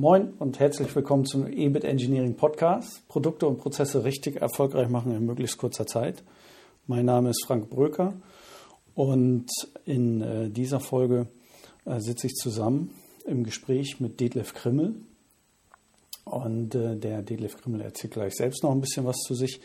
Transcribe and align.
Moin 0.00 0.34
und 0.38 0.60
herzlich 0.60 0.94
willkommen 0.94 1.26
zum 1.26 1.48
EBIT 1.48 1.82
Engineering 1.82 2.36
Podcast. 2.36 3.02
Produkte 3.08 3.48
und 3.48 3.58
Prozesse 3.58 4.04
richtig 4.04 4.40
erfolgreich 4.40 4.88
machen 4.88 5.10
in 5.10 5.26
möglichst 5.26 5.58
kurzer 5.58 5.88
Zeit. 5.88 6.22
Mein 6.86 7.04
Name 7.04 7.30
ist 7.30 7.44
Frank 7.44 7.68
Bröker 7.68 8.14
und 8.94 9.50
in 9.86 10.20
äh, 10.20 10.50
dieser 10.50 10.78
Folge 10.78 11.26
äh, 11.84 11.98
sitze 11.98 12.28
ich 12.28 12.34
zusammen 12.34 12.94
im 13.26 13.42
Gespräch 13.42 13.98
mit 13.98 14.20
Detlef 14.20 14.54
Krimmel. 14.54 14.94
Und 16.24 16.76
äh, 16.76 16.94
der 16.94 17.22
Detlef 17.22 17.60
Krimmel 17.60 17.80
erzählt 17.80 18.12
gleich 18.12 18.36
selbst 18.36 18.62
noch 18.62 18.70
ein 18.70 18.80
bisschen 18.80 19.04
was 19.04 19.16
zu 19.26 19.34
sich. 19.34 19.60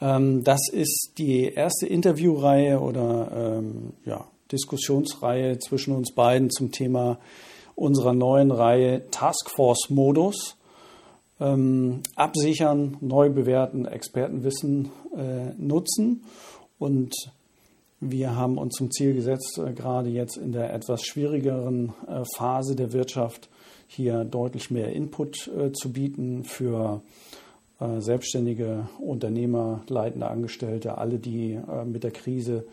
Ähm, 0.00 0.44
das 0.44 0.60
ist 0.70 1.14
die 1.18 1.46
erste 1.52 1.86
Interviewreihe 1.86 2.78
oder 2.78 3.56
ähm, 3.58 3.94
ja, 4.04 4.28
Diskussionsreihe 4.52 5.58
zwischen 5.58 5.92
uns 5.92 6.12
beiden 6.14 6.50
zum 6.50 6.70
Thema 6.70 7.18
unserer 7.76 8.12
neuen 8.12 8.50
Reihe 8.50 9.08
Taskforce 9.10 9.90
Modus. 9.90 10.56
Ähm, 11.38 12.00
absichern, 12.16 12.96
neu 13.00 13.28
bewerten, 13.28 13.84
Expertenwissen 13.84 14.90
äh, 15.14 15.52
nutzen. 15.58 16.24
Und 16.78 17.14
wir 18.00 18.34
haben 18.34 18.56
uns 18.58 18.74
zum 18.74 18.90
Ziel 18.90 19.14
gesetzt, 19.14 19.58
äh, 19.58 19.72
gerade 19.72 20.08
jetzt 20.08 20.38
in 20.38 20.52
der 20.52 20.72
etwas 20.72 21.02
schwierigeren 21.02 21.92
äh, 22.08 22.22
Phase 22.36 22.74
der 22.74 22.92
Wirtschaft 22.94 23.50
hier 23.86 24.24
deutlich 24.24 24.70
mehr 24.70 24.92
Input 24.92 25.48
äh, 25.48 25.72
zu 25.72 25.92
bieten 25.92 26.44
für 26.44 27.02
äh, 27.78 28.00
selbstständige 28.00 28.88
Unternehmer, 28.98 29.82
leitende 29.88 30.28
Angestellte, 30.28 30.96
alle, 30.96 31.18
die 31.18 31.52
äh, 31.52 31.84
mit 31.84 32.02
der 32.02 32.10
Krise 32.10 32.64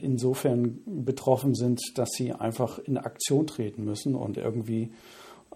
insofern 0.00 0.80
betroffen 0.86 1.54
sind, 1.54 1.78
dass 1.96 2.08
sie 2.12 2.32
einfach 2.32 2.78
in 2.78 2.96
Aktion 2.96 3.46
treten 3.46 3.84
müssen 3.84 4.14
und 4.14 4.38
irgendwie 4.38 4.90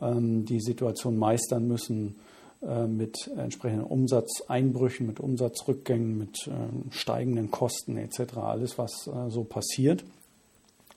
ähm, 0.02 0.44
die 0.44 0.60
Situation 0.60 1.16
meistern 1.16 1.68
müssen 1.68 2.16
äh, 2.62 2.86
mit 2.86 3.30
entsprechenden 3.36 3.84
Umsatzeinbrüchen, 3.84 5.06
mit 5.06 5.20
Umsatzrückgängen, 5.20 6.18
mit 6.18 6.48
ähm, 6.48 6.90
steigenden 6.90 7.50
Kosten 7.50 7.96
etc. 7.96 8.36
Alles, 8.38 8.78
was 8.78 9.06
äh, 9.06 9.30
so 9.30 9.44
passiert 9.44 10.04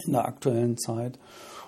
in 0.06 0.14
der 0.14 0.26
aktuellen 0.26 0.78
Zeit 0.78 1.20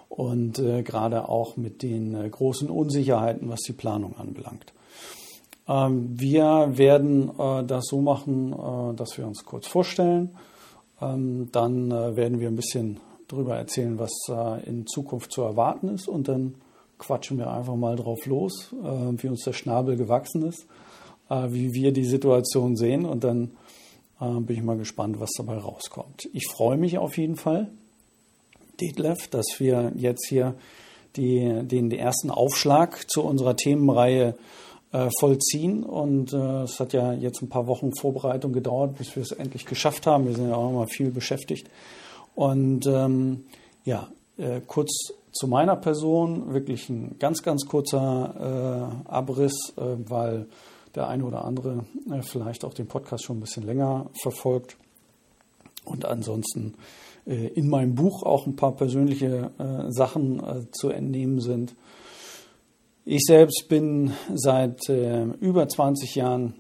und 0.10 0.56
gerade 0.56 1.30
auch 1.30 1.58
mit 1.58 1.82
den 1.82 2.30
großen 2.32 2.70
Unsicherheiten, 2.70 3.50
was 3.50 3.60
die 3.62 3.74
Planung 3.74 4.18
anbelangt. 4.18 4.74
Wir 5.66 6.78
werden 6.78 7.32
das 7.68 7.86
so 7.88 8.02
machen, 8.02 8.96
dass 8.96 9.18
wir 9.18 9.28
uns 9.28 9.44
kurz 9.46 9.68
vorstellen 9.68 10.32
ähm, 11.02 11.50
dann 11.52 11.92
äh, 11.92 12.16
werden 12.16 12.40
wir 12.40 12.48
ein 12.48 12.56
bisschen 12.56 13.00
darüber 13.28 13.56
erzählen, 13.56 14.00
was 14.00 14.12
äh, 14.30 14.68
in 14.68 14.88
Zukunft 14.88 15.32
zu 15.32 15.42
erwarten 15.42 15.90
ist. 15.90 16.08
Und 16.08 16.28
dann 16.28 16.56
quatschen 16.98 17.38
wir 17.38 17.52
einfach 17.52 17.76
mal 17.76 17.96
drauf 17.96 18.26
los, 18.26 18.74
äh, 18.84 19.22
wie 19.22 19.28
uns 19.28 19.44
der 19.44 19.54
Schnabel 19.54 19.98
gewachsen 19.98 20.44
ist, 20.44 20.66
wie 21.30 21.74
wir 21.74 21.92
die 21.92 22.06
Situation 22.06 22.78
sehen. 22.78 23.06
Und 23.06 23.26
dann 23.26 23.52
bin 24.18 24.56
ich 24.56 24.64
mal 24.64 24.78
gespannt, 24.78 25.20
was 25.20 25.32
dabei 25.38 25.58
rauskommt. 25.58 26.30
Ich 26.32 26.48
freue 26.48 26.78
mich 26.78 26.98
auf 26.98 27.18
jeden 27.18 27.36
Fall, 27.36 27.70
Detlef, 28.80 29.28
dass 29.28 29.46
wir 29.58 29.92
jetzt 29.98 30.26
hier 30.30 30.56
die, 31.18 31.64
den 31.64 31.92
ersten 31.92 32.32
Aufschlag 32.32 33.10
zu 33.12 33.24
unserer 33.24 33.58
Themenreihe 33.58 34.30
äh, 34.30 34.34
vollziehen. 35.20 35.84
Und 35.84 36.34
äh, 36.34 36.64
es 36.64 36.80
hat 36.80 36.94
ja 36.94 37.14
jetzt 37.14 37.42
ein 37.42 37.50
paar 37.50 37.68
Wochen 37.68 37.92
Vorbereitung 38.00 38.54
gedauert, 38.54 38.98
bis 38.98 39.16
wir 39.16 39.24
es 39.24 39.32
endlich 39.32 39.66
geschafft 39.66 40.08
haben. 40.08 40.28
Wir 40.28 40.34
sind 40.34 40.50
ja 40.50 40.56
auch 40.56 40.72
mal 40.72 40.88
viel 40.88 41.12
beschäftigt. 41.12 41.70
Und 42.36 42.86
ähm, 42.88 43.46
ja, 43.84 44.10
äh, 44.38 44.62
kurz 44.66 45.14
zu 45.32 45.48
meiner 45.48 45.76
Person, 45.76 46.54
wirklich 46.54 46.90
ein 46.90 47.18
ganz, 47.20 47.44
ganz 47.44 47.66
kurzer 47.66 48.94
äh, 49.06 49.10
Abriss, 49.10 49.74
äh, 49.78 49.82
weil 50.08 50.48
der 50.96 51.08
eine 51.08 51.26
oder 51.26 51.46
andere 51.46 51.86
äh, 52.12 52.22
vielleicht 52.22 52.66
auch 52.66 52.74
den 52.74 52.88
Podcast 52.88 53.24
schon 53.24 53.38
ein 53.38 53.42
bisschen 53.42 53.66
länger 53.66 54.08
verfolgt. 54.22 54.78
Und 55.86 56.06
ansonsten 56.06 56.74
in 57.26 57.70
meinem 57.70 57.96
Buch 57.96 58.24
auch 58.24 58.46
ein 58.46 58.56
paar 58.56 58.74
persönliche 58.74 59.52
Sachen 59.90 60.68
zu 60.72 60.90
entnehmen 60.90 61.42
sind. 61.42 61.76
Ich 63.10 63.24
selbst 63.26 63.68
bin 63.70 64.12
seit 64.36 64.90
äh, 64.90 65.24
über 65.40 65.66
20 65.70 66.16
Jahren 66.16 66.56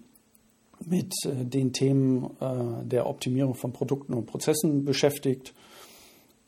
mit 0.79 1.13
äh, 1.25 1.43
den 1.43 1.73
Themen 1.73 2.23
äh, 2.39 2.85
der 2.85 3.05
Optimierung 3.05 3.53
von 3.53 3.73
Produkten 3.73 4.13
und 4.13 4.27
Prozessen 4.27 4.85
beschäftigt, 4.85 5.53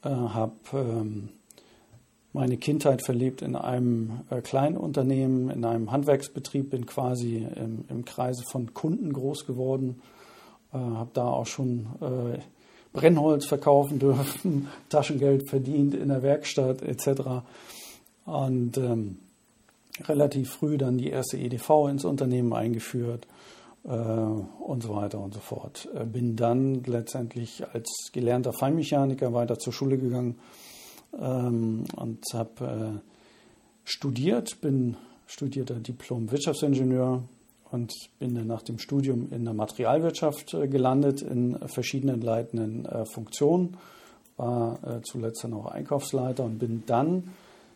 äh, 0.05 0.07
habe 0.07 0.53
ähm, 0.71 1.31
meine 2.31 2.55
Kindheit 2.55 3.03
verlebt 3.03 3.41
in 3.41 3.57
einem 3.57 4.21
äh, 4.29 4.39
kleinen 4.39 4.77
Unternehmen, 4.77 5.49
in 5.49 5.65
einem 5.65 5.91
Handwerksbetrieb, 5.91 6.69
bin 6.69 6.85
quasi 6.85 7.45
im, 7.57 7.83
im 7.89 8.05
Kreise 8.05 8.45
von 8.49 8.73
Kunden 8.73 9.11
groß 9.11 9.45
geworden, 9.45 10.01
äh, 10.71 10.77
habe 10.77 11.11
da 11.13 11.27
auch 11.27 11.45
schon 11.45 11.87
Brennholz 12.93 13.45
verkaufen 13.45 13.99
dürfen, 13.99 14.69
Taschengeld 14.87 15.49
verdient 15.49 15.93
in 15.93 16.07
der 16.07 16.23
Werkstatt 16.23 16.83
etc. 16.83 17.43
Und 18.23 18.77
ähm, 18.77 19.17
relativ 20.07 20.51
früh 20.51 20.77
dann 20.77 20.97
die 20.97 21.09
erste 21.09 21.37
EDV 21.37 21.87
ins 21.89 22.05
Unternehmen 22.05 22.53
eingeführt 22.53 23.27
äh, 23.83 23.89
und 23.89 24.83
so 24.83 24.95
weiter 24.95 25.19
und 25.19 25.33
so 25.33 25.39
fort. 25.39 25.89
Äh, 25.95 26.05
bin 26.05 26.35
dann 26.35 26.83
letztendlich 26.83 27.63
als 27.73 28.09
gelernter 28.13 28.53
Feinmechaniker 28.53 29.33
weiter 29.33 29.57
zur 29.57 29.73
Schule 29.73 29.97
gegangen 29.97 30.37
ähm, 31.19 31.83
und 31.95 32.23
habe 32.33 33.01
äh, 33.03 33.09
studiert, 33.83 34.61
bin 34.61 34.97
studierter 35.25 35.75
Diplom-Wirtschaftsingenieur 35.75 37.23
und 37.71 37.93
bin 38.17 38.35
dann 38.35 38.47
nach 38.47 38.63
dem 38.63 38.79
Studium 38.79 39.31
in 39.31 39.45
der 39.45 39.53
Materialwirtschaft 39.53 40.53
äh, 40.53 40.67
gelandet 40.67 41.21
in 41.21 41.57
verschiedenen 41.67 42.21
leitenden 42.21 42.85
äh, 42.85 43.05
Funktionen, 43.05 43.77
war 44.37 44.79
äh, 44.83 45.01
zuletzt 45.03 45.43
dann 45.43 45.53
auch 45.53 45.67
Einkaufsleiter 45.67 46.43
und 46.43 46.59
bin 46.59 46.83
dann 46.85 47.31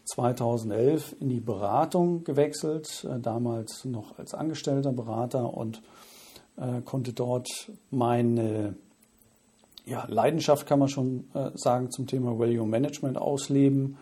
2011 0.06 1.16
in 1.20 1.30
die 1.30 1.40
Beratung 1.40 2.24
gewechselt, 2.24 3.06
äh, 3.10 3.20
damals 3.20 3.86
noch 3.86 4.18
als 4.18 4.34
angestellter 4.34 4.92
Berater 4.92 5.54
und 5.54 5.82
äh, 6.58 6.82
konnte 6.82 7.14
dort 7.14 7.50
meine 7.90 8.76
ja, 9.86 10.06
Leidenschaft, 10.08 10.66
kann 10.66 10.80
man 10.80 10.90
schon 10.90 11.26
äh, 11.34 11.52
sagen, 11.56 11.92
zum 11.92 12.08
Thema 12.08 12.38
Value 12.38 12.68
Management 12.68 13.18
ausleben, 13.18 13.98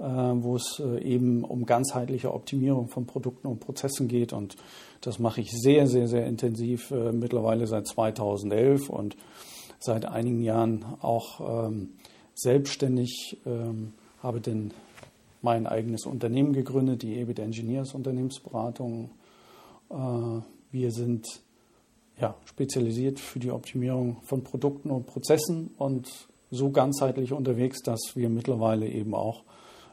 wo 0.00 0.54
es 0.54 0.78
eben 0.78 1.42
um 1.42 1.66
ganzheitliche 1.66 2.32
Optimierung 2.32 2.86
von 2.86 3.04
Produkten 3.04 3.48
und 3.48 3.58
Prozessen 3.58 4.06
geht. 4.06 4.32
Und 4.32 4.54
das 5.00 5.18
mache 5.18 5.40
ich 5.40 5.50
sehr, 5.50 5.88
sehr, 5.88 6.06
sehr 6.06 6.24
intensiv, 6.24 6.92
mittlerweile 6.92 7.66
seit 7.66 7.88
2011 7.88 8.90
und 8.90 9.16
seit 9.80 10.04
einigen 10.04 10.40
Jahren 10.40 10.84
auch 11.00 11.66
ähm, 11.66 11.94
selbstständig, 12.36 13.38
ähm, 13.44 13.92
habe 14.22 14.40
den 14.40 14.72
mein 15.42 15.66
eigenes 15.66 16.06
Unternehmen 16.06 16.52
gegründet, 16.52 17.02
die 17.02 17.16
EBIT 17.18 17.38
Engineers 17.38 17.94
Unternehmensberatung. 17.94 19.10
Äh, 19.90 19.94
wir 20.70 20.92
sind 20.92 21.26
ja, 22.20 22.34
spezialisiert 22.44 23.20
für 23.20 23.38
die 23.38 23.50
Optimierung 23.50 24.18
von 24.22 24.42
Produkten 24.42 24.90
und 24.90 25.06
Prozessen 25.06 25.70
und 25.78 26.08
so 26.50 26.70
ganzheitlich 26.70 27.32
unterwegs, 27.32 27.82
dass 27.82 28.00
wir 28.14 28.28
mittlerweile 28.28 28.88
eben 28.88 29.14
auch 29.14 29.44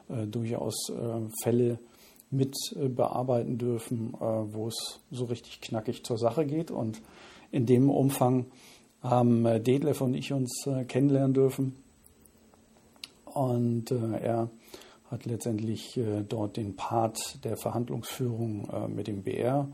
äh, 0.08 0.26
durchaus 0.26 0.90
äh, 0.90 1.20
Fälle 1.42 1.78
mit 2.30 2.56
äh, 2.74 2.88
bearbeiten 2.88 3.58
dürfen, 3.58 4.14
äh, 4.14 4.18
wo 4.20 4.68
es 4.68 5.00
so 5.10 5.26
richtig 5.26 5.60
knackig 5.60 6.04
zur 6.04 6.18
Sache 6.18 6.46
geht. 6.46 6.70
Und 6.70 7.00
in 7.52 7.66
dem 7.66 7.90
Umfang 7.90 8.46
haben 9.02 9.46
äh, 9.46 9.60
Detlef 9.60 10.00
und 10.00 10.14
ich 10.14 10.32
uns 10.32 10.68
kennenlernen 10.88 11.34
dürfen. 11.34 11.76
Und 13.26 13.90
er 13.90 14.48
hat 15.16 15.24
letztendlich 15.24 15.96
äh, 15.96 16.22
dort 16.28 16.58
den 16.58 16.76
Part 16.76 17.42
der 17.42 17.56
Verhandlungsführung 17.56 18.68
äh, 18.70 18.86
mit 18.86 19.06
dem 19.06 19.22
BR 19.22 19.66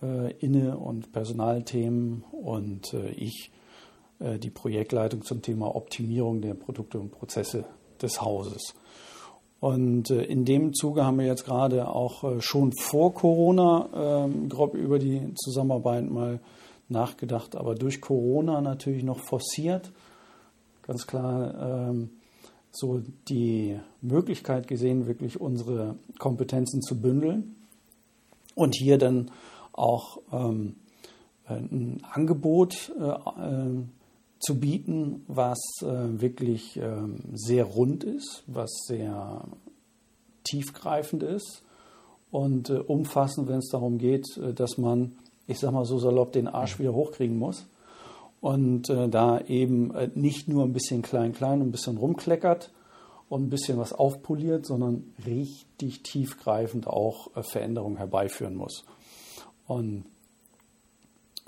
äh, 0.00 0.32
inne 0.34 0.78
und 0.78 1.12
Personalthemen 1.12 2.24
und 2.30 2.94
ich 3.16 3.50
die 4.22 4.50
Projektleitung 4.50 5.22
zum 5.22 5.40
Thema 5.40 5.74
Optimierung 5.74 6.42
der 6.42 6.52
Produkte 6.52 7.00
und 7.00 7.10
Prozesse 7.10 7.64
des 8.02 8.20
Hauses. 8.20 8.74
Und 9.60 10.10
in 10.10 10.44
dem 10.44 10.74
Zuge 10.74 11.06
haben 11.06 11.18
wir 11.18 11.24
jetzt 11.24 11.46
gerade 11.46 11.88
auch 11.88 12.42
schon 12.42 12.72
vor 12.72 13.14
Corona 13.14 14.26
ähm, 14.26 14.50
grob 14.50 14.74
über 14.74 14.98
die 14.98 15.32
Zusammenarbeit 15.36 16.10
mal 16.10 16.40
nachgedacht, 16.90 17.56
aber 17.56 17.74
durch 17.74 18.02
Corona 18.02 18.60
natürlich 18.60 19.04
noch 19.04 19.20
forciert. 19.20 19.90
Ganz 20.82 21.06
klar 21.06 21.88
ähm, 21.88 22.10
so 22.70 23.02
die 23.28 23.78
Möglichkeit 24.00 24.68
gesehen, 24.68 25.06
wirklich 25.06 25.40
unsere 25.40 25.96
Kompetenzen 26.18 26.82
zu 26.82 27.00
bündeln 27.00 27.56
und 28.54 28.74
hier 28.74 28.98
dann 28.98 29.30
auch 29.72 30.20
ähm, 30.32 30.76
ein 31.46 32.02
Angebot 32.12 32.92
äh, 32.98 33.04
äh, 33.04 33.82
zu 34.38 34.58
bieten, 34.58 35.24
was 35.26 35.58
äh, 35.82 36.20
wirklich 36.20 36.76
ähm, 36.76 37.18
sehr 37.34 37.64
rund 37.64 38.04
ist, 38.04 38.42
was 38.46 38.70
sehr 38.86 39.44
tiefgreifend 40.44 41.22
ist 41.22 41.62
und 42.30 42.70
äh, 42.70 42.78
umfassend, 42.78 43.48
wenn 43.48 43.58
es 43.58 43.68
darum 43.70 43.98
geht, 43.98 44.26
äh, 44.38 44.54
dass 44.54 44.78
man, 44.78 45.12
ich 45.46 45.58
sag 45.58 45.72
mal 45.72 45.84
so 45.84 45.98
salopp, 45.98 46.32
den 46.32 46.48
Arsch 46.48 46.78
wieder 46.78 46.94
hochkriegen 46.94 47.36
muss. 47.36 47.66
Und 48.40 48.88
äh, 48.88 49.08
da 49.08 49.40
eben 49.40 49.94
äh, 49.94 50.10
nicht 50.14 50.48
nur 50.48 50.64
ein 50.64 50.72
bisschen 50.72 51.02
klein, 51.02 51.32
klein, 51.32 51.60
ein 51.60 51.70
bisschen 51.70 51.98
rumkleckert 51.98 52.72
und 53.28 53.44
ein 53.44 53.50
bisschen 53.50 53.78
was 53.78 53.92
aufpoliert, 53.92 54.66
sondern 54.66 55.12
richtig 55.26 56.02
tiefgreifend 56.02 56.86
auch 56.86 57.36
äh, 57.36 57.42
Veränderungen 57.42 57.98
herbeiführen 57.98 58.54
muss. 58.54 58.84
Und 59.66 60.04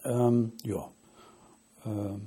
ähm, 0.05 0.53
ja, 0.65 0.91
äh, 1.87 2.19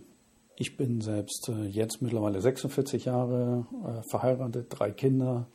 ich 0.57 0.77
bin 0.77 1.01
selbst 1.01 1.51
jetzt 1.69 2.01
mittlerweile 2.01 2.39
46 2.39 3.03
Jahre 3.05 3.67
verheiratet, 4.09 4.67
drei 4.69 4.89
Kinder 4.91 5.47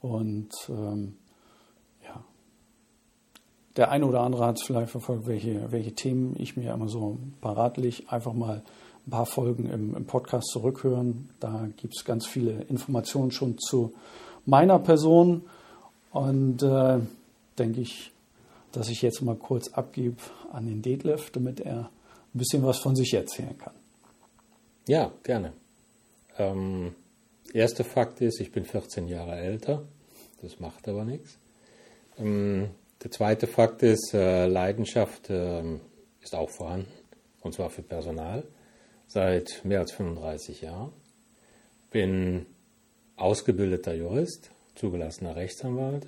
und 0.00 0.52
ähm, 0.68 1.16
der 3.80 3.90
eine 3.90 4.04
oder 4.04 4.20
andere 4.20 4.44
hat 4.44 4.58
es 4.58 4.66
vielleicht 4.66 4.90
verfolgt, 4.90 5.26
welche, 5.26 5.72
welche 5.72 5.92
Themen 5.92 6.36
ich 6.38 6.54
mir 6.54 6.74
immer 6.74 6.90
so 6.90 7.16
parat 7.40 7.78
lege. 7.78 8.02
Einfach 8.08 8.34
mal 8.34 8.62
ein 9.06 9.10
paar 9.10 9.24
Folgen 9.24 9.70
im, 9.70 9.96
im 9.96 10.04
Podcast 10.04 10.48
zurückhören. 10.48 11.30
Da 11.40 11.66
gibt 11.78 11.96
es 11.96 12.04
ganz 12.04 12.26
viele 12.26 12.60
Informationen 12.64 13.30
schon 13.30 13.56
zu 13.56 13.94
meiner 14.44 14.78
Person. 14.80 15.44
Und 16.12 16.62
äh, 16.62 16.98
denke 17.58 17.80
ich, 17.80 18.12
dass 18.70 18.90
ich 18.90 19.00
jetzt 19.00 19.22
mal 19.22 19.34
kurz 19.34 19.68
abgebe 19.68 20.18
an 20.52 20.66
den 20.66 20.82
Detlef, 20.82 21.30
damit 21.30 21.60
er 21.60 21.88
ein 22.34 22.38
bisschen 22.38 22.62
was 22.62 22.80
von 22.80 22.94
sich 22.94 23.14
erzählen 23.14 23.56
kann. 23.56 23.72
Ja, 24.88 25.10
gerne. 25.22 25.54
Ähm, 26.36 26.94
erster 27.54 27.84
Fakt 27.84 28.20
ist, 28.20 28.40
ich 28.40 28.52
bin 28.52 28.66
14 28.66 29.08
Jahre 29.08 29.36
älter. 29.36 29.84
Das 30.42 30.60
macht 30.60 30.86
aber 30.86 31.06
nichts. 31.06 31.38
Ähm, 32.18 32.68
der 33.02 33.10
zweite 33.10 33.46
Fakt 33.46 33.82
ist, 33.82 34.12
äh, 34.12 34.46
Leidenschaft 34.46 35.30
äh, 35.30 35.62
ist 36.20 36.34
auch 36.34 36.50
vorhanden, 36.50 36.92
und 37.40 37.54
zwar 37.54 37.70
für 37.70 37.82
Personal, 37.82 38.44
seit 39.06 39.64
mehr 39.64 39.80
als 39.80 39.92
35 39.92 40.60
Jahren. 40.62 40.92
Bin 41.90 42.46
ausgebildeter 43.16 43.94
Jurist, 43.94 44.50
zugelassener 44.74 45.36
Rechtsanwalt, 45.36 46.06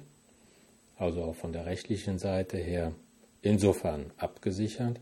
also 0.96 1.22
auch 1.24 1.34
von 1.34 1.52
der 1.52 1.66
rechtlichen 1.66 2.18
Seite 2.18 2.58
her 2.58 2.92
insofern 3.40 4.12
abgesichert. 4.18 5.00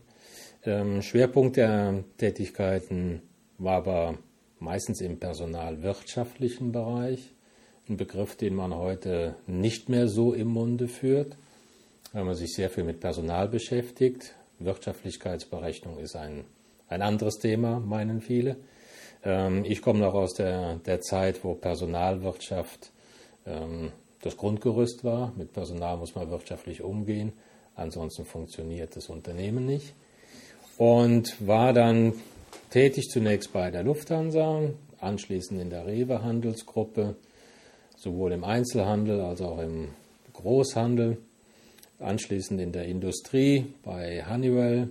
Ähm, 0.63 1.01
Schwerpunkt 1.01 1.57
der 1.57 2.03
Tätigkeiten 2.17 3.21
war 3.57 3.77
aber 3.77 4.17
meistens 4.59 5.01
im 5.01 5.19
personalwirtschaftlichen 5.19 6.71
Bereich, 6.71 7.33
ein 7.89 7.97
Begriff, 7.97 8.35
den 8.35 8.55
man 8.55 8.73
heute 8.73 9.35
nicht 9.45 9.89
mehr 9.89 10.07
so 10.07 10.33
im 10.33 10.47
Munde 10.47 10.87
führt 10.87 11.35
weil 12.13 12.23
man 12.23 12.35
sich 12.35 12.53
sehr 12.53 12.69
viel 12.69 12.83
mit 12.83 12.99
Personal 12.99 13.47
beschäftigt. 13.47 14.35
Wirtschaftlichkeitsberechnung 14.59 15.97
ist 15.97 16.15
ein, 16.15 16.45
ein 16.87 17.01
anderes 17.01 17.39
Thema, 17.39 17.79
meinen 17.79 18.21
viele. 18.21 18.57
Ähm, 19.23 19.65
ich 19.65 19.81
komme 19.81 19.99
noch 19.99 20.13
aus 20.13 20.33
der, 20.33 20.75
der 20.77 21.01
Zeit, 21.01 21.43
wo 21.43 21.53
Personalwirtschaft 21.53 22.91
ähm, 23.45 23.91
das 24.21 24.37
Grundgerüst 24.37 25.03
war. 25.03 25.33
Mit 25.35 25.53
Personal 25.53 25.97
muss 25.97 26.15
man 26.15 26.29
wirtschaftlich 26.29 26.81
umgehen, 26.81 27.33
ansonsten 27.75 28.25
funktioniert 28.25 28.95
das 28.95 29.09
Unternehmen 29.09 29.65
nicht. 29.65 29.93
Und 30.77 31.35
war 31.45 31.73
dann 31.73 32.13
tätig 32.69 33.09
zunächst 33.09 33.53
bei 33.53 33.71
der 33.71 33.83
Lufthansa, 33.83 34.61
anschließend 34.99 35.61
in 35.61 35.69
der 35.69 35.85
Rewe 35.85 36.23
Handelsgruppe, 36.23 37.15
sowohl 37.97 38.31
im 38.31 38.43
Einzelhandel 38.43 39.21
als 39.21 39.41
auch 39.41 39.59
im 39.59 39.89
Großhandel 40.33 41.17
anschließend 42.01 42.59
in 42.59 42.71
der 42.71 42.85
Industrie 42.85 43.65
bei 43.83 44.23
Honeywell, 44.27 44.89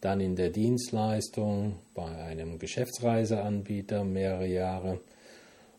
dann 0.00 0.20
in 0.20 0.36
der 0.36 0.50
Dienstleistung 0.50 1.76
bei 1.94 2.06
einem 2.06 2.58
Geschäftsreiseanbieter 2.58 4.04
mehrere 4.04 4.46
Jahre, 4.46 5.00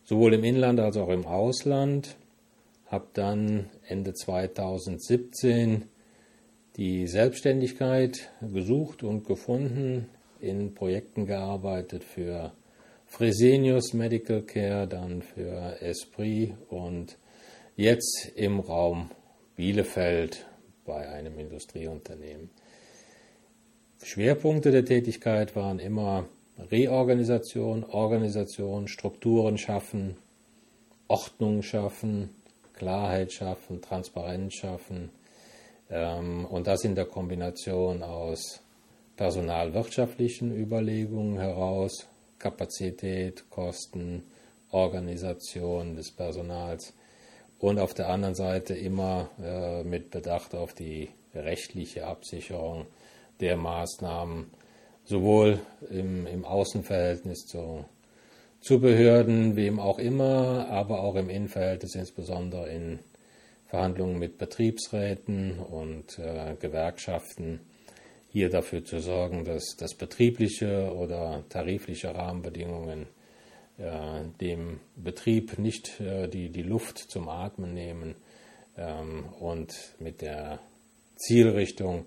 sowohl 0.04 0.34
im 0.34 0.44
Inland 0.44 0.80
als 0.80 0.96
auch 0.96 1.08
im 1.08 1.26
Ausland. 1.26 2.16
Habe 2.86 3.06
dann 3.14 3.70
Ende 3.86 4.12
2017 4.12 5.84
die 6.76 7.06
Selbstständigkeit 7.06 8.30
gesucht 8.40 9.02
und 9.02 9.26
gefunden, 9.26 10.08
in 10.40 10.74
Projekten 10.74 11.26
gearbeitet 11.26 12.04
für 12.04 12.52
Fresenius 13.06 13.92
Medical 13.92 14.42
Care, 14.42 14.88
dann 14.88 15.22
für 15.22 15.80
Esprit 15.80 16.54
und 16.68 17.16
jetzt 17.76 18.32
im 18.36 18.60
Raum 18.60 19.10
Bielefeld 19.54 20.46
bei 20.84 21.08
einem 21.08 21.38
Industrieunternehmen. 21.38 22.50
Schwerpunkte 24.02 24.70
der 24.70 24.84
Tätigkeit 24.84 25.54
waren 25.54 25.78
immer 25.78 26.26
Reorganisation, 26.58 27.84
Organisation, 27.84 28.88
Strukturen 28.88 29.58
schaffen, 29.58 30.16
Ordnung 31.08 31.62
schaffen, 31.62 32.30
Klarheit 32.74 33.32
schaffen, 33.32 33.80
Transparenz 33.80 34.54
schaffen 34.54 35.10
ähm, 35.88 36.46
und 36.46 36.66
das 36.66 36.84
in 36.84 36.94
der 36.94 37.04
Kombination 37.04 38.02
aus 38.02 38.60
personalwirtschaftlichen 39.16 40.52
Überlegungen 40.56 41.38
heraus, 41.38 42.08
Kapazität, 42.38 43.48
Kosten, 43.50 44.24
Organisation 44.70 45.94
des 45.94 46.10
Personals 46.10 46.92
und 47.62 47.78
auf 47.78 47.94
der 47.94 48.08
anderen 48.08 48.34
Seite 48.34 48.74
immer 48.74 49.30
äh, 49.40 49.84
mit 49.84 50.10
Bedacht 50.10 50.52
auf 50.52 50.74
die 50.74 51.10
rechtliche 51.32 52.04
Absicherung 52.04 52.86
der 53.40 53.56
Maßnahmen, 53.56 54.50
sowohl 55.04 55.60
im, 55.88 56.26
im 56.26 56.44
Außenverhältnis 56.44 57.46
zu, 57.46 57.84
zu 58.60 58.80
Behörden, 58.80 59.54
wem 59.54 59.78
auch 59.78 60.00
immer, 60.00 60.66
aber 60.70 61.04
auch 61.04 61.14
im 61.14 61.30
Innenverhältnis, 61.30 61.94
insbesondere 61.94 62.68
in 62.68 62.98
Verhandlungen 63.68 64.18
mit 64.18 64.38
Betriebsräten 64.38 65.60
und 65.60 66.18
äh, 66.18 66.56
Gewerkschaften, 66.58 67.60
hier 68.28 68.50
dafür 68.50 68.84
zu 68.84 68.98
sorgen, 68.98 69.44
dass, 69.44 69.76
dass 69.78 69.94
betriebliche 69.94 70.92
oder 70.92 71.44
tarifliche 71.48 72.12
Rahmenbedingungen 72.12 73.06
äh, 73.78 74.22
dem 74.40 74.80
Betrieb 74.96 75.58
nicht 75.58 76.00
äh, 76.00 76.28
die, 76.28 76.50
die 76.50 76.62
Luft 76.62 76.98
zum 76.98 77.28
Atmen 77.28 77.74
nehmen 77.74 78.14
ähm, 78.76 79.26
und 79.40 79.74
mit 79.98 80.20
der 80.22 80.60
Zielrichtung 81.16 82.06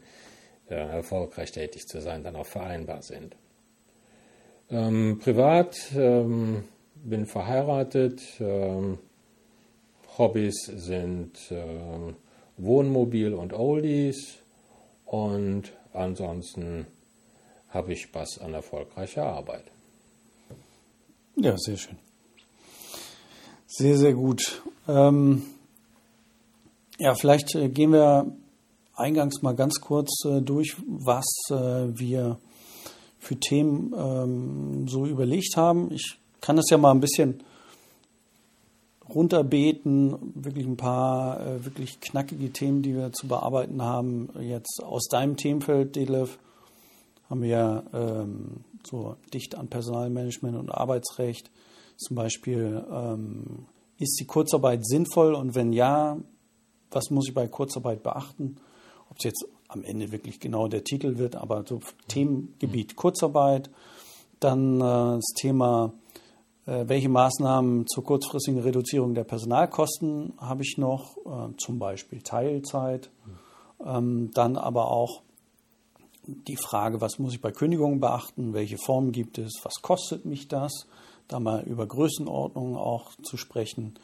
äh, 0.70 0.76
erfolgreich 0.76 1.52
tätig 1.52 1.88
zu 1.88 2.02
sein, 2.02 2.24
dann 2.24 2.36
auch 2.36 2.46
vereinbar 2.46 3.02
sind. 3.02 3.36
Ähm, 4.70 5.20
privat 5.22 5.78
ähm, 5.96 6.64
bin 6.96 7.26
verheiratet. 7.26 8.22
Ähm, 8.40 8.98
Hobbys 10.18 10.66
sind 10.66 11.38
ähm, 11.52 12.16
Wohnmobil 12.58 13.34
und 13.34 13.54
Oldies 13.54 14.38
und 15.06 15.74
ansonsten 15.94 16.88
habe 17.70 17.94
ich 17.94 18.02
Spaß 18.04 18.40
an 18.40 18.54
erfolgreicher 18.54 19.26
Arbeit. 19.26 19.75
Ja, 21.38 21.58
sehr 21.58 21.78
schön. 21.78 21.98
Sehr, 23.68 23.98
sehr 23.98 24.14
gut. 24.14 24.62
Ähm, 24.88 25.44
ja, 26.98 27.14
vielleicht 27.16 27.56
äh, 27.56 27.68
gehen 27.68 27.92
wir 27.92 28.32
eingangs 28.96 29.42
mal 29.42 29.54
ganz 29.54 29.82
kurz 29.82 30.24
äh, 30.26 30.42
durch, 30.42 30.78
was 30.88 31.26
äh, 31.50 31.98
wir 31.98 32.40
für 33.20 33.36
Themen 33.38 33.94
ähm, 33.98 34.88
so 34.88 35.06
überlegt 35.06 35.58
haben. 35.58 35.92
Ich 35.92 36.18
kann 36.40 36.56
das 36.56 36.70
ja 36.70 36.78
mal 36.78 36.92
ein 36.92 37.02
bisschen 37.02 37.44
runterbeten, 39.10 40.34
wirklich 40.36 40.66
ein 40.66 40.78
paar 40.78 41.40
äh, 41.46 41.66
wirklich 41.66 42.00
knackige 42.00 42.52
Themen, 42.52 42.82
die 42.82 42.96
wir 42.96 43.12
zu 43.12 43.28
bearbeiten 43.28 43.82
haben. 43.82 44.30
Jetzt 44.40 44.82
aus 44.84 45.08
deinem 45.08 45.38
Themenfeld, 45.38 45.96
Detlef, 45.96 46.38
haben 47.30 47.42
wir 47.42 47.84
ähm, 47.94 48.64
so 48.86 49.16
dicht 49.34 49.56
an 49.56 49.68
Personalmanagement 49.68 50.58
und 50.58 50.70
Arbeitsrecht. 50.70 51.52
Zum 51.98 52.16
Beispiel, 52.16 52.86
ähm, 52.92 53.66
ist 53.98 54.20
die 54.20 54.26
Kurzarbeit 54.26 54.86
sinnvoll 54.86 55.34
und 55.34 55.56
wenn 55.56 55.72
ja, 55.72 56.18
was 56.92 57.10
muss 57.10 57.28
ich 57.28 57.34
bei 57.34 57.48
Kurzarbeit 57.48 58.04
beachten? 58.04 58.58
Ob 59.10 59.18
es 59.18 59.26
jetzt 59.26 59.46
am 59.68 59.84
Ende 59.84 60.12
wirklich 60.12 60.40
genau 60.40 60.68
der 60.68 60.84
Titel 60.84 61.18
wird, 61.18 61.36
aber 61.36 61.64
so 61.68 61.80
Themengebiet 62.08 62.96
Kurzarbeit. 62.96 63.70
Dann 64.40 64.80
äh, 64.80 65.16
das 65.16 65.34
Thema, 65.36 65.94
äh, 66.66 66.86
welche 66.88 67.10
Maßnahmen 67.10 67.88
zur 67.88 68.04
kurzfristigen 68.04 68.60
Reduzierung 68.60 69.14
der 69.14 69.24
Personalkosten 69.24 70.34
habe 70.38 70.64
ich 70.64 70.78
noch, 70.78 71.18
äh, 71.26 71.56
zum 71.58 71.80
Beispiel 71.80 72.22
Teilzeit. 72.22 73.10
Ähm, 73.86 74.32
dann 74.34 74.58
aber 74.58 74.92
auch 74.92 75.22
die 76.28 76.58
Frage, 76.58 77.02
was 77.02 77.20
muss 77.20 77.34
ich 77.34 77.42
bei 77.42 77.52
Kündigungen 77.52 78.00
beachten, 78.00 78.54
welche 78.54 78.78
Formen 78.78 79.12
gibt 79.12 79.38
es, 79.38 79.60
was 79.64 79.82
kostet 79.82 80.26
mich 80.26 80.48
das, 80.48 80.88
da 81.28 81.40
mal 81.40 81.64
über 81.64 81.88
Größenordnungen 81.88 82.76
auch 82.76 83.12
zu 83.24 83.38
sprechen. 83.38 83.96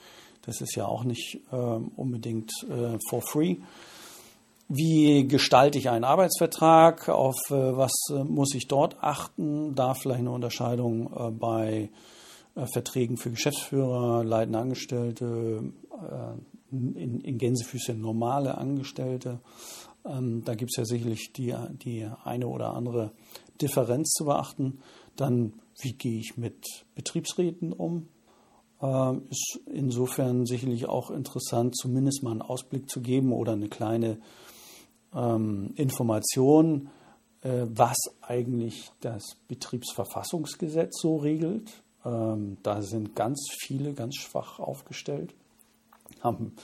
Das 0.43 0.61
ist 0.61 0.75
ja 0.75 0.85
auch 0.85 1.03
nicht 1.03 1.39
äh, 1.51 1.55
unbedingt 1.55 2.51
äh, 2.69 2.97
for 3.09 3.21
free. 3.21 3.57
Wie 4.67 5.27
gestalte 5.27 5.77
ich 5.77 5.89
einen 5.89 6.05
Arbeitsvertrag? 6.05 7.09
Auf 7.09 7.35
äh, 7.49 7.77
was 7.77 7.91
äh, 8.09 8.23
muss 8.23 8.55
ich 8.55 8.67
dort 8.67 8.97
achten? 9.01 9.75
Da 9.75 9.93
vielleicht 9.93 10.21
eine 10.21 10.31
Unterscheidung 10.31 11.11
äh, 11.13 11.31
bei 11.31 11.89
Verträgen 12.73 13.15
für 13.15 13.29
Geschäftsführer, 13.31 14.25
leitende 14.25 14.59
Angestellte, 14.59 15.71
in, 16.69 17.21
in 17.21 17.37
Gänsefüßchen 17.37 18.01
normale 18.01 18.57
Angestellte. 18.57 19.39
Ähm, 20.05 20.43
da 20.43 20.55
gibt 20.55 20.71
es 20.71 20.77
ja 20.77 20.85
sicherlich 20.85 21.33
die, 21.33 21.55
die 21.83 22.07
eine 22.23 22.47
oder 22.47 22.73
andere 22.73 23.11
Differenz 23.61 24.09
zu 24.11 24.25
beachten. 24.25 24.79
Dann, 25.15 25.53
wie 25.79 25.93
gehe 25.93 26.19
ich 26.19 26.37
mit 26.37 26.85
Betriebsräten 26.95 27.73
um? 27.73 28.07
Ähm, 28.81 29.23
ist 29.29 29.59
insofern 29.67 30.45
sicherlich 30.45 30.87
auch 30.87 31.11
interessant, 31.11 31.77
zumindest 31.77 32.23
mal 32.23 32.31
einen 32.31 32.41
Ausblick 32.41 32.89
zu 32.89 33.01
geben 33.01 33.31
oder 33.31 33.53
eine 33.53 33.69
kleine 33.69 34.19
ähm, 35.13 35.73
Information, 35.75 36.89
äh, 37.41 37.65
was 37.69 37.97
eigentlich 38.21 38.91
das 39.01 39.35
Betriebsverfassungsgesetz 39.47 40.99
so 40.99 41.17
regelt. 41.17 41.83
Ähm, 42.03 42.57
da 42.63 42.81
sind 42.81 43.15
ganz 43.15 43.49
viele 43.59 43.93
ganz 43.93 44.15
schwach 44.15 44.59
aufgestellt, 44.59 45.35
haben 46.21 46.55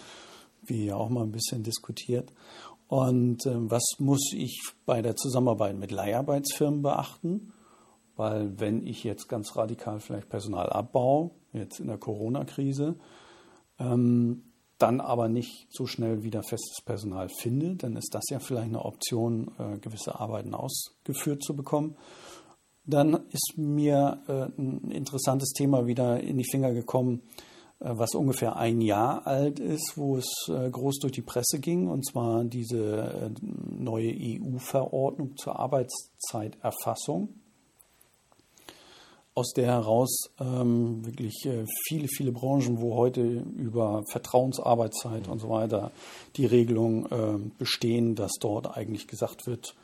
wir 0.63 0.83
ja 0.83 0.95
auch 0.95 1.09
mal 1.09 1.23
ein 1.23 1.31
bisschen 1.31 1.61
diskutiert. 1.61 2.33
Und 2.87 3.45
äh, 3.45 3.69
was 3.69 3.83
muss 3.99 4.31
ich 4.33 4.61
bei 4.85 5.01
der 5.01 5.15
Zusammenarbeit 5.15 5.77
mit 5.77 5.91
Leiharbeitsfirmen 5.91 6.81
beachten? 6.81 7.53
Weil 8.15 8.59
wenn 8.59 8.85
ich 8.85 9.03
jetzt 9.03 9.27
ganz 9.27 9.55
radikal 9.55 9.99
vielleicht 9.99 10.29
Personal 10.29 10.69
abbaue, 10.69 11.31
jetzt 11.53 11.79
in 11.79 11.87
der 11.87 11.97
Corona-Krise, 11.97 12.95
ähm, 13.79 14.43
dann 14.79 15.01
aber 15.01 15.27
nicht 15.27 15.67
so 15.69 15.85
schnell 15.85 16.23
wieder 16.23 16.43
festes 16.43 16.81
Personal 16.83 17.29
finde, 17.29 17.75
dann 17.75 17.95
ist 17.95 18.13
das 18.13 18.25
ja 18.29 18.39
vielleicht 18.39 18.67
eine 18.67 18.85
Option, 18.85 19.51
äh, 19.57 19.77
gewisse 19.79 20.19
Arbeiten 20.19 20.53
ausgeführt 20.53 21.43
zu 21.43 21.55
bekommen. 21.55 21.95
Dann 22.85 23.25
ist 23.31 23.53
mir 23.57 24.21
äh, 24.27 24.59
ein 24.59 24.91
interessantes 24.91 25.49
Thema 25.49 25.87
wieder 25.87 26.21
in 26.21 26.37
die 26.37 26.49
Finger 26.49 26.73
gekommen, 26.73 27.21
was 27.79 28.15
ungefähr 28.15 28.55
ein 28.55 28.81
Jahr 28.81 29.27
alt 29.27 29.59
ist, 29.59 29.93
wo 29.95 30.17
es 30.17 30.27
äh, 30.49 30.69
groß 30.69 30.99
durch 30.99 31.13
die 31.13 31.21
Presse 31.21 31.59
ging, 31.59 31.87
und 31.87 32.05
zwar 32.05 32.43
diese 32.43 32.97
äh, 32.97 33.29
neue 33.43 34.11
EU-Verordnung 34.11 35.37
zur 35.37 35.59
Arbeitszeiterfassung, 35.59 37.29
aus 39.35 39.53
der 39.53 39.67
heraus 39.67 40.31
ähm, 40.39 41.05
wirklich 41.05 41.47
viele, 41.87 42.07
viele 42.07 42.31
Branchen, 42.31 42.81
wo 42.81 42.95
heute 42.95 43.21
über 43.21 44.01
Vertrauensarbeitszeit 44.09 45.27
und 45.27 45.37
so 45.37 45.49
weiter 45.49 45.91
die 46.37 46.47
Regelungen 46.47 47.05
äh, 47.05 47.51
bestehen, 47.59 48.15
dass 48.15 48.31
dort 48.39 48.75
eigentlich 48.75 49.07
gesagt 49.07 49.45
wird, 49.45 49.75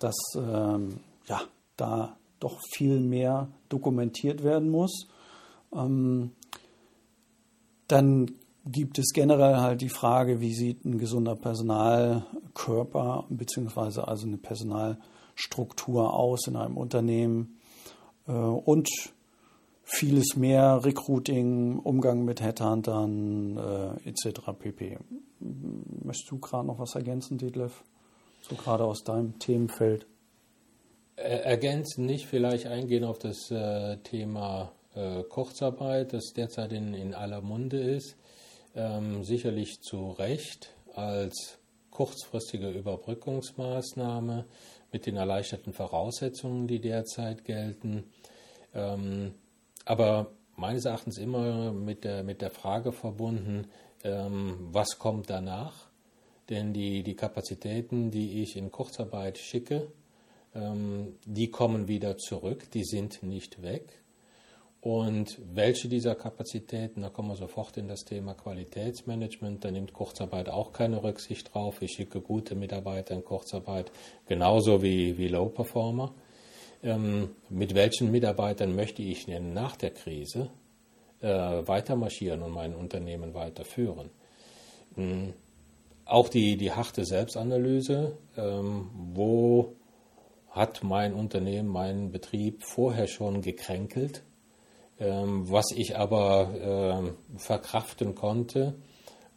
dass 0.00 0.16
ähm, 0.34 0.98
ja, 1.28 1.42
da 1.76 2.16
doch 2.40 2.58
viel 2.72 2.98
mehr 2.98 3.48
dokumentiert 3.68 4.42
werden 4.42 4.70
muss. 4.70 5.06
Ähm, 5.72 6.32
dann 7.88 8.32
gibt 8.64 8.98
es 8.98 9.12
generell 9.12 9.56
halt 9.56 9.80
die 9.80 9.88
Frage, 9.88 10.40
wie 10.40 10.54
sieht 10.54 10.84
ein 10.84 10.98
gesunder 10.98 11.36
Personalkörper 11.36 13.26
bzw. 13.28 14.00
also 14.00 14.26
eine 14.26 14.38
Personalstruktur 14.38 16.12
aus 16.12 16.48
in 16.48 16.56
einem 16.56 16.76
Unternehmen 16.76 17.60
äh, 18.26 18.32
und 18.32 18.88
vieles 19.84 20.34
mehr, 20.34 20.84
Recruiting, 20.84 21.78
Umgang 21.78 22.24
mit 22.24 22.40
Headhuntern 22.40 23.56
äh, 23.56 24.08
etc. 24.08 24.40
pp. 24.58 24.98
Möchtest 25.38 26.30
du 26.30 26.38
gerade 26.38 26.66
noch 26.66 26.80
was 26.80 26.96
ergänzen, 26.96 27.38
Detlef? 27.38 27.84
So 28.42 28.56
gerade 28.56 28.84
aus 28.84 29.04
deinem 29.04 29.38
Themenfeld. 29.38 30.06
Ergänzen 31.14 32.04
nicht, 32.04 32.26
vielleicht 32.26 32.66
eingehen 32.66 33.04
auf 33.04 33.18
das 33.18 33.50
äh, 33.50 33.96
Thema 33.98 34.72
äh, 34.96 35.22
Kurzarbeit, 35.22 36.12
das 36.12 36.32
derzeit 36.34 36.72
in, 36.72 36.94
in 36.94 37.14
aller 37.14 37.42
Munde 37.42 37.78
ist, 37.78 38.16
ähm, 38.74 39.22
sicherlich 39.22 39.80
zu 39.80 40.10
Recht 40.10 40.70
als 40.94 41.58
kurzfristige 41.90 42.70
Überbrückungsmaßnahme 42.70 44.44
mit 44.92 45.06
den 45.06 45.16
erleichterten 45.16 45.72
Voraussetzungen, 45.72 46.66
die 46.66 46.80
derzeit 46.80 47.44
gelten. 47.44 48.04
Ähm, 48.74 49.34
aber 49.84 50.32
meines 50.56 50.84
Erachtens 50.84 51.18
immer 51.18 51.72
mit 51.72 52.04
der, 52.04 52.22
mit 52.22 52.42
der 52.42 52.50
Frage 52.50 52.92
verbunden, 52.92 53.68
ähm, 54.04 54.68
was 54.72 54.98
kommt 54.98 55.30
danach? 55.30 55.88
Denn 56.48 56.72
die, 56.72 57.02
die 57.02 57.16
Kapazitäten, 57.16 58.10
die 58.10 58.42
ich 58.42 58.56
in 58.56 58.70
Kurzarbeit 58.70 59.38
schicke, 59.38 59.90
ähm, 60.54 61.16
die 61.24 61.50
kommen 61.50 61.88
wieder 61.88 62.16
zurück, 62.16 62.70
die 62.72 62.84
sind 62.84 63.22
nicht 63.22 63.62
weg. 63.62 64.05
Und 64.86 65.40
welche 65.52 65.88
dieser 65.88 66.14
Kapazitäten, 66.14 67.02
da 67.02 67.08
kommen 67.08 67.30
wir 67.30 67.34
sofort 67.34 67.76
in 67.76 67.88
das 67.88 68.04
Thema 68.04 68.34
Qualitätsmanagement, 68.34 69.64
da 69.64 69.72
nimmt 69.72 69.92
Kurzarbeit 69.92 70.48
auch 70.48 70.72
keine 70.72 71.02
Rücksicht 71.02 71.52
drauf. 71.52 71.82
Ich 71.82 71.94
schicke 71.94 72.20
gute 72.20 72.54
Mitarbeiter 72.54 73.12
in 73.16 73.24
Kurzarbeit, 73.24 73.90
genauso 74.28 74.84
wie, 74.84 75.18
wie 75.18 75.26
Low-Performer. 75.26 76.14
Ähm, 76.84 77.30
mit 77.48 77.74
welchen 77.74 78.12
Mitarbeitern 78.12 78.76
möchte 78.76 79.02
ich 79.02 79.26
denn 79.26 79.52
nach 79.52 79.74
der 79.74 79.90
Krise 79.90 80.50
äh, 81.20 81.26
weiter 81.26 81.94
und 81.94 82.52
mein 82.52 82.72
Unternehmen 82.72 83.34
weiterführen? 83.34 84.10
Ähm, 84.96 85.32
auch 86.04 86.28
die, 86.28 86.56
die 86.56 86.70
harte 86.70 87.04
Selbstanalyse, 87.04 88.16
ähm, 88.36 88.88
wo 89.14 89.72
hat 90.50 90.84
mein 90.84 91.12
Unternehmen, 91.12 91.68
mein 91.68 92.12
Betrieb 92.12 92.62
vorher 92.62 93.08
schon 93.08 93.42
gekränkelt 93.42 94.22
ähm, 94.98 95.50
was 95.50 95.66
ich 95.74 95.96
aber 95.96 96.50
ähm, 96.60 97.16
verkraften 97.36 98.14
konnte, 98.14 98.74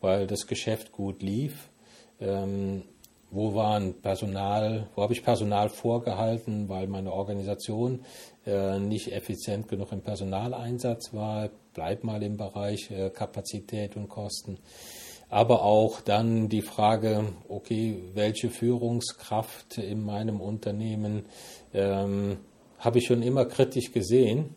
weil 0.02 0.28
das 0.28 0.48
Geschäft 0.48 0.92
gut 0.92 1.22
lief. 1.22 1.70
Ähm, 2.20 2.84
wo 3.32 3.54
waren 3.54 4.02
Personal, 4.02 4.88
wo 4.96 5.04
habe 5.04 5.14
ich 5.14 5.24
Personal 5.24 5.70
vorgehalten, 5.70 6.68
weil 6.68 6.88
meine 6.88 7.14
Organisation 7.14 8.04
äh, 8.46 8.80
nicht 8.80 9.12
effizient 9.12 9.68
genug 9.68 9.92
im 9.92 10.02
Personaleinsatz 10.02 11.14
war. 11.14 11.50
Bleib 11.74 12.04
mal 12.04 12.24
im 12.24 12.38
Bereich 12.38 12.90
äh, 12.90 13.12
Kapazität 13.12 13.96
und 13.96 14.10
Kosten. 14.10 14.58
Aber 15.30 15.62
auch 15.64 16.02
dann 16.02 16.50
die 16.50 16.64
Frage, 16.64 17.34
okay, 17.48 18.02
welche 18.16 18.50
Führungskraft 18.50 19.78
in 19.78 20.04
meinem 20.04 20.42
Unternehmen 20.42 21.26
ähm, 21.72 22.38
habe 22.80 22.98
ich 22.98 23.06
schon 23.06 23.22
immer 23.22 23.46
kritisch 23.46 23.92
gesehen 23.92 24.56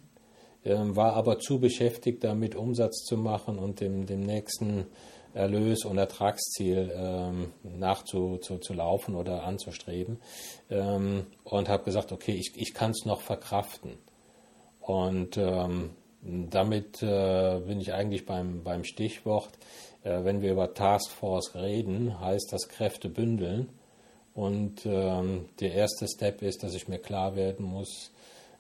war 0.64 1.14
aber 1.14 1.38
zu 1.38 1.58
beschäftigt 1.58 2.22
damit, 2.22 2.54
Umsatz 2.54 3.04
zu 3.04 3.16
machen 3.16 3.58
und 3.58 3.80
dem, 3.80 4.06
dem 4.06 4.20
nächsten 4.20 4.86
Erlös- 5.34 5.84
und 5.84 5.98
Ertragsziel 5.98 6.92
ähm, 6.94 7.52
nachzulaufen 7.62 9.14
oder 9.14 9.44
anzustreben. 9.44 10.18
Ähm, 10.70 11.26
und 11.44 11.68
habe 11.68 11.84
gesagt, 11.84 12.12
okay, 12.12 12.32
ich, 12.32 12.52
ich 12.56 12.74
kann 12.74 12.90
es 12.90 13.04
noch 13.06 13.22
verkraften. 13.22 13.92
Und 14.80 15.36
ähm, 15.38 15.90
damit 16.22 17.02
äh, 17.02 17.60
bin 17.66 17.80
ich 17.80 17.92
eigentlich 17.92 18.26
beim, 18.26 18.62
beim 18.62 18.84
Stichwort, 18.84 19.50
äh, 20.04 20.22
wenn 20.24 20.42
wir 20.42 20.52
über 20.52 20.74
Taskforce 20.74 21.54
reden, 21.54 22.20
heißt 22.20 22.52
das 22.52 22.68
Kräfte 22.68 23.08
bündeln. 23.08 23.68
Und 24.34 24.86
ähm, 24.86 25.46
der 25.60 25.74
erste 25.74 26.06
Step 26.08 26.42
ist, 26.42 26.62
dass 26.62 26.74
ich 26.74 26.88
mir 26.88 26.98
klar 26.98 27.36
werden 27.36 27.66
muss, 27.66 28.11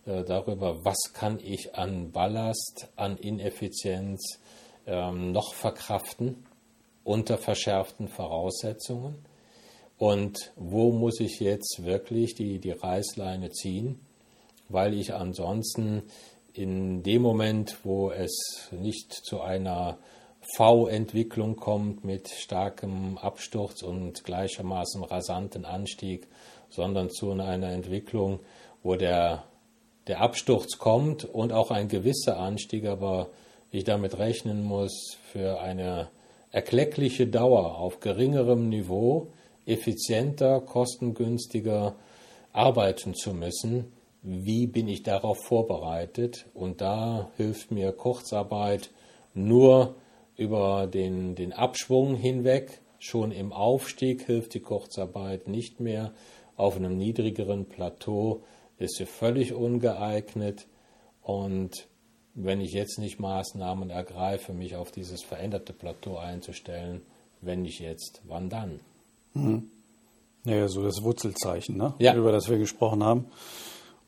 darüber, 0.04 0.84
was 0.84 1.12
kann 1.12 1.38
ich 1.38 1.74
an 1.74 2.12
Ballast, 2.12 2.88
an 2.96 3.16
Ineffizienz 3.16 4.40
ähm, 4.86 5.32
noch 5.32 5.54
verkraften 5.54 6.46
unter 7.04 7.38
verschärften 7.38 8.08
Voraussetzungen? 8.08 9.24
Und 9.98 10.52
wo 10.56 10.90
muss 10.90 11.20
ich 11.20 11.38
jetzt 11.38 11.84
wirklich 11.84 12.34
die, 12.34 12.58
die 12.58 12.72
Reißleine 12.72 13.50
ziehen, 13.50 14.00
weil 14.68 14.94
ich 14.94 15.14
ansonsten 15.14 16.02
in 16.54 17.02
dem 17.02 17.22
Moment, 17.22 17.78
wo 17.84 18.10
es 18.10 18.68
nicht 18.72 19.12
zu 19.12 19.40
einer 19.40 19.98
V-Entwicklung 20.56 21.56
kommt 21.56 22.04
mit 22.04 22.28
starkem 22.28 23.16
Absturz 23.16 23.82
und 23.82 24.24
gleichermaßen 24.24 25.04
rasanten 25.04 25.64
Anstieg, 25.64 26.26
sondern 26.68 27.10
zu 27.10 27.30
einer 27.30 27.70
Entwicklung, 27.70 28.40
wo 28.82 28.96
der 28.96 29.44
der 30.06 30.20
Absturz 30.20 30.78
kommt 30.78 31.24
und 31.24 31.52
auch 31.52 31.70
ein 31.70 31.88
gewisser 31.88 32.38
Anstieg, 32.38 32.86
aber 32.86 33.28
ich 33.70 33.84
damit 33.84 34.18
rechnen 34.18 34.62
muss, 34.62 35.16
für 35.32 35.60
eine 35.60 36.08
erkleckliche 36.50 37.26
Dauer 37.26 37.78
auf 37.78 38.00
geringerem 38.00 38.68
Niveau 38.68 39.28
effizienter, 39.64 40.60
kostengünstiger 40.60 41.94
arbeiten 42.52 43.14
zu 43.14 43.32
müssen. 43.32 43.92
Wie 44.22 44.66
bin 44.66 44.88
ich 44.88 45.02
darauf 45.02 45.38
vorbereitet? 45.44 46.46
Und 46.54 46.80
da 46.80 47.30
hilft 47.36 47.70
mir 47.70 47.92
Kurzarbeit 47.92 48.90
nur 49.34 49.94
über 50.36 50.86
den, 50.86 51.34
den 51.34 51.52
Abschwung 51.52 52.14
hinweg. 52.14 52.80
Schon 52.98 53.32
im 53.32 53.52
Aufstieg 53.52 54.26
hilft 54.26 54.54
die 54.54 54.60
Kurzarbeit 54.60 55.48
nicht 55.48 55.80
mehr. 55.80 56.12
Auf 56.56 56.76
einem 56.76 56.98
niedrigeren 56.98 57.64
Plateau 57.64 58.42
ist 58.78 58.96
sie 58.96 59.06
völlig 59.06 59.52
ungeeignet. 59.52 60.66
Und 61.22 61.88
wenn 62.34 62.60
ich 62.60 62.72
jetzt 62.72 62.98
nicht 62.98 63.20
Maßnahmen 63.20 63.90
ergreife, 63.90 64.52
mich 64.52 64.76
auf 64.76 64.90
dieses 64.90 65.22
veränderte 65.22 65.72
Plateau 65.72 66.16
einzustellen, 66.16 67.02
wenn 67.40 67.62
nicht 67.62 67.80
jetzt, 67.80 68.22
wann 68.24 68.48
dann? 68.48 68.80
Mhm. 69.34 69.70
Naja, 70.44 70.68
so 70.68 70.82
das 70.82 71.02
Wurzelzeichen, 71.02 71.76
ne? 71.76 71.94
Ja. 71.98 72.14
über 72.14 72.32
das 72.32 72.48
wir 72.48 72.58
gesprochen 72.58 73.04
haben. 73.04 73.26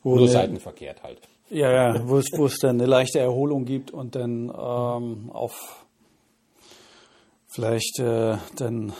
Wo 0.02 0.16
Nur 0.16 0.28
seitenverkehrt 0.28 1.02
halt. 1.02 1.20
Ja, 1.50 1.70
ja, 1.70 2.08
wo 2.08 2.18
es, 2.18 2.26
wo 2.32 2.46
es 2.46 2.58
dann 2.58 2.80
eine 2.80 2.86
leichte 2.86 3.20
Erholung 3.20 3.64
gibt 3.64 3.90
und 3.90 4.16
dann 4.16 4.48
ähm, 4.48 5.30
auf 5.30 5.84
vielleicht 7.46 8.00
äh, 8.00 8.36
dann 8.56 8.92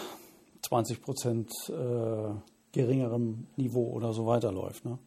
20 0.62 1.02
Prozent 1.02 1.50
äh, 1.68 2.35
geringerem 2.73 3.47
Niveau 3.56 3.90
oder 3.90 4.12
so 4.12 4.26
weiterläuft. 4.26 4.85
Ne? 4.85 4.99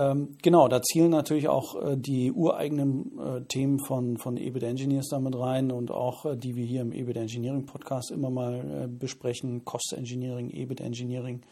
Ähm, 0.00 0.38
genau, 0.40 0.66
da 0.68 0.80
zielen 0.80 1.10
natürlich 1.10 1.48
auch 1.48 1.74
äh, 1.76 1.94
die 1.94 2.32
ureigenen 2.32 3.18
äh, 3.18 3.42
Themen 3.42 3.78
von, 3.80 4.16
von 4.16 4.38
EBIT 4.38 4.62
Engineers 4.62 5.08
damit 5.08 5.38
rein 5.38 5.70
und 5.70 5.90
auch 5.90 6.24
äh, 6.24 6.36
die 6.36 6.56
wir 6.56 6.64
hier 6.64 6.80
im 6.80 6.92
EBIT 6.92 7.18
Engineering 7.18 7.66
Podcast 7.66 8.10
immer 8.10 8.30
mal 8.30 8.88
besprechen, 8.88 9.62
Cost 9.66 9.92
Engineering, 9.94 10.48
EBIT 10.48 10.80
Engineering. 10.80 11.42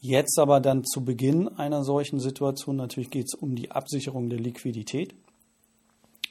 Jetzt 0.00 0.36
aber 0.40 0.58
dann 0.58 0.84
zu 0.84 1.04
Beginn 1.04 1.46
einer 1.46 1.84
solchen 1.84 2.18
Situation 2.18 2.74
natürlich 2.74 3.10
geht 3.10 3.26
es 3.26 3.34
um 3.34 3.54
die 3.54 3.70
Absicherung 3.70 4.28
der 4.30 4.40
Liquidität. 4.40 5.14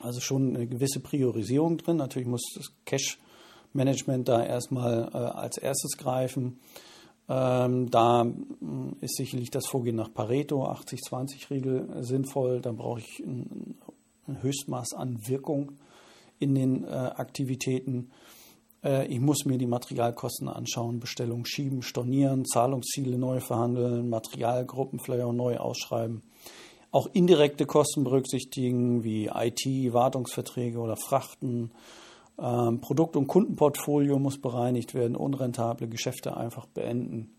Also 0.01 0.19
schon 0.19 0.55
eine 0.55 0.67
gewisse 0.67 0.99
Priorisierung 0.99 1.77
drin. 1.77 1.97
Natürlich 1.97 2.27
muss 2.27 2.43
das 2.55 2.71
Cash-Management 2.85 4.27
da 4.27 4.43
erstmal 4.43 5.05
als 5.09 5.57
erstes 5.57 5.97
greifen. 5.97 6.59
Ähm, 7.29 7.91
da 7.91 8.23
mm, 8.23 8.97
ist 9.01 9.17
sicherlich 9.17 9.51
das 9.51 9.67
Vorgehen 9.67 9.95
nach 9.95 10.13
Pareto, 10.13 10.65
80-20-Regel, 10.65 12.03
sinnvoll. 12.03 12.61
Da 12.61 12.71
brauche 12.71 12.99
ich 12.99 13.19
ein, 13.19 13.75
ein, 14.27 14.41
Höchstmaß 14.41 14.93
an 14.93 15.27
Wirkung 15.27 15.73
in 16.39 16.55
den 16.55 16.83
äh, 16.85 16.87
Aktivitäten. 16.87 18.11
Äh, 18.83 19.07
ich 19.07 19.19
muss 19.19 19.45
mir 19.45 19.57
die 19.57 19.67
Materialkosten 19.67 20.47
anschauen, 20.47 20.99
Bestellungen 20.99 21.45
schieben, 21.45 21.81
stornieren, 21.81 22.45
Zahlungsziele 22.45 23.17
neu 23.17 23.41
verhandeln, 23.41 24.09
Materialgruppen 24.09 24.99
vielleicht 24.99 25.23
auch 25.23 25.33
neu 25.33 25.57
ausschreiben. 25.57 26.23
Auch 26.91 27.07
indirekte 27.11 27.65
Kosten 27.65 28.05
berücksichtigen, 28.05 29.03
wie 29.03 29.25
IT, 29.27 29.93
Wartungsverträge 29.93 30.79
oder 30.79 30.95
Frachten. 30.95 31.71
Ähm, 32.39 32.81
Produkt- 32.81 33.15
und 33.15 33.27
Kundenportfolio 33.27 34.19
muss 34.19 34.39
bereinigt 34.39 34.93
werden, 34.93 35.15
unrentable 35.15 35.87
Geschäfte 35.87 36.37
einfach 36.37 36.65
beenden. 36.67 37.35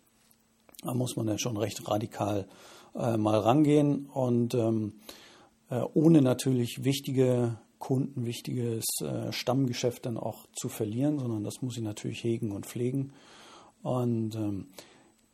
Da 0.83 0.95
muss 0.95 1.17
man 1.17 1.29
ja 1.29 1.39
schon 1.39 1.57
recht 1.57 1.89
radikal 1.89 2.47
äh, 2.95 3.17
mal 3.17 3.39
rangehen 3.39 4.07
und 4.07 4.55
ähm, 4.55 4.95
äh, 5.71 5.83
ohne 5.95 6.23
natürlich 6.23 6.85
wichtige 6.85 7.59
Kunden, 7.79 8.27
wichtiges 8.27 8.85
äh, 9.03 9.33
Stammgeschäft 9.33 10.07
dann 10.07 10.17
auch 10.17 10.47
zu 10.53 10.69
verlieren, 10.69 11.19
sondern 11.19 11.45
das 11.45 11.63
muss 11.63 11.77
ich 11.77 11.83
natürlich 11.83 12.25
hegen 12.25 12.53
und 12.53 12.67
pflegen. 12.67 13.13
Und 13.83 14.35
ähm, 14.35 14.69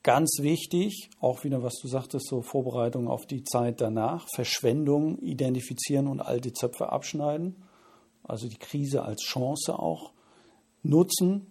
ganz 0.03 0.39
wichtig, 0.41 1.09
auch 1.21 1.45
wieder, 1.45 1.63
was 1.63 1.75
du 1.81 1.89
sagtest, 1.89 2.29
so 2.29 2.43
Vorbereitung 2.43 3.09
auf 3.09 3.27
die 3.27 3.45
Zeit 3.45 3.81
danach, 3.81 4.27
Verschwendung 4.35 5.19
identifizieren 5.21 6.07
und 6.07 6.21
alte 6.21 6.53
Zöpfe 6.53 6.93
abschneiden, 6.93 7.57
also 8.25 8.49
die 8.49 8.59
Krise 8.59 9.05
als 9.05 9.23
Chance 9.23 9.79
auch 9.79 10.13
nutzen. 10.83 11.47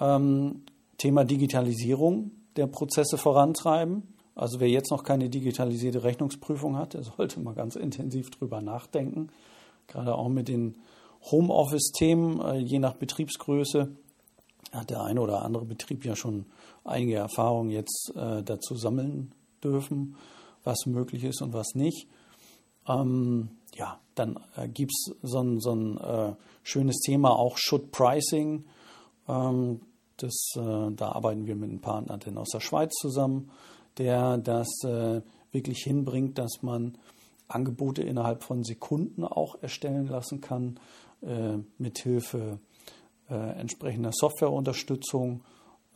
Ähm, 0.00 0.62
Thema 0.98 1.24
Digitalisierung 1.24 2.30
der 2.56 2.68
Prozesse 2.68 3.18
vorantreiben. 3.18 4.14
Also 4.34 4.60
wer 4.60 4.68
jetzt 4.68 4.90
noch 4.90 5.02
keine 5.02 5.28
digitalisierte 5.28 6.04
Rechnungsprüfung 6.04 6.76
hat, 6.76 6.94
der 6.94 7.02
sollte 7.16 7.40
mal 7.40 7.54
ganz 7.54 7.76
intensiv 7.76 8.30
drüber 8.30 8.62
nachdenken 8.62 9.30
gerade 9.92 10.14
auch 10.14 10.28
mit 10.28 10.48
den 10.48 10.76
Homeoffice-Themen, 11.30 12.40
äh, 12.40 12.58
je 12.58 12.78
nach 12.78 12.94
Betriebsgröße, 12.94 13.88
hat 14.72 14.90
der 14.90 15.02
eine 15.02 15.20
oder 15.20 15.42
andere 15.42 15.66
Betrieb 15.66 16.04
ja 16.04 16.16
schon 16.16 16.46
einige 16.84 17.16
Erfahrungen 17.16 17.70
jetzt 17.70 18.12
äh, 18.16 18.42
dazu 18.42 18.74
sammeln 18.74 19.32
dürfen, 19.62 20.16
was 20.64 20.86
möglich 20.86 21.24
ist 21.24 21.42
und 21.42 21.52
was 21.52 21.74
nicht. 21.74 22.08
Ähm, 22.88 23.50
ja, 23.74 23.98
dann 24.14 24.38
äh, 24.56 24.68
gibt 24.68 24.92
es 24.92 25.14
so 25.22 25.40
ein, 25.40 25.60
so 25.60 25.74
ein 25.74 25.98
äh, 25.98 26.34
schönes 26.62 26.98
Thema, 27.00 27.30
auch 27.30 27.56
Should 27.56 27.90
Pricing. 27.90 28.64
Ähm, 29.28 29.80
das, 30.16 30.54
äh, 30.56 30.90
da 30.92 31.12
arbeiten 31.12 31.46
wir 31.46 31.56
mit 31.56 31.70
einem 31.70 31.80
Partner 31.80 32.18
denn 32.18 32.38
aus 32.38 32.50
der 32.50 32.60
Schweiz 32.60 32.92
zusammen, 32.94 33.50
der 33.98 34.38
das 34.38 34.68
äh, 34.84 35.22
wirklich 35.50 35.82
hinbringt, 35.84 36.38
dass 36.38 36.62
man 36.62 36.96
Angebote 37.48 38.02
innerhalb 38.02 38.42
von 38.42 38.64
Sekunden 38.64 39.24
auch 39.24 39.62
erstellen 39.62 40.06
lassen 40.06 40.40
kann, 40.40 40.78
äh, 41.22 41.58
mithilfe 41.78 42.58
äh, 43.28 43.34
entsprechender 43.34 44.10
Softwareunterstützung. 44.12 45.42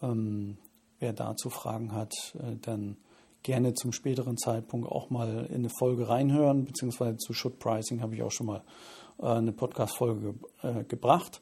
Ähm, 0.03 0.59
wer 0.99 1.13
dazu 1.13 1.51
Fragen 1.51 1.93
hat, 1.93 2.13
äh, 2.39 2.57
dann 2.61 2.97
gerne 3.47 3.75
zum 3.75 3.93
späteren 3.93 4.37
Zeitpunkt 4.37 4.91
auch 4.91 5.09
mal 5.09 5.47
in 5.47 5.61
eine 5.61 5.71
Folge 5.79 6.09
reinhören, 6.09 6.65
beziehungsweise 6.65 7.17
zu 7.17 7.33
Should 7.33 7.61
Pricing 7.61 8.03
habe 8.03 8.17
ich 8.17 8.23
auch 8.23 8.33
schon 8.33 8.47
mal 8.47 8.65
äh, 9.21 9.27
eine 9.27 9.53
Podcast-Folge 9.53 10.35
äh, 10.63 10.83
gebracht. 10.83 11.41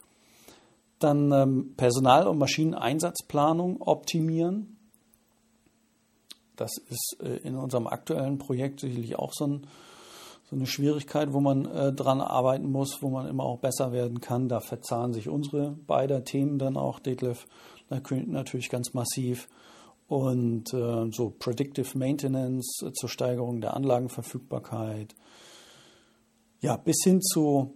Dann 0.98 1.32
ähm, 1.32 1.72
Personal- 1.78 2.28
und 2.28 2.38
Maschineneinsatzplanung 2.38 3.80
optimieren. 3.80 4.76
Das 6.56 6.72
ist 6.90 7.16
äh, 7.20 7.36
in 7.38 7.56
unserem 7.56 7.86
aktuellen 7.86 8.36
Projekt 8.36 8.80
sicherlich 8.80 9.16
auch 9.16 9.32
so 9.32 9.46
ein 9.46 9.66
so 10.50 10.56
eine 10.56 10.66
Schwierigkeit, 10.66 11.32
wo 11.32 11.40
man 11.40 11.62
dran 11.96 12.20
arbeiten 12.20 12.70
muss, 12.70 13.00
wo 13.00 13.08
man 13.08 13.26
immer 13.26 13.44
auch 13.44 13.60
besser 13.60 13.92
werden 13.92 14.20
kann. 14.20 14.46
Da 14.46 14.60
verzahnen 14.60 15.14
sich 15.14 15.30
unsere 15.30 15.70
beiden 15.70 16.22
Themen 16.26 16.58
dann 16.58 16.76
auch, 16.76 16.98
Detlef 16.98 17.46
natürlich 17.88 18.68
ganz 18.68 18.92
massiv. 18.92 19.48
Und 20.06 20.72
äh, 20.74 21.10
so 21.10 21.30
Predictive 21.38 21.96
Maintenance 21.96 22.84
zur 22.92 23.08
Steigerung 23.08 23.60
der 23.60 23.74
Anlagenverfügbarkeit. 23.74 25.14
Ja, 26.60 26.76
bis 26.76 27.02
hin 27.04 27.20
zu 27.22 27.74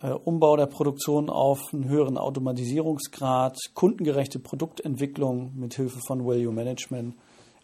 äh, 0.00 0.10
Umbau 0.10 0.56
der 0.56 0.66
Produktion 0.66 1.30
auf 1.30 1.60
einen 1.72 1.88
höheren 1.88 2.18
Automatisierungsgrad, 2.18 3.56
kundengerechte 3.74 4.38
Produktentwicklung 4.38 5.52
mit 5.56 5.74
Hilfe 5.74 6.00
von 6.06 6.24
Value 6.24 6.52
Management, 6.52 7.16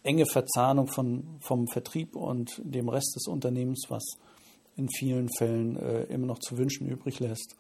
enge 0.03 0.27
Verzahnung 0.27 0.87
von, 0.87 1.25
vom 1.41 1.67
Vertrieb 1.69 2.17
und 2.17 2.61
dem 2.65 2.89
Rest 2.89 3.15
des 3.17 3.27
Unternehmens, 3.27 3.87
was 3.89 4.05
in 4.77 4.89
vielen 4.89 5.29
Fällen 5.29 5.77
äh, 5.77 6.05
immer 6.05 6.27
noch 6.27 6.39
zu 6.39 6.59
wünschen 6.59 6.89
übrig 6.89 7.21
lässt. 7.21 7.57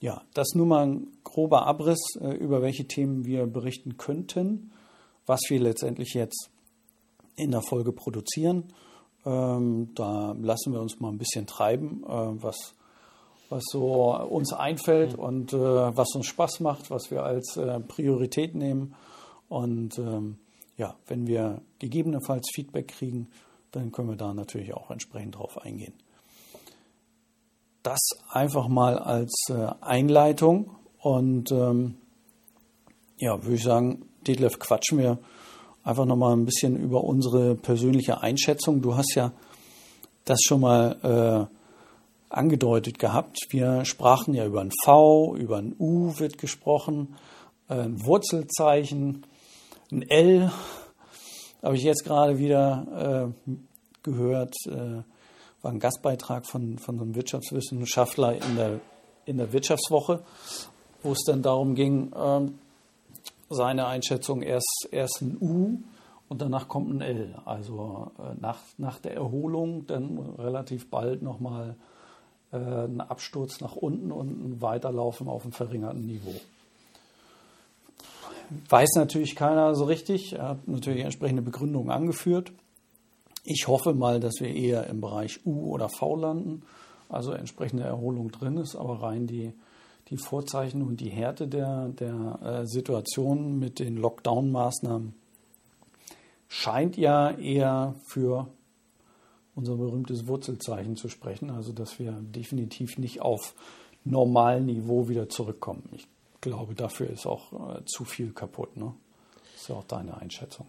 Ja, 0.00 0.22
das 0.34 0.54
nur 0.54 0.66
mal 0.66 0.86
ein 0.86 1.06
grober 1.22 1.66
Abriss, 1.66 2.16
äh, 2.20 2.34
über 2.34 2.62
welche 2.62 2.86
Themen 2.86 3.24
wir 3.24 3.46
berichten 3.46 3.96
könnten, 3.96 4.72
was 5.26 5.40
wir 5.48 5.60
letztendlich 5.60 6.14
jetzt 6.14 6.50
in 7.36 7.50
der 7.50 7.62
Folge 7.62 7.92
produzieren. 7.92 8.72
Ähm, 9.24 9.94
da 9.94 10.36
lassen 10.40 10.72
wir 10.72 10.80
uns 10.80 11.00
mal 11.00 11.10
ein 11.10 11.18
bisschen 11.18 11.46
treiben, 11.46 12.04
äh, 12.04 12.42
was, 12.42 12.74
was 13.48 13.62
so 13.70 14.14
uns 14.16 14.52
einfällt 14.52 15.14
und 15.14 15.52
äh, 15.52 15.58
was 15.58 16.14
uns 16.14 16.26
Spaß 16.26 16.60
macht, 16.60 16.90
was 16.90 17.10
wir 17.10 17.24
als 17.24 17.56
äh, 17.56 17.80
Priorität 17.80 18.54
nehmen. 18.54 18.94
Und 19.48 19.98
ähm, 19.98 20.38
ja, 20.76 20.96
wenn 21.06 21.26
wir 21.26 21.62
gegebenenfalls 21.78 22.50
Feedback 22.54 22.88
kriegen, 22.88 23.28
dann 23.72 23.92
können 23.92 24.10
wir 24.10 24.16
da 24.16 24.34
natürlich 24.34 24.74
auch 24.74 24.90
entsprechend 24.90 25.36
drauf 25.36 25.58
eingehen 25.58 25.94
das 27.84 28.00
einfach 28.30 28.66
mal 28.66 28.98
als 28.98 29.32
äh, 29.50 29.68
Einleitung. 29.80 30.70
Und 30.98 31.52
ähm, 31.52 31.96
ja, 33.18 33.40
würde 33.42 33.54
ich 33.54 33.62
sagen, 33.62 34.06
Detlef, 34.24 34.58
quatschen 34.58 34.98
wir 34.98 35.18
einfach 35.82 36.06
nochmal 36.06 36.34
ein 36.34 36.44
bisschen 36.44 36.76
über 36.76 37.04
unsere 37.04 37.54
persönliche 37.54 38.22
Einschätzung. 38.22 38.82
Du 38.82 38.96
hast 38.96 39.14
ja 39.14 39.32
das 40.24 40.40
schon 40.42 40.60
mal 40.60 41.48
äh, 41.50 42.34
angedeutet 42.34 42.98
gehabt. 42.98 43.38
Wir 43.50 43.84
sprachen 43.84 44.34
ja 44.34 44.46
über 44.46 44.60
ein 44.60 44.72
V, 44.82 45.36
über 45.36 45.58
ein 45.58 45.74
U 45.78 46.18
wird 46.18 46.38
gesprochen, 46.38 47.16
äh, 47.68 47.74
ein 47.74 48.04
Wurzelzeichen, 48.04 49.26
ein 49.92 50.02
L. 50.02 50.50
Habe 51.62 51.76
ich 51.76 51.82
jetzt 51.82 52.04
gerade 52.04 52.38
wieder 52.38 53.32
äh, 53.46 53.54
gehört. 54.02 54.54
Äh, 54.66 55.02
war 55.62 55.72
ein 55.72 55.80
Gastbeitrag 55.80 56.46
von, 56.46 56.78
von 56.78 57.00
einem 57.00 57.14
Wirtschaftswissenschaftler 57.14 58.34
in 58.34 58.56
der, 58.56 58.80
in 59.24 59.38
der 59.38 59.52
Wirtschaftswoche, 59.52 60.22
wo 61.02 61.12
es 61.12 61.22
dann 61.26 61.42
darum 61.42 61.74
ging, 61.74 62.12
ähm, 62.14 62.58
seine 63.54 63.86
Einschätzung 63.86 64.42
erst, 64.42 64.88
erst 64.90 65.22
ein 65.22 65.36
U 65.40 65.78
und 66.28 66.42
danach 66.42 66.68
kommt 66.68 66.90
ein 66.92 67.00
L. 67.00 67.34
Also 67.44 68.10
äh, 68.18 68.34
nach, 68.40 68.58
nach 68.78 68.98
der 68.98 69.14
Erholung 69.14 69.86
dann 69.86 70.18
relativ 70.38 70.90
bald 70.90 71.22
nochmal 71.22 71.76
äh, 72.52 72.56
ein 72.56 73.00
Absturz 73.00 73.60
nach 73.60 73.76
unten 73.76 74.12
und 74.12 74.28
ein 74.28 74.62
Weiterlaufen 74.62 75.28
auf 75.28 75.42
einem 75.42 75.52
verringerten 75.52 76.06
Niveau. 76.06 76.34
Weiß 78.68 78.90
natürlich 78.96 79.36
keiner 79.36 79.74
so 79.74 79.84
richtig. 79.84 80.34
Er 80.34 80.50
hat 80.50 80.68
natürlich 80.68 81.02
entsprechende 81.02 81.42
Begründungen 81.42 81.90
angeführt. 81.90 82.52
Ich 83.44 83.68
hoffe 83.68 83.94
mal, 83.94 84.20
dass 84.20 84.34
wir 84.40 84.48
eher 84.48 84.86
im 84.86 85.00
Bereich 85.00 85.44
U 85.44 85.70
oder 85.72 85.88
V 85.88 86.16
landen, 86.16 86.62
also 87.08 87.32
entsprechende 87.32 87.84
Erholung 87.84 88.30
drin 88.30 88.56
ist, 88.56 88.74
aber 88.76 89.02
rein 89.02 89.26
die, 89.26 89.52
die 90.08 90.18
Vorzeichen 90.18 90.82
und 90.82 91.00
die 91.00 91.10
Härte 91.10 91.48
der, 91.48 91.88
der 91.88 92.38
äh, 92.42 92.66
Situation 92.66 93.58
mit 93.58 93.78
den 93.78 93.96
Lockdown-Maßnahmen 93.96 95.14
scheint 96.48 96.96
ja 96.96 97.30
eher 97.30 97.94
für 98.04 98.48
unser 99.54 99.76
berühmtes 99.76 100.26
Wurzelzeichen 100.26 100.96
zu 100.96 101.08
sprechen, 101.08 101.50
also 101.50 101.72
dass 101.72 101.98
wir 101.98 102.12
definitiv 102.12 102.98
nicht 102.98 103.22
auf 103.22 103.54
Normalniveau 104.04 105.08
wieder 105.08 105.28
zurückkommen. 105.28 105.88
Ich 105.92 106.06
glaube, 106.40 106.74
dafür 106.74 107.08
ist 107.08 107.26
auch 107.26 107.76
äh, 107.78 107.84
zu 107.86 108.04
viel 108.04 108.32
kaputt. 108.32 108.76
Ne? 108.76 108.94
Das 109.52 109.62
ist 109.62 109.68
ja 109.68 109.76
auch 109.76 109.84
deine 109.84 110.16
Einschätzung. 110.18 110.66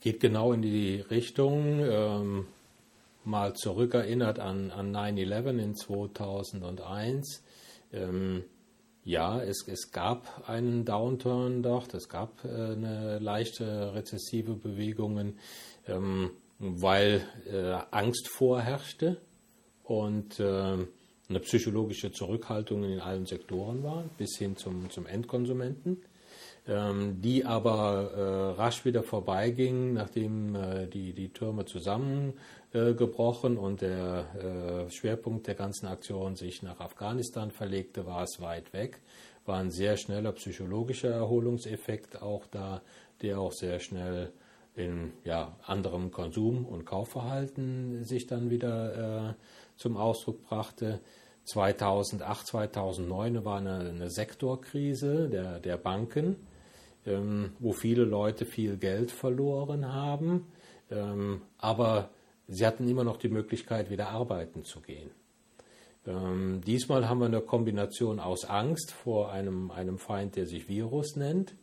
Geht 0.00 0.20
genau 0.20 0.52
in 0.52 0.60
die 0.60 0.96
Richtung. 1.00 1.80
Ähm, 1.80 2.46
mal 3.24 3.54
zurückerinnert 3.54 4.38
an, 4.38 4.70
an 4.70 4.94
9-11 4.94 5.58
in 5.58 5.74
2001. 5.74 7.42
Ähm, 7.94 8.44
ja, 9.04 9.42
es, 9.42 9.68
es 9.68 9.92
gab 9.92 10.48
einen 10.48 10.84
Downturn 10.84 11.62
dort, 11.62 11.92
es 11.94 12.08
gab 12.08 12.44
äh, 12.44 12.48
eine 12.48 13.18
leichte 13.18 13.94
rezessive 13.94 14.54
Bewegungen, 14.54 15.38
ähm, 15.86 16.30
weil 16.58 17.22
äh, 17.46 17.76
Angst 17.90 18.28
vorherrschte 18.28 19.18
und 19.82 20.40
äh, 20.40 20.78
eine 21.28 21.40
psychologische 21.40 22.12
Zurückhaltung 22.12 22.84
in 22.84 23.00
allen 23.00 23.26
Sektoren 23.26 23.82
war, 23.82 24.04
bis 24.16 24.38
hin 24.38 24.56
zum, 24.56 24.88
zum 24.90 25.06
Endkonsumenten, 25.06 26.02
ähm, 26.66 27.20
die 27.20 27.44
aber 27.44 28.12
äh, 28.12 28.60
rasch 28.60 28.84
wieder 28.84 29.02
vorbeiging, 29.02 29.92
nachdem 29.92 30.54
äh, 30.54 30.86
die, 30.86 31.12
die 31.12 31.28
Türme 31.30 31.66
zusammengebrochen 32.74 33.56
und 33.56 33.82
der 33.82 34.26
äh, 34.34 34.90
Schwerpunkt 34.90 35.46
der 35.46 35.54
ganzen 35.54 35.86
Aktion 35.86 36.34
sich 36.34 36.62
nach 36.62 36.80
Afghanistan 36.80 37.52
verlegte, 37.52 38.04
war 38.04 38.24
es 38.24 38.40
weit 38.40 38.72
weg. 38.72 39.00
War 39.46 39.58
ein 39.58 39.70
sehr 39.70 39.96
schneller 39.96 40.32
psychologischer 40.32 41.10
Erholungseffekt 41.10 42.20
auch 42.20 42.46
da, 42.46 42.82
der 43.22 43.38
auch 43.38 43.52
sehr 43.52 43.78
schnell 43.78 44.32
in 44.74 45.12
ja, 45.22 45.56
anderem 45.64 46.10
Konsum- 46.10 46.66
und 46.66 46.84
Kaufverhalten 46.84 48.02
sich 48.02 48.26
dann 48.26 48.50
wieder 48.50 49.30
äh, 49.30 49.34
zum 49.76 49.96
Ausdruck 49.96 50.42
brachte. 50.42 51.00
2008, 51.44 52.46
2009 52.46 53.44
war 53.44 53.58
eine, 53.58 53.90
eine 53.90 54.10
Sektorkrise 54.10 55.28
der, 55.28 55.60
der 55.60 55.76
Banken, 55.76 56.36
ähm, 57.06 57.52
wo 57.60 57.72
viele 57.72 58.02
Leute 58.02 58.46
viel 58.46 58.78
Geld 58.78 59.12
verloren 59.12 59.92
haben, 59.92 60.46
ähm, 60.90 61.42
aber 61.58 62.08
sie 62.48 62.66
hatten 62.66 62.88
immer 62.88 63.04
noch 63.04 63.16
die 63.16 63.28
Möglichkeit, 63.28 63.90
wieder 63.90 64.08
arbeiten 64.08 64.64
zu 64.64 64.80
gehen. 64.80 65.10
Ähm, 66.06 66.60
diesmal 66.66 67.08
haben 67.08 67.20
wir 67.20 67.26
eine 67.26 67.40
Kombination 67.40 68.20
aus 68.20 68.44
Angst 68.44 68.92
vor 68.92 69.32
einem, 69.32 69.70
einem 69.70 69.98
Feind, 69.98 70.36
der 70.36 70.46
sich 70.46 70.68
Virus 70.68 71.16
nennt. 71.16 71.54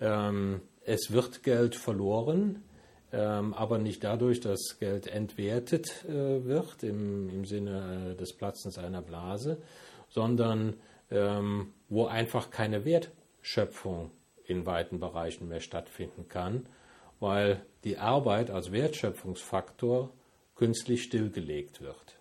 Ähm, 0.00 0.60
es 0.84 1.12
wird 1.12 1.42
Geld 1.42 1.76
verloren, 1.76 2.62
ähm, 3.12 3.54
aber 3.54 3.78
nicht 3.78 4.04
dadurch, 4.04 4.40
dass 4.40 4.78
Geld 4.78 5.06
entwertet 5.06 6.04
äh, 6.06 6.44
wird 6.44 6.82
im, 6.82 7.28
im 7.30 7.44
Sinne 7.44 8.12
äh, 8.12 8.16
des 8.16 8.34
Platzens 8.34 8.78
einer 8.78 9.02
Blase, 9.02 9.58
sondern 10.08 10.74
ähm, 11.10 11.72
wo 11.88 12.06
einfach 12.06 12.50
keine 12.50 12.84
Wertschöpfung 12.84 14.10
in 14.44 14.66
weiten 14.66 14.98
Bereichen 14.98 15.48
mehr 15.48 15.60
stattfinden 15.60 16.28
kann, 16.28 16.66
weil 17.22 17.64
die 17.84 17.98
Arbeit 17.98 18.50
als 18.50 18.72
Wertschöpfungsfaktor 18.72 20.10
künstlich 20.56 21.04
stillgelegt 21.04 21.80
wird. 21.80 22.18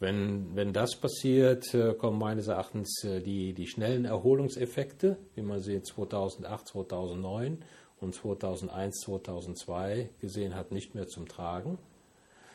Wenn, 0.00 0.56
wenn 0.56 0.72
das 0.72 0.96
passiert, 0.96 1.74
äh, 1.74 1.92
kommen 1.92 2.18
meines 2.18 2.48
Erachtens 2.48 3.04
äh, 3.04 3.20
die, 3.20 3.52
die 3.52 3.66
schnellen 3.66 4.06
Erholungseffekte, 4.06 5.18
wie 5.34 5.42
man 5.42 5.60
sie 5.60 5.82
2008, 5.82 6.68
2009 6.68 7.62
und 8.00 8.14
2001, 8.14 9.00
2002 9.04 10.08
gesehen 10.18 10.54
hat, 10.54 10.72
nicht 10.72 10.94
mehr 10.94 11.06
zum 11.06 11.28
Tragen, 11.28 11.76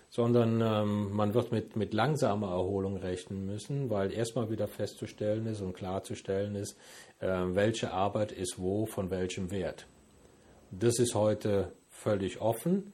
sondern 0.09 0.61
ähm, 0.61 1.11
man 1.15 1.35
wird 1.35 1.51
mit, 1.51 1.75
mit 1.75 1.93
langsamer 1.93 2.49
Erholung 2.49 2.97
rechnen 2.97 3.45
müssen, 3.45 3.91
weil 3.91 4.11
erstmal 4.11 4.49
wieder 4.49 4.67
festzustellen 4.67 5.45
ist 5.45 5.61
und 5.61 5.73
klarzustellen 5.73 6.55
ist, 6.55 6.75
äh, 7.19 7.27
welche 7.27 7.91
Arbeit 7.91 8.31
ist 8.31 8.55
wo 8.57 8.87
von 8.87 9.11
welchem 9.11 9.51
Wert. 9.51 9.85
Das 10.71 10.99
ist 10.99 11.15
heute 11.15 11.73
völlig 11.89 12.41
offen. 12.41 12.93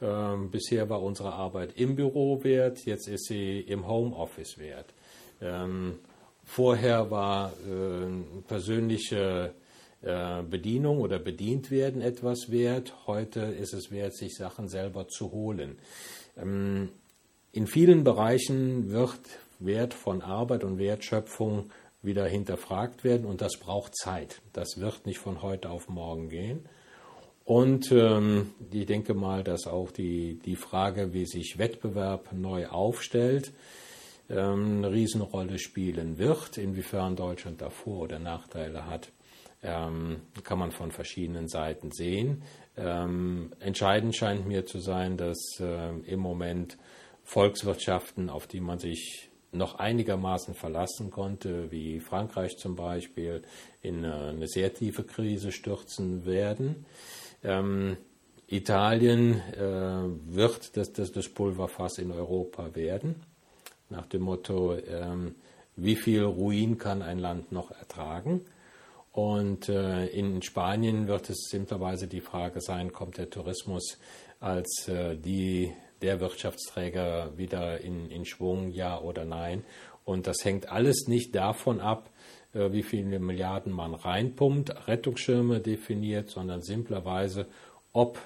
Ähm, 0.00 0.50
bisher 0.50 0.88
war 0.88 1.02
unsere 1.02 1.32
Arbeit 1.32 1.76
im 1.76 1.96
Büro 1.96 2.44
wert, 2.44 2.84
jetzt 2.84 3.08
ist 3.08 3.26
sie 3.26 3.60
im 3.60 3.88
Homeoffice 3.88 4.58
wert. 4.58 4.92
Ähm, 5.40 5.98
vorher 6.44 7.10
war 7.10 7.52
äh, 7.66 8.42
persönliche 8.46 9.54
äh, 10.02 10.42
Bedienung 10.42 11.00
oder 11.00 11.18
bedient 11.18 11.70
werden 11.70 12.02
etwas 12.02 12.50
wert. 12.50 12.94
Heute 13.06 13.40
ist 13.40 13.72
es 13.72 13.90
wert, 13.90 14.14
sich 14.14 14.36
Sachen 14.36 14.68
selber 14.68 15.08
zu 15.08 15.32
holen. 15.32 15.78
Ähm, 16.36 16.90
in 17.52 17.66
vielen 17.66 18.04
Bereichen 18.04 18.90
wird 18.90 19.20
Wert 19.58 19.94
von 19.94 20.20
Arbeit 20.20 20.62
und 20.62 20.78
Wertschöpfung 20.78 21.70
wieder 22.02 22.26
hinterfragt 22.26 23.02
werden 23.02 23.26
und 23.26 23.40
das 23.40 23.56
braucht 23.58 23.96
Zeit. 23.96 24.42
Das 24.52 24.78
wird 24.78 25.06
nicht 25.06 25.18
von 25.18 25.40
heute 25.40 25.70
auf 25.70 25.88
morgen 25.88 26.28
gehen. 26.28 26.68
Und 27.46 27.92
ähm, 27.92 28.50
ich 28.72 28.86
denke 28.86 29.14
mal, 29.14 29.44
dass 29.44 29.68
auch 29.68 29.92
die, 29.92 30.34
die 30.44 30.56
Frage, 30.56 31.12
wie 31.12 31.26
sich 31.26 31.58
Wettbewerb 31.58 32.32
neu 32.32 32.66
aufstellt, 32.66 33.52
ähm, 34.28 34.78
eine 34.78 34.90
Riesenrolle 34.90 35.60
spielen 35.60 36.18
wird. 36.18 36.58
Inwiefern 36.58 37.14
Deutschland 37.14 37.62
davor 37.62 38.00
oder 38.00 38.18
Nachteile 38.18 38.86
hat, 38.86 39.12
ähm, 39.62 40.22
kann 40.42 40.58
man 40.58 40.72
von 40.72 40.90
verschiedenen 40.90 41.46
Seiten 41.46 41.92
sehen. 41.92 42.42
Ähm, 42.76 43.52
entscheidend 43.60 44.16
scheint 44.16 44.48
mir 44.48 44.66
zu 44.66 44.80
sein, 44.80 45.16
dass 45.16 45.38
äh, 45.60 45.90
im 46.04 46.18
Moment 46.18 46.76
Volkswirtschaften, 47.22 48.28
auf 48.28 48.48
die 48.48 48.60
man 48.60 48.80
sich 48.80 49.30
noch 49.52 49.76
einigermaßen 49.76 50.54
verlassen 50.54 51.12
konnte, 51.12 51.70
wie 51.70 52.00
Frankreich 52.00 52.56
zum 52.56 52.74
Beispiel, 52.74 53.42
in 53.82 54.02
äh, 54.02 54.08
eine 54.08 54.48
sehr 54.48 54.74
tiefe 54.74 55.04
Krise 55.04 55.52
stürzen 55.52 56.26
werden. 56.26 56.84
Ähm, 57.46 57.96
Italien 58.48 59.40
äh, 59.52 60.34
wird 60.34 60.76
das, 60.76 60.92
das, 60.92 61.12
das 61.12 61.28
Pulverfass 61.28 61.98
in 61.98 62.10
Europa 62.12 62.74
werden, 62.74 63.22
nach 63.88 64.06
dem 64.06 64.22
Motto, 64.22 64.76
ähm, 64.76 65.36
wie 65.76 65.96
viel 65.96 66.22
Ruin 66.22 66.78
kann 66.78 67.02
ein 67.02 67.18
Land 67.18 67.52
noch 67.52 67.70
ertragen? 67.70 68.42
Und 69.12 69.68
äh, 69.68 70.06
in 70.08 70.42
Spanien 70.42 71.08
wird 71.08 71.30
es 71.30 71.48
simplerweise 71.50 72.06
die 72.06 72.20
Frage 72.20 72.60
sein, 72.60 72.92
kommt 72.92 73.16
der 73.18 73.30
Tourismus 73.30 73.98
als 74.40 74.88
äh, 74.88 75.16
die, 75.16 75.72
der 76.02 76.20
Wirtschaftsträger 76.20 77.36
wieder 77.36 77.80
in, 77.80 78.10
in 78.10 78.26
Schwung, 78.26 78.70
ja 78.70 79.00
oder 79.00 79.24
nein? 79.24 79.64
Und 80.04 80.26
das 80.26 80.44
hängt 80.44 80.70
alles 80.70 81.06
nicht 81.08 81.34
davon 81.34 81.80
ab, 81.80 82.10
wie 82.52 82.82
viele 82.82 83.18
Milliarden 83.18 83.72
man 83.72 83.94
reinpumpt, 83.94 84.88
Rettungsschirme 84.88 85.60
definiert, 85.60 86.30
sondern 86.30 86.62
simplerweise, 86.62 87.46
ob 87.92 88.18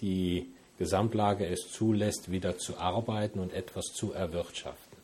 die 0.00 0.46
Gesamtlage 0.78 1.46
es 1.46 1.70
zulässt, 1.70 2.30
wieder 2.30 2.58
zu 2.58 2.78
arbeiten 2.78 3.38
und 3.38 3.52
etwas 3.52 3.86
zu 3.86 4.12
erwirtschaften. 4.12 4.98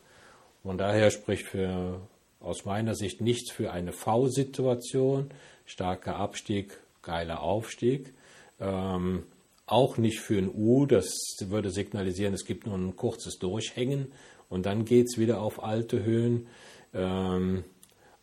Von 0.62 0.78
daher 0.78 1.10
spricht 1.10 1.46
für 1.46 2.00
aus 2.40 2.64
meiner 2.64 2.94
Sicht 2.94 3.20
nichts 3.20 3.50
für 3.50 3.70
eine 3.70 3.92
V-Situation, 3.92 5.30
starker 5.66 6.16
Abstieg, 6.16 6.78
geiler 7.02 7.42
Aufstieg. 7.42 8.12
Ähm, 8.60 9.24
auch 9.66 9.98
nicht 9.98 10.20
für 10.20 10.38
ein 10.38 10.50
U, 10.52 10.86
das 10.86 11.06
würde 11.40 11.70
signalisieren, 11.70 12.34
es 12.34 12.44
gibt 12.44 12.66
nur 12.66 12.76
ein 12.76 12.96
kurzes 12.96 13.38
Durchhängen 13.38 14.10
und 14.48 14.66
dann 14.66 14.84
geht 14.84 15.06
es 15.06 15.18
wieder 15.18 15.40
auf 15.40 15.62
alte 15.62 16.02
Höhen. 16.02 16.48
Ähm, 16.92 17.64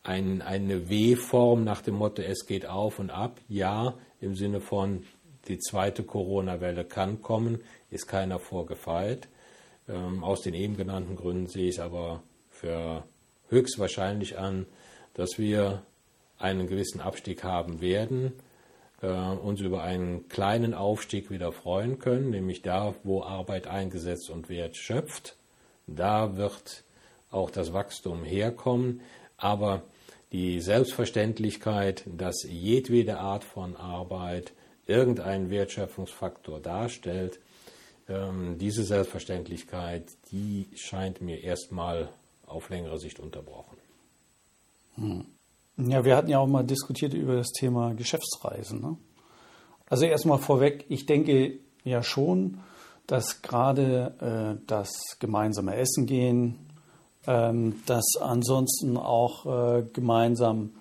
ein, 0.08 0.42
eine 0.42 0.90
W-Form 0.90 1.64
nach 1.64 1.82
dem 1.82 1.96
Motto, 1.96 2.22
es 2.22 2.46
geht 2.46 2.66
auf 2.66 3.00
und 3.00 3.10
ab, 3.10 3.42
ja, 3.50 3.96
im 4.22 4.36
Sinne 4.36 4.62
von, 4.62 5.04
die 5.48 5.60
zweite 5.60 6.04
Corona-Welle 6.04 6.86
kann 6.86 7.22
kommen, 7.22 7.62
ist 7.92 8.08
keiner 8.08 8.40
vorgefeilt. 8.40 9.28
Ähm, 9.90 10.24
aus 10.24 10.42
den 10.42 10.54
eben 10.54 10.78
genannten 10.78 11.16
Gründen 11.16 11.48
sehe 11.48 11.68
ich 11.68 11.76
es 11.76 11.80
aber 11.80 12.24
für 12.50 13.04
höchstwahrscheinlich 13.50 14.38
an, 14.38 14.66
dass 15.14 15.38
wir 15.38 15.84
einen 16.38 16.68
gewissen 16.68 17.02
Abstieg 17.02 17.44
haben 17.44 17.82
werden, 17.82 18.34
äh, 19.02 19.08
uns 19.08 19.62
über 19.62 19.84
einen 19.84 20.28
kleinen 20.30 20.74
Aufstieg 20.74 21.30
wieder 21.32 21.52
freuen 21.52 22.00
können, 22.00 22.30
nämlich 22.30 22.62
da, 22.62 22.96
wo 23.04 23.24
Arbeit 23.24 23.68
eingesetzt 23.68 24.30
und 24.30 24.50
Wert 24.50 24.78
schöpft. 24.78 25.36
Da 25.86 26.38
wird 26.38 26.84
auch 27.32 27.50
das 27.50 27.74
Wachstum 27.74 28.24
herkommen. 28.24 29.02
Aber 29.38 29.84
die 30.32 30.60
Selbstverständlichkeit, 30.60 32.04
dass 32.06 32.44
jedwede 32.44 33.20
Art 33.20 33.44
von 33.44 33.76
Arbeit 33.76 34.54
irgendeinen 34.86 35.50
Wertschöpfungsfaktor 35.50 36.60
darstellt, 36.60 37.40
ähm, 38.10 38.58
diese 38.58 38.84
Selbstverständlichkeit, 38.84 40.06
die 40.32 40.70
scheint 40.76 41.22
mir 41.22 41.44
erstmal 41.44 42.10
auf 42.46 42.70
längere 42.70 43.00
Sicht 43.00 43.20
unterbrochen. 43.20 43.78
Hm. 44.96 45.26
Ja, 45.78 46.04
wir 46.04 46.16
hatten 46.16 46.30
ja 46.30 46.40
auch 46.40 46.48
mal 46.48 46.64
diskutiert 46.64 47.14
über 47.14 47.36
das 47.36 47.52
Thema 47.52 47.94
Geschäftsreisen. 47.94 48.82
Ne? 48.82 48.98
Also 49.88 50.06
erstmal 50.06 50.40
vorweg, 50.40 50.86
ich 50.90 51.06
denke 51.06 51.60
ja 51.84 52.02
schon, 52.02 52.60
dass 53.06 53.42
gerade 53.42 54.58
äh, 54.60 54.64
das 54.66 55.18
gemeinsame 55.20 55.76
Essen 55.76 56.08
gehen, 56.08 56.67
ähm, 57.28 57.76
dass 57.86 58.16
ansonsten 58.20 58.98
auch 58.98 59.46
äh, 59.46 59.84
gemeinsam, 59.94 60.72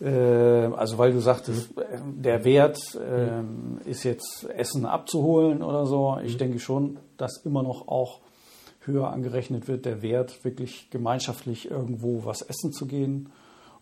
äh, 0.00 0.08
also 0.08 0.96
weil 0.96 1.12
du 1.12 1.20
sagtest, 1.20 1.70
der 2.02 2.44
Wert 2.44 2.78
ähm, 2.98 3.78
ist 3.84 4.04
jetzt 4.04 4.48
Essen 4.48 4.86
abzuholen 4.86 5.62
oder 5.62 5.86
so. 5.86 6.18
Ich 6.24 6.34
mhm. 6.34 6.38
denke 6.38 6.58
schon, 6.58 6.96
dass 7.18 7.42
immer 7.44 7.62
noch 7.62 7.88
auch 7.88 8.20
höher 8.80 9.10
angerechnet 9.10 9.68
wird, 9.68 9.84
der 9.84 10.00
Wert 10.00 10.44
wirklich 10.44 10.88
gemeinschaftlich 10.90 11.70
irgendwo 11.70 12.24
was 12.24 12.40
essen 12.40 12.72
zu 12.72 12.86
gehen, 12.86 13.30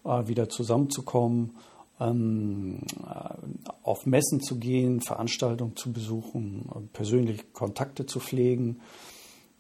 äh, 0.05 0.27
wieder 0.27 0.49
zusammenzukommen 0.49 1.53
ähm, 2.01 2.81
äh, 3.09 3.75
auf 3.83 4.05
Messen 4.05 4.41
zu 4.41 4.59
gehen, 4.59 5.01
Veranstaltungen 5.01 5.77
zu 5.77 5.93
besuchen, 5.93 6.69
persönliche 6.93 7.45
Kontakte 7.53 8.05
zu 8.05 8.19
pflegen. 8.19 8.81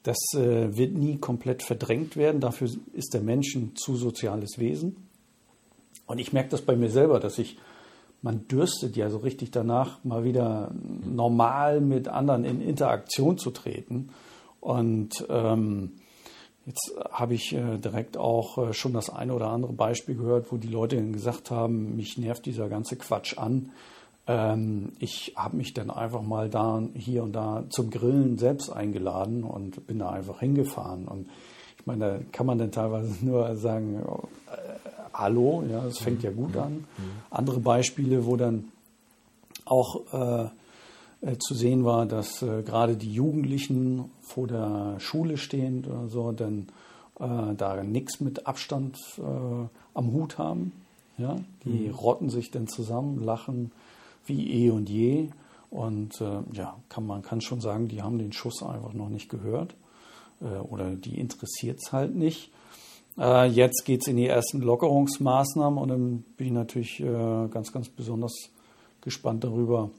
Das 0.06 0.18
äh, 0.34 0.76
wird 0.76 0.94
nie 0.94 1.18
komplett 1.18 1.64
verdrängt 1.64 2.16
werden. 2.16 2.40
Dafür 2.40 2.68
ist 2.92 3.12
der 3.12 3.22
Mensch 3.22 3.56
ein 3.56 3.74
zu 3.74 3.96
soziales 3.96 4.58
Wesen. 4.58 5.08
Und 6.06 6.18
ich 6.18 6.32
merke 6.32 6.50
das 6.50 6.62
bei 6.62 6.76
mir 6.76 6.90
selber, 6.90 7.18
dass 7.18 7.38
ich, 7.38 7.58
man 8.22 8.46
dürstet 8.46 8.94
ja 8.94 9.10
so 9.10 9.18
richtig 9.18 9.50
danach, 9.50 10.04
mal 10.04 10.22
wieder 10.22 10.70
normal 11.04 11.80
mit 11.80 12.06
anderen 12.06 12.44
in 12.44 12.60
Interaktion 12.60 13.36
zu 13.36 13.50
treten. 13.50 14.10
Und 14.60 15.26
ähm, 15.28 15.94
Jetzt 16.66 16.92
habe 17.12 17.34
ich 17.34 17.52
äh, 17.52 17.78
direkt 17.78 18.16
auch 18.16 18.58
äh, 18.58 18.72
schon 18.72 18.92
das 18.92 19.08
eine 19.08 19.32
oder 19.32 19.50
andere 19.50 19.72
Beispiel 19.72 20.16
gehört, 20.16 20.50
wo 20.50 20.56
die 20.56 20.66
Leute 20.66 21.00
gesagt 21.12 21.52
haben, 21.52 21.94
mich 21.94 22.18
nervt 22.18 22.44
dieser 22.44 22.68
ganze 22.68 22.96
Quatsch 22.96 23.38
an. 23.38 23.70
Ähm, 24.26 24.92
ich 24.98 25.34
habe 25.36 25.56
mich 25.56 25.72
dann 25.74 25.90
einfach 25.90 26.22
mal 26.22 26.48
da 26.48 26.82
hier 26.94 27.22
und 27.22 27.32
da 27.32 27.64
zum 27.70 27.90
Grillen 27.90 28.38
selbst 28.38 28.70
eingeladen 28.70 29.44
und 29.44 29.86
bin 29.86 29.98
da 29.98 30.10
einfach 30.10 30.40
hingefahren. 30.40 31.06
Und 31.06 31.28
ich 31.78 31.86
meine, 31.86 32.04
da 32.04 32.18
kann 32.32 32.46
man 32.46 32.58
dann 32.58 32.72
teilweise 32.72 33.12
nur 33.24 33.54
sagen, 33.56 33.96
äh, 33.96 34.56
hallo, 35.12 35.64
ja, 35.70 35.84
es 35.86 35.98
fängt 35.98 36.22
ja 36.22 36.30
gut 36.30 36.56
an. 36.56 36.72
Mhm. 36.72 36.84
Andere 37.30 37.60
Beispiele, 37.60 38.26
wo 38.26 38.36
dann 38.36 38.64
auch 39.64 40.12
äh, 40.12 40.48
äh, 41.22 41.38
zu 41.38 41.54
sehen 41.54 41.84
war, 41.84 42.06
dass 42.06 42.42
äh, 42.42 42.62
gerade 42.62 42.96
die 42.96 43.12
Jugendlichen 43.12 44.10
vor 44.20 44.46
der 44.46 44.96
Schule 44.98 45.38
stehen 45.38 45.84
oder 45.84 46.08
so, 46.08 46.32
dann 46.32 46.66
äh, 47.18 47.54
da 47.56 47.82
nichts 47.82 48.20
mit 48.20 48.46
Abstand 48.46 48.98
äh, 49.18 49.66
am 49.94 50.12
Hut 50.12 50.38
haben. 50.38 50.72
Ja? 51.16 51.36
Die 51.64 51.88
mhm. 51.88 51.94
rotten 51.94 52.28
sich 52.28 52.50
dann 52.50 52.66
zusammen, 52.66 53.24
lachen 53.24 53.72
wie 54.26 54.66
eh 54.66 54.70
und 54.70 54.88
je. 54.88 55.30
Und 55.70 56.20
äh, 56.20 56.40
ja, 56.52 56.76
kann, 56.88 57.06
man 57.06 57.22
kann 57.22 57.40
schon 57.40 57.60
sagen, 57.60 57.88
die 57.88 58.02
haben 58.02 58.18
den 58.18 58.32
Schuss 58.32 58.62
einfach 58.62 58.92
noch 58.92 59.08
nicht 59.08 59.28
gehört 59.28 59.74
äh, 60.40 60.58
oder 60.58 60.94
die 60.94 61.18
interessiert 61.18 61.80
es 61.82 61.92
halt 61.92 62.14
nicht. 62.14 62.52
jetzt 63.18 63.86
geht 63.86 64.02
es 64.02 64.08
in 64.08 64.18
die 64.18 64.26
ersten 64.26 64.60
Lockerungsmaßnahmen 64.60 65.78
und 65.78 65.88
dann 65.88 66.24
bin 66.36 66.48
ich 66.48 66.52
natürlich 66.52 66.98
ganz, 66.98 67.72
ganz 67.72 67.88
besonders 67.88 68.50
gespannt 69.00 69.42
darüber, 69.42 69.90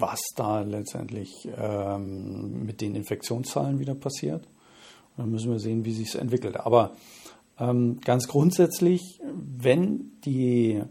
was 0.00 0.20
da 0.36 0.60
letztendlich 0.60 1.48
ähm, 1.56 2.64
mit 2.64 2.80
den 2.80 2.94
Infektionszahlen 2.94 3.78
wieder 3.78 3.94
passiert. 3.94 4.46
Und 5.16 5.24
dann 5.24 5.30
müssen 5.30 5.50
wir 5.50 5.58
sehen, 5.58 5.84
wie 5.84 5.92
sich 5.92 6.08
es 6.08 6.14
entwickelt. 6.14 6.56
Aber 6.58 6.92
ähm, 7.58 7.98
ganz 8.04 8.28
grundsätzlich, 8.28 9.20
wenn 9.34 10.12
die, 10.24 10.74
äh, 10.74 10.84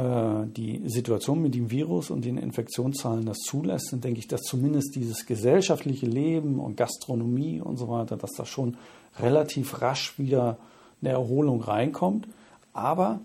die 0.00 0.82
Situation 0.86 1.42
mit 1.42 1.54
dem 1.54 1.70
Virus 1.70 2.10
und 2.10 2.24
den 2.24 2.38
Infektionszahlen 2.38 3.26
das 3.26 3.38
zulässt, 3.38 3.92
dann 3.92 4.00
denke 4.00 4.20
ich, 4.20 4.28
dass 4.28 4.42
zumindest 4.42 4.94
dieses 4.94 5.26
gesellschaftliche 5.26 6.06
Leben 6.06 6.60
und 6.60 6.76
Gastronomie 6.76 7.60
und 7.60 7.78
so 7.78 7.88
weiter, 7.88 8.16
dass 8.16 8.30
da 8.36 8.44
schon 8.44 8.76
relativ 9.18 9.82
rasch 9.82 10.18
wieder 10.18 10.58
eine 11.00 11.10
Erholung 11.10 11.60
reinkommt. 11.62 12.28
Aber 12.72 13.20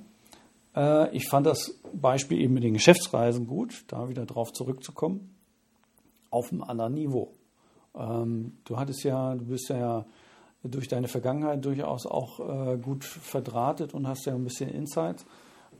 äh, 0.76 1.16
ich 1.16 1.28
fand 1.30 1.46
das 1.46 1.80
Beispiel 1.94 2.40
eben 2.42 2.56
mit 2.56 2.64
den 2.64 2.74
Geschäftsreisen 2.74 3.48
gut, 3.48 3.84
da 3.88 4.10
wieder 4.10 4.26
drauf 4.26 4.52
zurückzukommen, 4.54 5.36
auf 6.30 6.52
einem 6.52 6.64
anderen 6.64 6.94
Niveau. 6.94 7.34
Ähm, 7.96 8.58
du 8.64 8.78
hattest 8.78 9.04
ja, 9.04 9.36
du 9.36 9.46
bist 9.46 9.70
ja 9.70 10.06
durch 10.64 10.88
deine 10.88 11.08
Vergangenheit 11.08 11.64
durchaus 11.64 12.06
auch 12.06 12.40
äh, 12.40 12.78
gut 12.78 13.04
verdrahtet 13.04 13.94
und 13.94 14.08
hast 14.08 14.26
ja 14.26 14.34
ein 14.34 14.44
bisschen 14.44 14.70
Insight. 14.70 15.26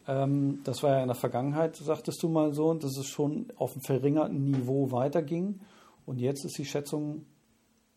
Ähm, 0.08 0.62
das 0.64 0.84
war 0.84 0.92
ja 0.92 1.02
in 1.02 1.08
der 1.08 1.16
Vergangenheit, 1.16 1.76
sagtest 1.76 2.22
du 2.24 2.30
mal 2.30 2.54
so, 2.54 2.74
dass 2.74 2.98
es 2.98 3.08
schon 3.08 3.48
auf 3.56 3.74
einem 3.74 3.82
verringerten 3.82 4.44
Niveau 4.44 4.92
weiterging. 4.92 5.60
Und 6.06 6.20
jetzt 6.20 6.46
ist 6.46 6.58
die 6.58 6.66
Schätzung, 6.66 7.26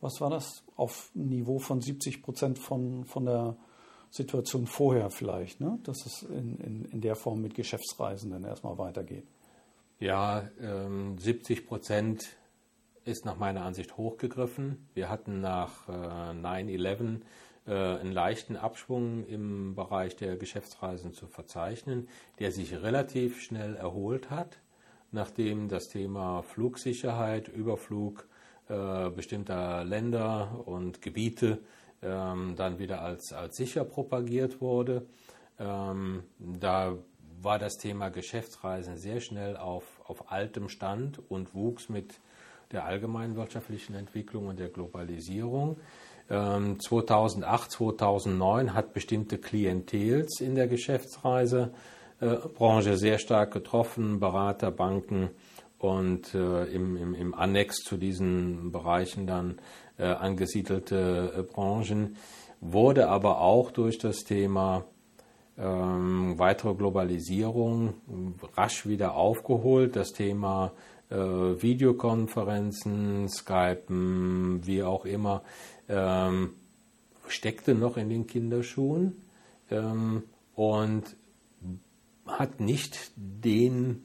was 0.01 0.21
war 0.21 0.31
das, 0.31 0.63
auf 0.77 1.11
einem 1.15 1.29
Niveau 1.29 1.59
von 1.59 1.81
70 1.81 2.23
Prozent 2.23 2.59
von, 2.59 3.05
von 3.05 3.25
der 3.25 3.57
Situation 4.11 4.67
vorher 4.67 5.11
vielleicht, 5.11 5.61
ne? 5.61 5.79
dass 5.83 6.07
es 6.07 6.23
in, 6.23 6.59
in, 6.59 6.85
in 6.87 7.01
der 7.01 7.17
Form 7.17 7.41
mit 7.41 7.55
Geschäftsreisen 7.55 8.31
dann 8.31 8.45
erstmal 8.45 8.79
weitergeht. 8.79 9.27
Ja, 9.99 10.49
ähm, 10.61 11.19
70 11.19 11.67
Prozent 11.67 12.37
ist 13.05 13.25
nach 13.25 13.37
meiner 13.37 13.63
Ansicht 13.63 13.97
hochgegriffen. 13.97 14.89
Wir 14.95 15.09
hatten 15.09 15.41
nach 15.41 15.89
äh, 15.89 15.93
9-11 15.93 17.21
äh, 17.67 17.73
einen 17.73 18.13
leichten 18.13 18.57
Abschwung 18.57 19.27
im 19.27 19.75
Bereich 19.75 20.17
der 20.17 20.37
Geschäftsreisen 20.37 21.13
zu 21.13 21.27
verzeichnen, 21.27 22.09
der 22.39 22.53
sich 22.53 22.75
relativ 22.75 23.41
schnell 23.43 23.77
erholt 23.77 24.31
hat, 24.31 24.59
nachdem 25.13 25.69
das 25.69 25.89
Thema 25.89 26.43
Flugsicherheit, 26.43 27.49
Überflug 27.49 28.29
äh, 28.69 29.11
bestimmter 29.11 29.85
Länder 29.85 30.63
und 30.65 31.03
Gebiete 31.03 31.59
ähm, 32.03 32.55
dann 32.57 32.79
wieder 32.79 33.03
als, 33.03 33.33
als 33.33 33.57
sicher 33.57 33.85
propagiert 33.85 34.61
wurde. 34.61 35.07
Ähm, 35.59 36.25
da 36.39 36.97
war 37.41 37.59
das 37.59 37.79
Thema 37.79 38.09
Geschäftsreisen 38.09 38.97
sehr 38.97 39.21
schnell 39.21 39.57
auf, 39.57 39.85
auf 40.05 40.31
altem 40.33 40.69
Stand 40.69 41.21
und 41.31 41.55
wuchs 41.55 41.89
mit 41.89 42.21
der 42.73 42.85
allgemeinen 42.85 43.37
wirtschaftlichen 43.37 43.95
Entwicklung 43.95 44.49
und 44.49 44.59
der 44.59 44.69
Globalisierung. 44.69 45.79
Ähm, 46.29 46.81
2008, 46.81 47.71
2009 47.71 48.75
hat 48.75 48.93
bestimmte 48.93 49.39
Klientels 49.39 50.41
in 50.41 50.57
der 50.57 50.67
Geschäftsreisebranche 50.67 52.97
sehr 52.97 53.19
stark 53.19 53.53
getroffen, 53.53 54.19
Berater, 54.19 54.71
Banken 54.71 55.31
und 55.79 56.35
äh, 56.35 56.65
im, 56.65 56.97
im, 56.97 57.15
im 57.15 57.35
Annex 57.35 57.77
zu 57.77 57.97
diesen 57.97 58.73
Bereichen 58.73 59.27
dann 59.27 59.59
äh, 59.99 60.07
angesiedelte 60.07 61.33
äh, 61.37 61.43
Branchen, 61.43 62.17
wurde 62.61 63.09
aber 63.09 63.41
auch 63.41 63.71
durch 63.71 63.99
das 63.99 64.25
Thema 64.25 64.85
ähm, 65.59 66.39
weitere 66.39 66.75
Globalisierung 66.75 67.95
rasch 68.57 68.87
wieder 68.87 69.15
aufgeholt. 69.15 69.97
Das 69.97 70.13
Thema 70.13 70.73
äh, 71.11 71.17
Videokonferenzen, 71.17 73.29
Skypen, 73.29 74.67
wie 74.67 74.83
auch 74.83 75.05
immer, 75.05 75.43
ähm, 75.89 76.55
steckte 77.29 77.75
noch 77.75 77.97
in 77.97 78.09
den 78.09 78.27
Kinderschuhen 78.27 79.17
ähm, 79.71 80.25
und 80.55 81.05
hat 82.27 82.61
nicht 82.61 83.13
den 83.17 84.03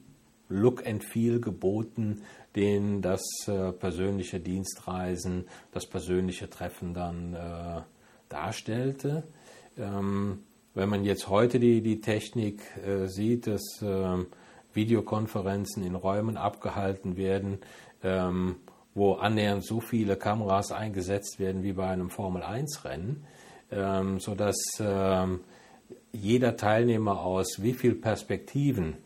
Look 0.48 0.86
and 0.86 1.04
Feel 1.04 1.40
geboten, 1.40 2.22
den 2.54 3.00
das 3.00 3.22
äh, 3.46 3.72
persönliche 3.72 4.38
Dienstreisen, 4.38 5.46
das 5.72 5.86
persönliche 5.86 6.50
Treffen 6.50 6.94
dann 6.94 7.34
äh, 7.34 7.80
darstellte. 8.28 9.24
Ähm, 9.78 10.40
wenn 10.74 10.88
man 10.88 11.04
jetzt 11.04 11.28
heute 11.28 11.58
die, 11.58 11.80
die 11.80 12.00
Technik 12.00 12.62
äh, 12.86 13.06
sieht, 13.06 13.46
dass 13.46 13.62
ähm, 13.82 14.26
Videokonferenzen 14.74 15.84
in 15.84 15.94
Räumen 15.94 16.36
abgehalten 16.36 17.16
werden, 17.16 17.58
ähm, 18.02 18.56
wo 18.94 19.14
annähernd 19.14 19.64
so 19.64 19.80
viele 19.80 20.16
Kameras 20.16 20.72
eingesetzt 20.72 21.38
werden 21.38 21.62
wie 21.62 21.72
bei 21.72 21.88
einem 21.88 22.10
Formel-1-Rennen, 22.10 23.24
ähm, 23.70 24.20
sodass 24.20 24.56
ähm, 24.80 25.40
jeder 26.12 26.56
Teilnehmer 26.56 27.20
aus 27.20 27.62
wie 27.62 27.72
viel 27.72 27.94
Perspektiven 27.94 28.96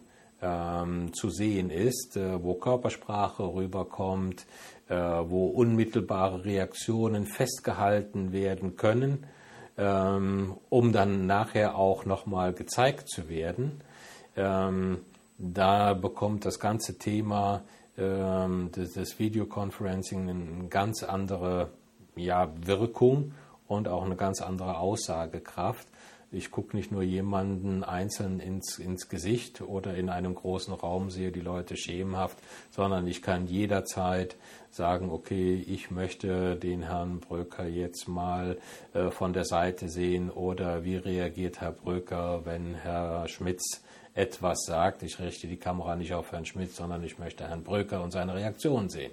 ähm, 0.42 1.12
zu 1.14 1.30
sehen 1.30 1.70
ist, 1.70 2.16
äh, 2.16 2.42
wo 2.42 2.54
Körpersprache 2.54 3.42
rüberkommt, 3.42 4.46
äh, 4.88 4.94
wo 4.96 5.46
unmittelbare 5.46 6.44
Reaktionen 6.44 7.26
festgehalten 7.26 8.32
werden 8.32 8.76
können, 8.76 9.26
ähm, 9.78 10.56
um 10.68 10.92
dann 10.92 11.26
nachher 11.26 11.76
auch 11.76 12.04
nochmal 12.04 12.52
gezeigt 12.52 13.08
zu 13.08 13.28
werden. 13.28 13.80
Ähm, 14.36 14.98
da 15.38 15.94
bekommt 15.94 16.44
das 16.44 16.58
ganze 16.58 16.98
Thema 16.98 17.62
ähm, 17.98 18.70
des, 18.72 18.94
des 18.94 19.18
Videoconferencing 19.18 20.28
eine 20.28 20.68
ganz 20.68 21.02
andere 21.02 21.70
ja, 22.16 22.50
Wirkung 22.64 23.32
und 23.68 23.88
auch 23.88 24.04
eine 24.04 24.16
ganz 24.16 24.40
andere 24.40 24.78
Aussagekraft. 24.78 25.86
Ich 26.32 26.50
gucke 26.50 26.76
nicht 26.76 26.90
nur 26.90 27.02
jemanden 27.02 27.84
einzeln 27.84 28.40
ins, 28.40 28.78
ins 28.78 29.08
Gesicht 29.08 29.60
oder 29.60 29.94
in 29.94 30.08
einem 30.08 30.34
großen 30.34 30.74
Raum 30.74 31.10
sehe 31.10 31.30
die 31.30 31.40
Leute 31.40 31.76
schemenhaft, 31.76 32.36
sondern 32.70 33.06
ich 33.06 33.22
kann 33.22 33.46
jederzeit 33.46 34.36
sagen, 34.70 35.10
okay, 35.10 35.54
ich 35.54 35.90
möchte 35.90 36.56
den 36.56 36.82
Herrn 36.82 37.20
Bröker 37.20 37.66
jetzt 37.66 38.08
mal 38.08 38.58
äh, 38.92 39.10
von 39.10 39.32
der 39.32 39.44
Seite 39.44 39.88
sehen 39.88 40.30
oder 40.30 40.84
wie 40.84 40.96
reagiert 40.96 41.60
Herr 41.60 41.72
Bröker, 41.72 42.44
wenn 42.44 42.74
Herr 42.74 43.28
Schmitz 43.28 43.82
etwas 44.16 44.64
sagt. 44.66 45.02
Ich 45.02 45.20
richte 45.20 45.46
die 45.46 45.58
Kamera 45.58 45.94
nicht 45.94 46.14
auf 46.14 46.32
Herrn 46.32 46.46
Schmitz, 46.46 46.76
sondern 46.76 47.04
ich 47.04 47.18
möchte 47.18 47.46
Herrn 47.46 47.62
Bröker 47.62 48.02
und 48.02 48.10
seine 48.10 48.34
Reaktion 48.34 48.88
sehen. 48.88 49.12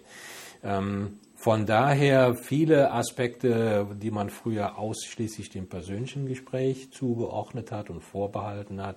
Ähm, 0.63 1.19
von 1.35 1.65
daher 1.65 2.35
viele 2.35 2.91
Aspekte, 2.91 3.85
die 4.01 4.11
man 4.11 4.29
früher 4.29 4.77
ausschließlich 4.77 5.49
dem 5.49 5.67
persönlichen 5.67 6.25
Gespräch 6.25 6.91
zugeordnet 6.91 7.71
hat 7.71 7.89
und 7.89 8.01
vorbehalten 8.01 8.81
hat, 8.81 8.95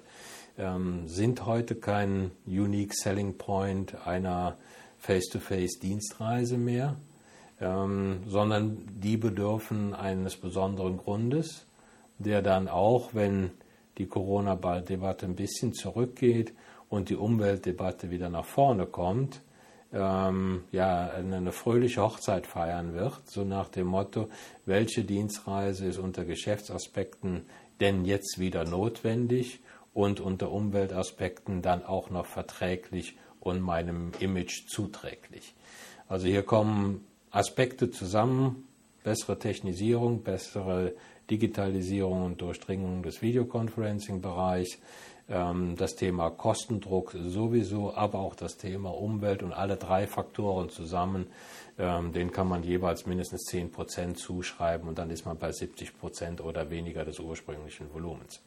ähm, 0.57 1.09
sind 1.09 1.45
heute 1.45 1.75
kein 1.75 2.31
Unique 2.47 2.95
Selling 2.95 3.37
Point 3.37 4.07
einer 4.07 4.57
Face-to-Face-Dienstreise 4.99 6.57
mehr, 6.57 6.95
ähm, 7.61 8.21
sondern 8.29 8.79
die 8.95 9.17
bedürfen 9.17 9.93
eines 9.93 10.37
besonderen 10.37 10.99
Grundes, 10.99 11.67
der 12.19 12.43
dann 12.43 12.69
auch, 12.69 13.11
wenn 13.13 13.51
die 13.99 14.07
Corona-Debatte 14.07 15.27
ein 15.27 15.37
bisschen 15.37 15.73
zurückgeht 15.73 16.53
und 16.89 17.09
die 17.09 17.17
Umweltdebatte 17.17 18.11
wieder 18.11 18.29
nach 18.29 18.45
vorne 18.45 18.87
kommt, 18.87 19.41
ähm, 19.93 20.65
ja, 20.73 21.11
eine 21.11 21.53
fröhliche 21.53 22.03
Hochzeit 22.03 22.47
feiern 22.47 22.95
wird, 22.95 23.29
so 23.31 23.45
nach 23.45 23.69
dem 23.69 23.87
Motto, 23.87 24.29
welche 24.65 25.05
Dienstreise 25.05 25.87
ist 25.87 25.99
unter 25.99 26.25
Geschäftsaspekten 26.25 27.47
denn 27.81 28.05
jetzt 28.05 28.39
wieder 28.39 28.65
notwendig 28.65 29.61
und 29.93 30.21
unter 30.21 30.51
Umweltaspekten 30.51 31.63
dann 31.63 31.85
auch 31.85 32.11
noch 32.11 32.27
verträglich 32.27 33.17
und 33.41 33.61
meinem 33.61 34.13
Image 34.19 34.67
zuträglich. 34.69 35.55
Also 36.09 36.27
hier 36.27 36.43
kommen 36.43 37.07
Aspekte 37.31 37.91
zusammen, 37.91 38.67
bessere 39.05 39.39
Technisierung, 39.39 40.23
bessere 40.23 40.95
Digitalisierung 41.31 42.25
und 42.25 42.41
Durchdringung 42.41 43.03
des 43.03 43.23
Videoconferencing-Bereichs, 43.23 44.79
ähm, 45.29 45.75
das 45.77 45.97
Thema 45.97 46.31
Kostendruck 46.31 47.13
sowieso, 47.19 47.95
aber 47.95 48.21
auch 48.21 48.35
das 48.35 48.57
Thema 48.57 48.91
Umwelt 48.91 49.43
und 49.43 49.53
alle 49.53 49.77
drei 49.77 50.07
Faktoren 50.07 50.69
zusammen, 50.69 51.27
ähm, 51.79 52.13
den 52.13 52.31
kann 52.31 52.49
man 52.49 52.63
jeweils 52.63 53.07
mindestens 53.07 53.43
10 53.45 53.73
Prozent 53.73 54.19
zuschreiben 54.19 54.89
und 54.89 54.99
dann 54.99 55.11
ist 55.11 55.27
man 55.27 55.37
bei 55.37 55.51
70 55.51 55.99
Prozent 55.99 56.41
oder 56.41 56.71
weniger 56.71 57.05
des 57.05 57.19
ursprünglichen 57.19 57.93
Volumens. 57.93 58.41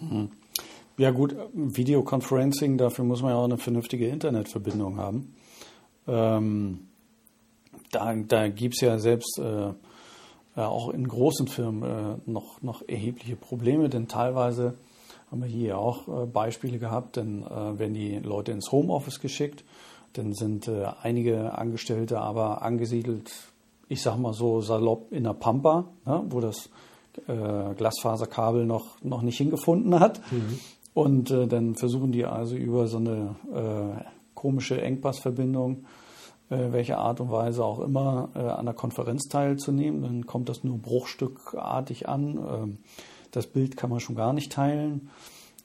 Mhm. 0.00 0.30
Ja 0.96 1.10
gut, 1.10 1.36
Videoconferencing, 1.52 2.76
dafür 2.76 3.04
muss 3.04 3.22
man 3.22 3.30
ja 3.30 3.36
auch 3.36 3.44
eine 3.44 3.58
vernünftige 3.58 4.08
Internetverbindung 4.08 4.98
haben. 4.98 5.34
Ähm, 6.06 6.88
da 7.90 8.14
da 8.14 8.48
gibt 8.48 8.74
es 8.74 8.80
ja 8.80 8.98
selbst 8.98 9.38
äh, 9.38 9.72
auch 10.66 10.90
in 10.90 11.06
großen 11.06 11.46
Firmen 11.46 11.82
äh, 11.82 12.30
noch, 12.30 12.62
noch 12.62 12.82
erhebliche 12.86 13.36
Probleme, 13.36 13.88
denn 13.88 14.08
teilweise 14.08 14.74
haben 15.30 15.42
wir 15.42 15.48
hier 15.48 15.78
auch 15.78 16.08
äh, 16.08 16.26
Beispiele 16.26 16.78
gehabt, 16.78 17.16
denn 17.16 17.42
äh, 17.42 17.78
werden 17.78 17.94
die 17.94 18.18
Leute 18.18 18.52
ins 18.52 18.72
Homeoffice 18.72 19.20
geschickt, 19.20 19.64
dann 20.14 20.32
sind 20.32 20.68
äh, 20.68 20.86
einige 21.02 21.56
Angestellte 21.56 22.20
aber 22.20 22.62
angesiedelt, 22.62 23.30
ich 23.88 24.02
sag 24.02 24.18
mal 24.18 24.32
so 24.32 24.60
salopp 24.60 25.12
in 25.12 25.24
der 25.24 25.34
Pampa, 25.34 25.84
ne, 26.04 26.22
wo 26.28 26.40
das 26.40 26.70
äh, 27.26 27.74
Glasfaserkabel 27.74 28.66
noch, 28.66 29.02
noch 29.02 29.22
nicht 29.22 29.38
hingefunden 29.38 29.98
hat. 30.00 30.20
Mhm. 30.30 30.58
Und 30.94 31.30
äh, 31.30 31.46
dann 31.46 31.74
versuchen 31.74 32.12
die 32.12 32.24
also 32.24 32.56
über 32.56 32.86
so 32.86 32.98
eine 32.98 33.36
äh, 33.52 34.04
komische 34.34 34.80
Engpassverbindung, 34.80 35.84
welche 36.50 36.96
Art 36.96 37.20
und 37.20 37.30
Weise 37.30 37.64
auch 37.64 37.80
immer, 37.80 38.30
an 38.34 38.64
der 38.64 38.74
Konferenz 38.74 39.28
teilzunehmen. 39.28 40.02
Dann 40.02 40.26
kommt 40.26 40.48
das 40.48 40.64
nur 40.64 40.78
bruchstückartig 40.78 42.08
an. 42.08 42.38
Ähm, 42.38 42.78
das 43.30 43.46
Bild 43.46 43.76
kann 43.76 43.90
man 43.90 44.00
schon 44.00 44.16
gar 44.16 44.32
nicht 44.32 44.52
teilen. 44.52 45.10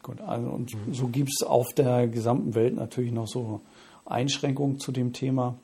Gut, 0.01 0.19
also 0.21 0.49
und 0.49 0.73
mhm. 0.73 0.93
so 0.93 1.07
gibt 1.07 1.29
es 1.29 1.45
auf 1.45 1.73
der 1.73 2.07
gesamten 2.07 2.55
Welt 2.55 2.75
natürlich 2.75 3.13
noch 3.13 3.27
so 3.27 3.61
Einschränkungen 4.05 4.79
zu 4.79 4.91
dem 4.91 5.13
Thema. 5.13 5.55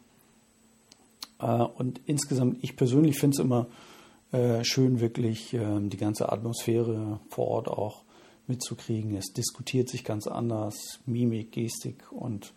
Äh, 1.39 1.45
und 1.45 1.99
insgesamt, 2.05 2.57
ich 2.61 2.75
persönlich 2.75 3.19
finde 3.19 3.35
es 3.35 3.39
immer 3.39 3.67
äh, 4.31 4.63
schön, 4.63 5.01
wirklich 5.01 5.53
ähm, 5.53 5.89
die 5.89 5.97
ganze 5.97 6.31
Atmosphäre 6.31 7.19
vor 7.29 7.47
Ort 7.47 7.67
auch 7.67 8.03
mitzukriegen. 8.47 9.15
Es 9.15 9.33
diskutiert 9.33 9.89
sich 9.89 10.03
ganz 10.03 10.27
anders, 10.27 10.99
Mimik, 11.05 11.51
Gestik 11.51 12.11
und 12.11 12.53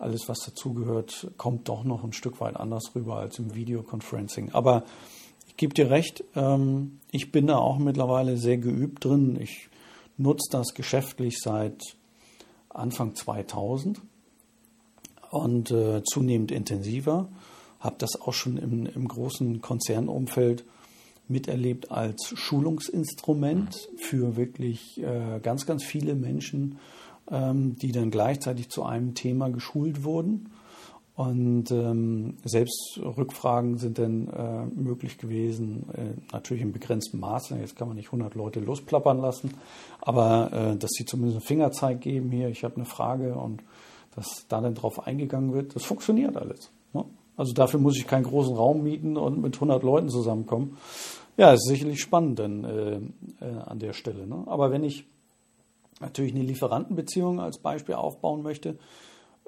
alles, 0.00 0.28
was 0.28 0.40
dazugehört, 0.40 1.30
kommt 1.36 1.68
doch 1.68 1.84
noch 1.84 2.04
ein 2.04 2.12
Stück 2.12 2.40
weit 2.40 2.56
anders 2.56 2.94
rüber 2.94 3.16
als 3.16 3.38
im 3.38 3.54
Videoconferencing. 3.54 4.52
Aber 4.52 4.84
gebe 5.60 5.74
dir 5.74 5.90
recht, 5.90 6.24
ähm, 6.36 7.00
ich 7.12 7.32
bin 7.32 7.46
da 7.46 7.58
auch 7.58 7.76
mittlerweile 7.76 8.38
sehr 8.38 8.56
geübt 8.56 9.04
drin. 9.04 9.38
Ich 9.38 9.68
nutze 10.16 10.48
das 10.50 10.72
geschäftlich 10.72 11.38
seit 11.38 11.82
Anfang 12.70 13.14
2000 13.14 14.00
und 15.30 15.70
äh, 15.70 16.02
zunehmend 16.02 16.50
intensiver. 16.50 17.28
Habe 17.78 17.96
das 17.98 18.18
auch 18.18 18.32
schon 18.32 18.56
im, 18.56 18.86
im 18.86 19.06
großen 19.06 19.60
Konzernumfeld 19.60 20.64
miterlebt 21.28 21.90
als 21.90 22.32
Schulungsinstrument 22.36 23.90
für 23.98 24.36
wirklich 24.36 24.98
äh, 25.02 25.40
ganz, 25.42 25.66
ganz 25.66 25.84
viele 25.84 26.14
Menschen, 26.14 26.78
die 27.28 27.92
dann 27.92 28.10
gleichzeitig 28.10 28.70
zu 28.70 28.82
einem 28.82 29.14
Thema 29.14 29.50
geschult 29.50 30.02
wurden. 30.02 30.50
Und 31.20 31.70
ähm, 31.70 32.38
selbst 32.44 32.98
Rückfragen 32.98 33.76
sind 33.76 33.98
dann 33.98 34.28
äh, 34.28 34.64
möglich 34.74 35.18
gewesen, 35.18 35.84
äh, 35.92 36.32
natürlich 36.32 36.62
in 36.62 36.72
begrenztem 36.72 37.20
Maße. 37.20 37.58
Jetzt 37.58 37.76
kann 37.76 37.88
man 37.88 37.98
nicht 37.98 38.06
100 38.06 38.34
Leute 38.34 38.60
losplappern 38.60 39.20
lassen, 39.20 39.52
aber 40.00 40.50
äh, 40.50 40.76
dass 40.78 40.92
sie 40.92 41.04
zumindest 41.04 41.36
einen 41.36 41.46
Fingerzeig 41.46 42.00
geben, 42.00 42.30
hier, 42.30 42.48
ich 42.48 42.64
habe 42.64 42.76
eine 42.76 42.86
Frage 42.86 43.34
und 43.34 43.62
dass 44.14 44.46
da 44.48 44.62
dann 44.62 44.74
drauf 44.74 45.06
eingegangen 45.06 45.52
wird, 45.52 45.76
das 45.76 45.84
funktioniert 45.84 46.38
alles. 46.38 46.70
Ne? 46.94 47.04
Also 47.36 47.52
dafür 47.52 47.80
muss 47.80 47.98
ich 47.98 48.06
keinen 48.06 48.24
großen 48.24 48.56
Raum 48.56 48.82
mieten 48.82 49.18
und 49.18 49.42
mit 49.42 49.56
100 49.56 49.82
Leuten 49.82 50.08
zusammenkommen. 50.08 50.78
Ja, 51.36 51.52
ist 51.52 51.68
sicherlich 51.68 52.00
spannend 52.00 52.38
dann 52.38 52.64
äh, 52.64 52.96
äh, 53.44 53.58
an 53.66 53.78
der 53.78 53.92
Stelle. 53.92 54.26
Ne? 54.26 54.44
Aber 54.46 54.70
wenn 54.70 54.84
ich 54.84 55.06
natürlich 56.00 56.34
eine 56.34 56.44
Lieferantenbeziehung 56.44 57.40
als 57.40 57.58
Beispiel 57.58 57.94
aufbauen 57.94 58.42
möchte, 58.42 58.78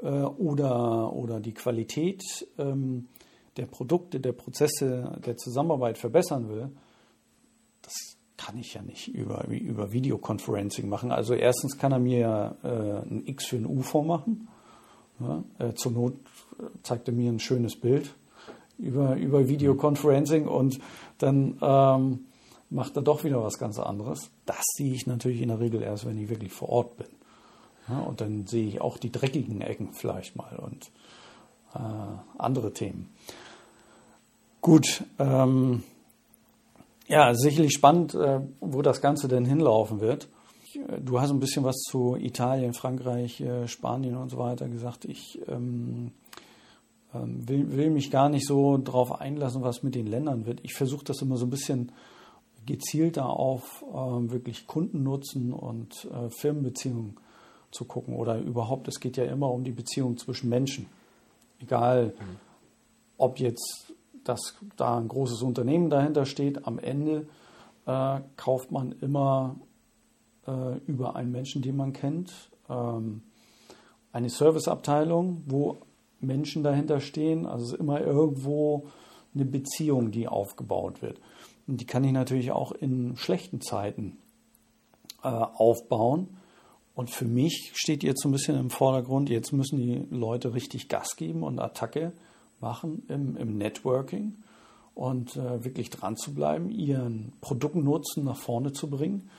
äh, 0.03 0.09
oder, 0.09 1.13
oder 1.13 1.41
die 1.41 1.55
Qualität 1.55 2.23
ähm, 2.59 3.09
der 3.57 3.67
Produkte, 3.67 4.21
der 4.21 4.33
Prozesse, 4.33 5.19
der 5.25 5.37
Zusammenarbeit 5.37 5.99
verbessern 5.99 6.49
will, 6.49 6.71
das 7.83 7.95
kann 8.37 8.57
ich 8.57 8.75
ja 8.75 8.83
nicht 8.83 9.09
über, 9.09 9.47
über 9.49 9.93
Videoconferencing 9.93 10.89
machen. 10.89 11.13
Also 11.13 11.35
erstens 11.35 11.79
kann 11.79 11.93
er 11.93 11.99
mir 11.99 12.57
äh, 12.63 13.09
ein 13.09 13.23
X 13.27 13.47
für 13.47 13.57
ein 13.57 13.67
U 13.67 13.83
vormachen. 13.83 14.49
Ja, 15.21 15.45
äh, 15.59 15.75
zur 15.75 15.93
Not 15.93 16.15
zeigt 16.83 17.09
er 17.09 17.15
mir 17.15 17.31
ein 17.31 17.39
schönes 17.39 17.77
Bild 17.79 18.15
über, 18.79 19.17
über 19.17 19.49
Videoconferencing 19.49 20.49
und 20.49 20.81
dann 21.19 21.59
ähm, 21.61 22.25
macht 22.73 22.97
er 22.97 23.03
doch 23.03 23.25
wieder 23.25 23.43
was 23.43 23.59
ganz 23.59 23.79
anderes. 23.79 24.31
Das 24.47 24.63
sehe 24.77 24.93
ich 24.93 25.07
natürlich 25.07 25.43
in 25.43 25.49
der 25.49 25.61
Regel 25.61 25.83
erst, 25.83 26.07
wenn 26.07 26.19
ich 26.19 26.29
wirklich 26.29 26.53
vor 26.53 26.69
Ort 26.69 26.97
bin. 26.97 27.09
Ja, 27.89 28.01
und 28.01 28.21
dann 28.21 28.47
sehe 28.47 28.67
ich 28.67 28.81
auch 28.81 28.99
die 28.99 29.11
dreckigen 29.11 29.61
Ecken 29.61 29.93
vielleicht 29.93 30.37
mal 30.37 30.57
und 30.57 30.91
äh, 31.75 32.39
andere 32.39 32.73
Themen. 32.73 33.11
Gut, 34.61 35.05
ähm, 35.19 35.83
ja, 37.09 37.35
sicherlich 37.35 37.73
spannend, 37.73 38.15
äh, 38.15 38.41
wo 38.61 38.83
das 38.83 39.01
Ganze 39.01 39.29
denn 39.29 39.45
hinlaufen 39.45 40.01
wird. 40.01 40.29
Du 41.05 41.21
hast 41.21 41.31
ein 41.31 41.41
bisschen 41.41 41.65
was 41.65 41.77
zu 41.83 42.17
Italien, 42.17 42.73
Frankreich, 42.73 43.41
äh, 43.41 43.69
Spanien 43.69 44.17
und 44.17 44.31
so 44.31 44.39
weiter 44.39 44.69
gesagt. 44.69 45.05
Ich 45.05 45.41
ähm, 45.49 46.13
ähm, 47.13 47.47
will, 47.47 47.77
will, 47.77 47.91
mich 47.91 48.11
gar 48.11 48.29
nicht 48.29 48.47
so 48.47 48.79
darauf 48.79 49.21
einlassen, 49.21 49.63
was 49.63 49.83
mit 49.83 49.95
den 49.95 50.07
Ländern 50.07 50.47
wird. 50.47 50.61
Ich 50.63 50.75
versuche 50.75 51.05
das 51.05 51.21
immer 51.21 51.37
so 51.37 51.45
ein 51.45 51.51
bisschen 51.51 51.93
gezielter 52.67 53.29
auf 53.29 53.85
äh, 53.91 54.31
wirklich 54.31 54.67
Kundennutzen 54.67 55.53
und 55.53 56.09
äh, 56.13 56.31
Firmenbeziehungen 56.31 57.17
zu 57.71 57.85
gucken 57.85 58.15
oder 58.15 58.39
überhaupt, 58.39 58.89
es 58.89 59.01
geht 59.01 59.17
ja 59.17 59.25
immer 59.25 59.51
um 59.51 59.65
die 59.65 59.73
Beziehung 59.73 60.17
zwischen 60.19 60.49
Menschen. 60.49 60.87
Egal, 61.61 62.09
mhm. 62.19 62.37
ob 63.17 63.39
jetzt 63.39 63.93
das, 64.25 64.55
da 64.77 64.99
ein 64.99 65.09
großes 65.09 65.43
Unternehmen 65.43 65.91
dahinter 65.91 66.27
steht, 66.27 66.67
am 66.67 66.79
Ende 66.79 67.27
äh, 67.87 68.21
kauft 68.37 68.71
man 68.71 68.93
immer 69.01 69.57
äh, 70.47 70.79
über 70.87 71.17
einen 71.17 71.33
Menschen, 71.33 71.63
den 71.63 71.77
man 71.77 71.93
kennt, 71.93 72.51
ähm, 72.69 73.23
eine 74.13 74.29
Serviceabteilung, 74.29 75.43
wo 75.47 75.79
Menschen 76.21 76.63
dahinter 76.63 77.01
stehen. 77.01 77.47
Also 77.47 77.65
es 77.65 77.73
ist 77.73 77.81
immer 77.81 78.01
irgendwo 78.01 78.87
eine 79.35 79.45
Beziehung, 79.45 80.11
die 80.11 80.29
aufgebaut 80.29 81.03
wird. 81.03 81.21
Die 81.67 81.87
kann 81.87 82.05
ich 82.05 82.13
natürlich 82.13 82.53
auch 82.53 82.73
in 82.73 83.17
schlechten 83.17 83.61
Zeiten 83.61 84.19
äh, 85.23 85.29
aufbauen. 85.29 86.37
Und 86.95 87.11
für 87.11 87.25
mich 87.25 87.73
steht 87.75 88.03
jetzt 88.03 88.23
so 88.23 88.29
ein 88.29 88.33
bisschen 88.33 88.59
im 88.59 88.71
Vordergrund, 88.71 89.31
jetzt 89.31 89.53
müssen 89.53 89.79
die 89.79 90.05
Leute 90.11 90.55
richtig 90.55 90.89
Gas 90.89 91.17
geben 91.17 91.43
und 91.43 91.59
Attacke 91.59 92.13
machen 92.61 93.05
im, 93.09 93.37
im 93.37 93.57
Networking 93.57 94.37
und 94.95 95.37
äh, 95.37 95.65
wirklich 95.65 95.89
dran 95.91 96.17
zu 96.17 96.35
bleiben, 96.35 96.71
ihren 96.71 97.33
Produktnutzen 97.41 98.25
nach 98.25 98.37
vorne 98.37 98.73
zu 98.73 98.91
bringen 98.91 99.31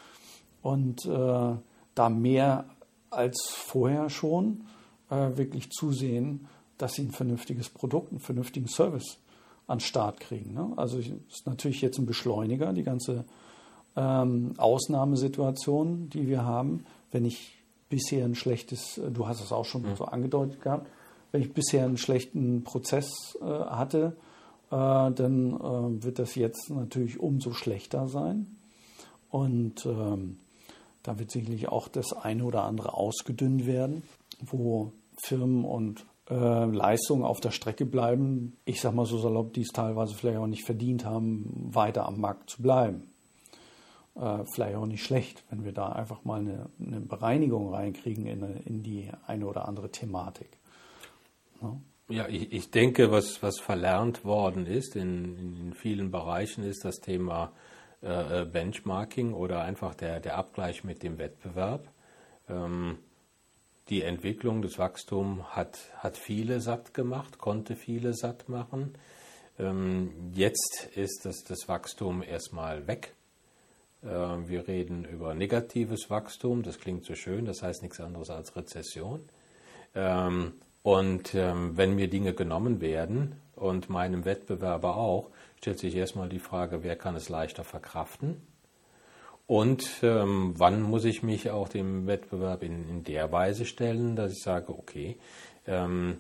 und 0.61 1.05
äh, 1.05 1.55
da 1.95 2.09
mehr 2.09 2.65
als 3.11 3.49
vorher 3.49 4.09
schon 4.09 4.65
äh, 5.09 5.38
wirklich 5.38 5.69
zusehen, 5.69 6.47
dass 6.78 6.93
sie 6.93 7.03
ein 7.03 7.11
vernünftiges 7.11 7.69
Produkt, 7.69 8.11
einen 8.11 8.19
vernünftigen 8.19 8.67
Service 8.67 9.19
an 9.68 9.80
Start 9.80 10.20
kriegen. 10.20 10.53
Ne? 10.53 10.74
Also 10.76 10.99
es 10.99 11.07
ist 11.07 11.47
natürlich 11.47 11.82
jetzt 11.82 11.97
ein 11.97 12.05
Beschleuniger, 12.05 12.74
die 12.74 12.84
ganze 12.84 13.26
ähm, 13.95 14.53
Ausnahmesituation, 14.57 16.09
die 16.09 16.28
wir 16.28 16.43
haben. 16.43 16.86
Wenn 17.11 17.26
ich 17.26 17.64
bisher 17.89 18.26
ein 18.26 18.36
schlechtes, 18.36 18.97
äh, 18.97 19.11
du 19.11 19.28
hast 19.28 19.41
es 19.41 19.51
auch 19.51 19.66
schon 19.66 19.84
ja. 19.84 19.95
so 19.95 20.05
angedeutet 20.05 20.61
gehabt, 20.61 20.88
wenn 21.32 21.41
ich 21.41 21.53
bisher 21.53 21.86
einen 21.86 21.97
schlechten 21.97 22.64
Prozess 22.64 23.38
äh, 23.41 23.45
hatte, 23.45 24.16
äh, 24.70 25.11
dann 25.11 25.53
äh, 25.53 26.03
wird 26.03 26.20
das 26.20 26.36
jetzt 26.36 26.70
natürlich 26.70 27.20
umso 27.20 27.53
schlechter 27.53 28.07
sein. 28.07 28.57
Und 29.30 29.86
ähm, 29.86 30.38
da 31.01 31.20
wird 31.20 31.32
sicherlich 31.32 31.68
auch 31.68 31.88
das 31.88 32.14
eine 32.14 32.43
oder 32.43 32.64
andere 32.64 32.93
ausgedünnt 32.93 33.66
werden, 33.66 34.03
wo 34.41 34.91
Firmen 35.24 35.66
und 35.66 36.05
Leistungen 36.36 37.23
auf 37.23 37.39
der 37.39 37.51
Strecke 37.51 37.86
bleiben. 37.86 38.57
Ich 38.65 38.81
sage 38.81 38.95
mal 38.95 39.05
so 39.05 39.17
salopp, 39.17 39.53
die 39.53 39.61
es 39.61 39.69
teilweise 39.69 40.15
vielleicht 40.15 40.38
auch 40.38 40.47
nicht 40.47 40.65
verdient 40.65 41.05
haben, 41.05 41.69
weiter 41.73 42.05
am 42.05 42.19
Markt 42.19 42.49
zu 42.49 42.61
bleiben. 42.61 43.13
Äh, 44.15 44.43
vielleicht 44.53 44.75
auch 44.75 44.86
nicht 44.86 45.03
schlecht, 45.03 45.43
wenn 45.49 45.65
wir 45.65 45.71
da 45.71 45.89
einfach 45.89 46.23
mal 46.23 46.39
eine, 46.39 46.69
eine 46.79 46.99
Bereinigung 46.99 47.73
reinkriegen 47.73 48.27
in, 48.27 48.43
in, 48.65 48.84
die 48.84 49.09
eine 49.25 49.47
oder 49.47 49.67
andere 49.67 49.89
Thematik. 49.89 50.49
Ja, 51.61 51.77
ja 52.09 52.27
ich, 52.27 52.51
ich, 52.53 52.69
denke, 52.69 53.11
was, 53.11 53.41
was 53.41 53.59
verlernt 53.59 54.23
worden 54.23 54.67
ist 54.67 54.95
in, 54.95 55.38
in 55.65 55.73
vielen 55.73 56.11
Bereichen, 56.11 56.63
ist 56.63 56.86
das 56.86 56.97
Thema 56.97 57.51
äh, 58.03 58.41
äh, 58.41 58.45
Benchmarking 58.45 59.34
oder 59.34 59.63
einfach 59.63 59.95
der, 59.95 60.19
der 60.19 60.38
Abgleich 60.38 60.84
mit 60.84 61.01
dem 61.01 61.17
Wettbewerb. 61.17 61.88
Ähm, 62.47 62.99
die 63.89 64.03
Entwicklung, 64.03 64.61
das 64.61 64.79
Wachstum 64.79 65.43
hat, 65.49 65.79
hat 65.97 66.17
viele 66.17 66.61
satt 66.61 66.93
gemacht, 66.93 67.38
konnte 67.38 67.75
viele 67.75 68.13
satt 68.13 68.47
machen. 68.47 68.93
Ähm, 69.59 70.31
jetzt 70.34 70.89
ist 70.95 71.25
das, 71.25 71.43
das 71.43 71.67
Wachstum 71.67 72.23
erstmal 72.23 72.88
weg. 72.88 73.13
Äh, 74.03 74.07
wir 74.07 74.67
reden 74.67 75.05
über 75.05 75.34
negatives 75.34 76.09
Wachstum, 76.09 76.63
das 76.63 76.79
klingt 76.79 77.05
so 77.05 77.15
schön, 77.15 77.45
das 77.45 77.61
heißt 77.61 77.81
nichts 77.81 77.99
anderes 77.99 78.29
als 78.29 78.55
Rezession. 78.55 79.21
Ähm, 79.95 80.53
und 80.81 81.34
ähm, 81.36 81.77
wenn 81.77 81.95
mir 81.95 82.09
Dinge 82.09 82.34
genommen 82.34 82.81
werden 82.81 83.39
und 83.55 83.89
meinem 83.89 84.25
Wettbewerber 84.25 84.97
auch, 84.97 85.29
stellt 85.57 85.79
sich 85.79 85.95
erstmal 85.95 86.29
die 86.29 86.39
Frage, 86.39 86.84
wer 86.84 86.95
kann 86.95 87.15
es 87.15 87.29
leichter 87.29 87.63
verkraften? 87.63 88.41
Und 89.46 90.00
ähm, 90.04 90.54
wann 90.58 90.82
muss 90.82 91.06
ich 91.06 91.22
mich 91.22 91.50
auch 91.52 91.68
dem 91.68 92.08
Wettbewerb 92.08 92.64
in, 92.64 92.88
in 92.89 93.04
der 93.04 93.32
Weise 93.32 93.66
stellen, 93.66 94.16
dass 94.16 94.32
ich 94.32 94.41
sage, 94.41 94.70
okay, 94.70 95.18
ähm, 95.68 96.18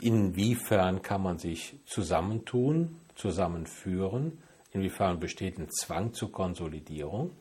inwiefern 0.00 1.02
kann 1.02 1.22
man 1.22 1.38
sich 1.38 1.74
zusammentun, 1.86 2.96
zusammenführen, 3.14 4.38
inwiefern 4.72 5.18
besteht 5.18 5.58
ein 5.58 5.68
Zwang 5.70 6.14
zur 6.14 6.30
Konsolidierung? 6.30 7.32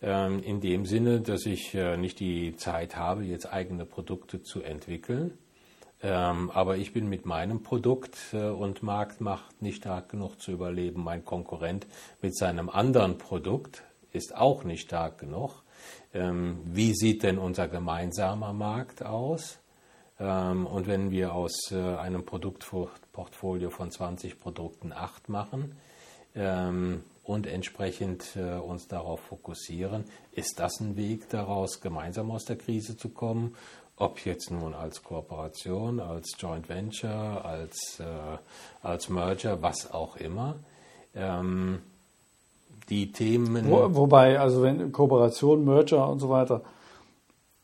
Ähm, 0.00 0.42
in 0.42 0.60
dem 0.60 0.86
Sinne, 0.86 1.20
dass 1.20 1.46
ich 1.46 1.74
äh, 1.74 1.96
nicht 1.96 2.18
die 2.18 2.56
Zeit 2.56 2.96
habe, 2.96 3.22
jetzt 3.22 3.46
eigene 3.46 3.86
Produkte 3.86 4.42
zu 4.42 4.60
entwickeln, 4.60 5.38
ähm, 6.02 6.50
aber 6.50 6.76
ich 6.76 6.92
bin 6.92 7.08
mit 7.08 7.26
meinem 7.26 7.62
Produkt 7.62 8.18
äh, 8.32 8.48
und 8.48 8.82
Marktmacht 8.82 9.62
nicht 9.62 9.76
stark 9.76 10.08
genug 10.08 10.40
zu 10.40 10.50
überleben. 10.50 11.04
Mein 11.04 11.24
Konkurrent 11.24 11.86
mit 12.20 12.36
seinem 12.36 12.68
anderen 12.68 13.18
Produkt 13.18 13.84
ist 14.12 14.34
auch 14.34 14.64
nicht 14.64 14.82
stark 14.82 15.18
genug. 15.18 15.62
Ähm, 16.14 16.60
wie 16.64 16.94
sieht 16.94 17.22
denn 17.22 17.38
unser 17.38 17.68
gemeinsamer 17.68 18.52
Markt 18.52 19.04
aus? 19.04 19.58
Ähm, 20.20 20.66
und 20.66 20.86
wenn 20.86 21.10
wir 21.10 21.34
aus 21.34 21.72
äh, 21.72 21.96
einem 21.96 22.24
Produktportfolio 22.24 23.70
von 23.70 23.90
20 23.90 24.38
Produkten 24.38 24.92
8 24.92 25.28
machen 25.28 25.76
ähm, 26.34 27.02
und 27.24 27.46
entsprechend 27.46 28.36
äh, 28.36 28.54
uns 28.54 28.86
darauf 28.88 29.20
fokussieren, 29.20 30.04
ist 30.32 30.60
das 30.60 30.80
ein 30.80 30.96
Weg 30.96 31.28
daraus, 31.30 31.80
gemeinsam 31.80 32.30
aus 32.30 32.44
der 32.44 32.56
Krise 32.56 32.96
zu 32.96 33.08
kommen? 33.08 33.56
Ob 33.96 34.24
jetzt 34.24 34.50
nun 34.50 34.74
als 34.74 35.02
Kooperation, 35.02 36.00
als 36.00 36.32
Joint 36.38 36.68
Venture, 36.68 37.44
als, 37.44 38.00
äh, 38.00 38.38
als 38.82 39.08
Merger, 39.08 39.62
was 39.62 39.90
auch 39.92 40.16
immer. 40.16 40.56
Ähm, 41.14 41.82
die 42.88 43.12
Themen. 43.12 43.70
Wo, 43.70 43.94
wobei, 43.94 44.38
also 44.38 44.62
wenn 44.62 44.92
Kooperation, 44.92 45.64
Merger 45.64 46.08
und 46.08 46.18
so 46.18 46.28
weiter, 46.28 46.62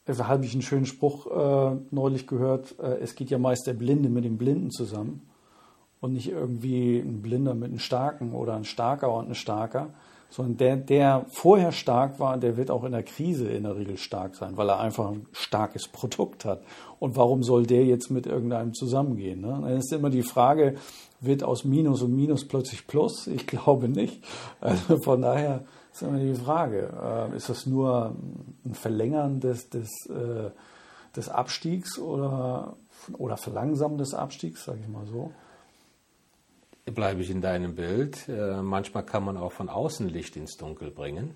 da 0.04 0.26
habe 0.26 0.44
ich 0.44 0.52
einen 0.52 0.62
schönen 0.62 0.86
Spruch 0.86 1.26
äh, 1.26 1.76
neulich 1.90 2.26
gehört, 2.26 2.78
äh, 2.80 2.98
es 3.00 3.14
geht 3.14 3.30
ja 3.30 3.38
meist 3.38 3.66
der 3.66 3.74
Blinde 3.74 4.08
mit 4.08 4.24
dem 4.24 4.38
Blinden 4.38 4.70
zusammen 4.70 5.28
und 6.00 6.14
nicht 6.14 6.30
irgendwie 6.30 6.98
ein 6.98 7.20
Blinder 7.20 7.54
mit 7.54 7.68
einem 7.68 7.78
Starken 7.78 8.32
oder 8.32 8.54
ein 8.54 8.64
Starker 8.64 9.12
und 9.12 9.28
ein 9.28 9.34
Starker, 9.34 9.90
sondern 10.30 10.56
der, 10.58 10.76
der 10.76 11.26
vorher 11.28 11.72
stark 11.72 12.20
war, 12.20 12.36
der 12.36 12.56
wird 12.56 12.70
auch 12.70 12.84
in 12.84 12.92
der 12.92 13.02
Krise 13.02 13.48
in 13.48 13.62
der 13.62 13.76
Regel 13.76 13.96
stark 13.96 14.34
sein, 14.34 14.56
weil 14.56 14.68
er 14.68 14.78
einfach 14.78 15.10
ein 15.10 15.26
starkes 15.32 15.88
Produkt 15.88 16.44
hat. 16.44 16.62
Und 16.98 17.16
warum 17.16 17.42
soll 17.42 17.66
der 17.66 17.84
jetzt 17.84 18.10
mit 18.10 18.26
irgendeinem 18.26 18.74
zusammengehen? 18.74 19.40
Ne? 19.40 19.58
Dann 19.62 19.76
ist 19.76 19.92
immer 19.92 20.10
die 20.10 20.22
Frage, 20.22 20.74
wird 21.20 21.42
aus 21.42 21.64
Minus 21.64 22.02
und 22.02 22.14
Minus 22.14 22.46
plötzlich 22.46 22.86
Plus? 22.86 23.26
Ich 23.26 23.46
glaube 23.46 23.88
nicht. 23.88 24.22
Also 24.60 24.98
von 24.98 25.22
daher 25.22 25.64
ist 25.92 26.02
immer 26.02 26.18
die 26.18 26.34
Frage, 26.34 26.90
äh, 27.02 27.36
ist 27.36 27.48
das 27.48 27.66
nur 27.66 28.14
ein 28.64 28.74
Verlängern 28.74 29.40
des, 29.40 29.70
des, 29.70 29.88
äh, 30.10 30.50
des 31.16 31.28
Abstiegs 31.28 31.98
oder, 31.98 32.76
oder 33.16 33.36
Verlangsamen 33.36 33.96
des 33.96 34.12
Abstiegs, 34.12 34.64
sage 34.64 34.80
ich 34.82 34.88
mal 34.88 35.06
so? 35.06 35.32
Bleibe 36.90 37.22
ich 37.22 37.30
in 37.30 37.40
deinem 37.40 37.74
Bild. 37.74 38.28
Äh, 38.28 38.62
manchmal 38.62 39.04
kann 39.04 39.24
man 39.24 39.36
auch 39.36 39.52
von 39.52 39.68
außen 39.68 40.08
Licht 40.08 40.36
ins 40.36 40.56
Dunkel 40.56 40.90
bringen. 40.90 41.34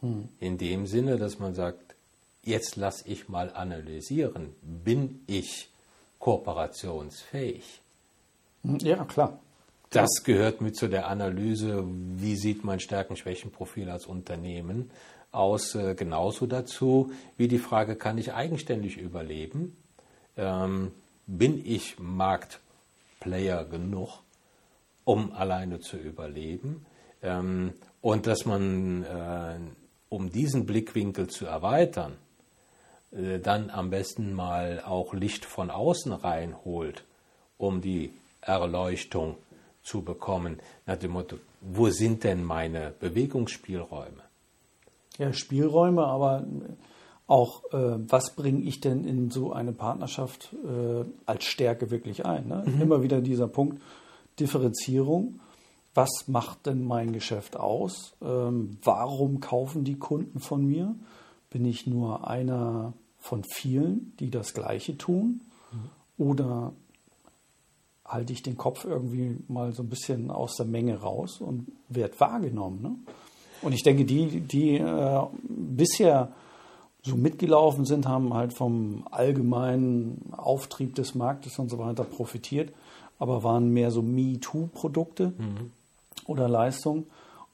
Hm. 0.00 0.28
In 0.38 0.58
dem 0.58 0.86
Sinne, 0.86 1.16
dass 1.16 1.38
man 1.38 1.54
sagt, 1.54 1.94
jetzt 2.42 2.76
lass 2.76 3.04
ich 3.06 3.28
mal 3.28 3.52
analysieren, 3.52 4.54
bin 4.62 5.22
ich 5.26 5.68
kooperationsfähig? 6.18 7.80
Hm, 8.62 8.78
ja, 8.78 9.04
klar. 9.04 9.38
Das 9.90 10.22
gehört 10.22 10.60
mit 10.60 10.76
zu 10.76 10.86
der 10.86 11.08
Analyse, 11.08 11.84
wie 11.84 12.36
sieht 12.36 12.62
mein 12.62 12.78
Stärken-Schwächen-Profil 12.78 13.90
als 13.90 14.06
Unternehmen 14.06 14.90
aus, 15.32 15.74
äh, 15.74 15.94
genauso 15.94 16.46
dazu, 16.46 17.12
wie 17.36 17.48
die 17.48 17.58
Frage, 17.58 17.96
kann 17.96 18.18
ich 18.18 18.32
eigenständig 18.32 18.96
überleben? 18.98 19.76
Ähm, 20.36 20.92
bin 21.26 21.64
ich 21.64 21.98
Marktplayer 21.98 23.64
genug, 23.64 24.20
um 25.04 25.32
alleine 25.32 25.80
zu 25.80 25.96
überleben? 25.96 26.86
Ähm, 27.22 27.74
und 28.00 28.26
dass 28.26 28.46
man, 28.46 29.04
äh, 29.04 29.58
um 30.08 30.30
diesen 30.30 30.66
Blickwinkel 30.66 31.28
zu 31.28 31.46
erweitern, 31.46 32.16
äh, 33.12 33.38
dann 33.38 33.70
am 33.70 33.90
besten 33.90 34.32
mal 34.32 34.82
auch 34.86 35.12
Licht 35.14 35.44
von 35.44 35.70
außen 35.70 36.12
reinholt, 36.12 37.04
um 37.58 37.80
die 37.80 38.12
Erleuchtung 38.40 39.36
zu 39.82 40.02
bekommen, 40.02 40.58
nach 40.86 40.96
dem 40.96 41.12
Motto, 41.12 41.36
wo 41.60 41.90
sind 41.90 42.24
denn 42.24 42.44
meine 42.44 42.92
Bewegungsspielräume? 42.98 44.22
Ja, 45.18 45.32
Spielräume, 45.32 46.04
aber 46.04 46.46
auch, 47.26 47.64
äh, 47.72 47.98
was 48.10 48.34
bringe 48.34 48.62
ich 48.62 48.80
denn 48.80 49.04
in 49.04 49.30
so 49.30 49.52
eine 49.52 49.72
Partnerschaft 49.72 50.54
äh, 50.64 51.04
als 51.26 51.44
Stärke 51.44 51.90
wirklich 51.90 52.24
ein? 52.24 52.48
Ne? 52.48 52.64
Mhm. 52.66 52.80
Immer 52.80 53.02
wieder 53.02 53.20
dieser 53.20 53.48
Punkt 53.48 53.80
Differenzierung. 54.40 55.40
Was 55.94 56.28
macht 56.28 56.66
denn 56.66 56.84
mein 56.84 57.12
Geschäft 57.12 57.56
aus? 57.56 58.14
Ähm, 58.22 58.78
warum 58.82 59.40
kaufen 59.40 59.84
die 59.84 59.98
Kunden 59.98 60.40
von 60.40 60.64
mir? 60.64 60.94
Bin 61.50 61.64
ich 61.64 61.86
nur 61.86 62.28
einer 62.28 62.92
von 63.18 63.44
vielen, 63.44 64.14
die 64.20 64.30
das 64.30 64.54
Gleiche 64.54 64.96
tun? 64.96 65.40
Mhm. 65.72 66.24
Oder 66.24 66.72
halte 68.04 68.32
ich 68.32 68.42
den 68.42 68.56
Kopf 68.56 68.84
irgendwie 68.84 69.36
mal 69.48 69.72
so 69.72 69.82
ein 69.82 69.88
bisschen 69.88 70.30
aus 70.30 70.56
der 70.56 70.66
Menge 70.66 71.00
raus 71.00 71.40
und 71.40 71.66
werde 71.88 72.18
wahrgenommen. 72.18 72.82
Ne? 72.82 72.96
Und 73.62 73.72
ich 73.72 73.82
denke, 73.82 74.04
die, 74.04 74.40
die 74.40 74.78
äh, 74.78 75.20
bisher 75.42 76.32
so 77.02 77.16
mitgelaufen 77.16 77.84
sind, 77.84 78.06
haben 78.06 78.34
halt 78.34 78.52
vom 78.52 79.06
allgemeinen 79.10 80.32
Auftrieb 80.36 80.94
des 80.94 81.14
Marktes 81.14 81.58
und 81.58 81.70
so 81.70 81.78
weiter 81.78 82.04
profitiert, 82.04 82.72
aber 83.20 83.44
waren 83.44 83.68
mehr 83.68 83.92
so 83.92 84.02
Me-Too-Produkte 84.02 85.34
mhm. 85.38 85.70
oder 86.26 86.48
Leistungen. 86.48 87.06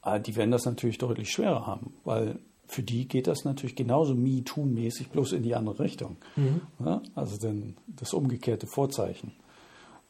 Äh, 0.03 0.21
die 0.21 0.35
werden 0.37 0.53
das 0.53 0.65
natürlich 0.65 0.97
deutlich 0.97 1.31
schwerer 1.31 1.67
haben, 1.67 1.93
weil 2.05 2.39
für 2.69 2.83
die 2.83 3.07
geht 3.07 3.27
das 3.27 3.45
natürlich 3.45 3.77
genauso 3.77 4.15
Me-Too-mäßig, 4.15 5.11
bloß 5.11 5.33
in 5.33 5.43
die 5.43 5.55
andere 5.55 5.81
Richtung. 5.81 6.17
Mhm. 6.37 6.63
Ja, 6.85 7.03
also 7.15 7.37
denn 7.37 7.77
das 7.87 8.15
umgekehrte 8.15 8.67
Vorzeichen. 8.67 9.33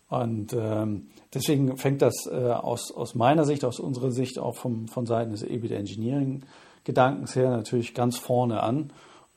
Und 0.09 0.55
ähm, 0.57 1.09
deswegen 1.35 1.77
fängt 1.77 2.01
das 2.01 2.15
äh, 2.31 2.35
aus, 2.35 2.93
aus 2.93 3.17
meiner 3.17 3.45
Sicht, 3.45 3.65
aus 3.65 3.81
unserer 3.81 4.13
Sicht 4.13 4.39
auch 4.39 4.55
vom, 4.55 4.87
von 4.87 5.05
Seiten 5.05 5.33
des 5.33 5.43
EBIT 5.43 5.73
Engineering 5.73 6.43
Gedankens 6.85 7.35
her 7.35 7.51
natürlich 7.51 7.95
ganz 7.95 8.17
vorne 8.17 8.63
an. 8.63 8.93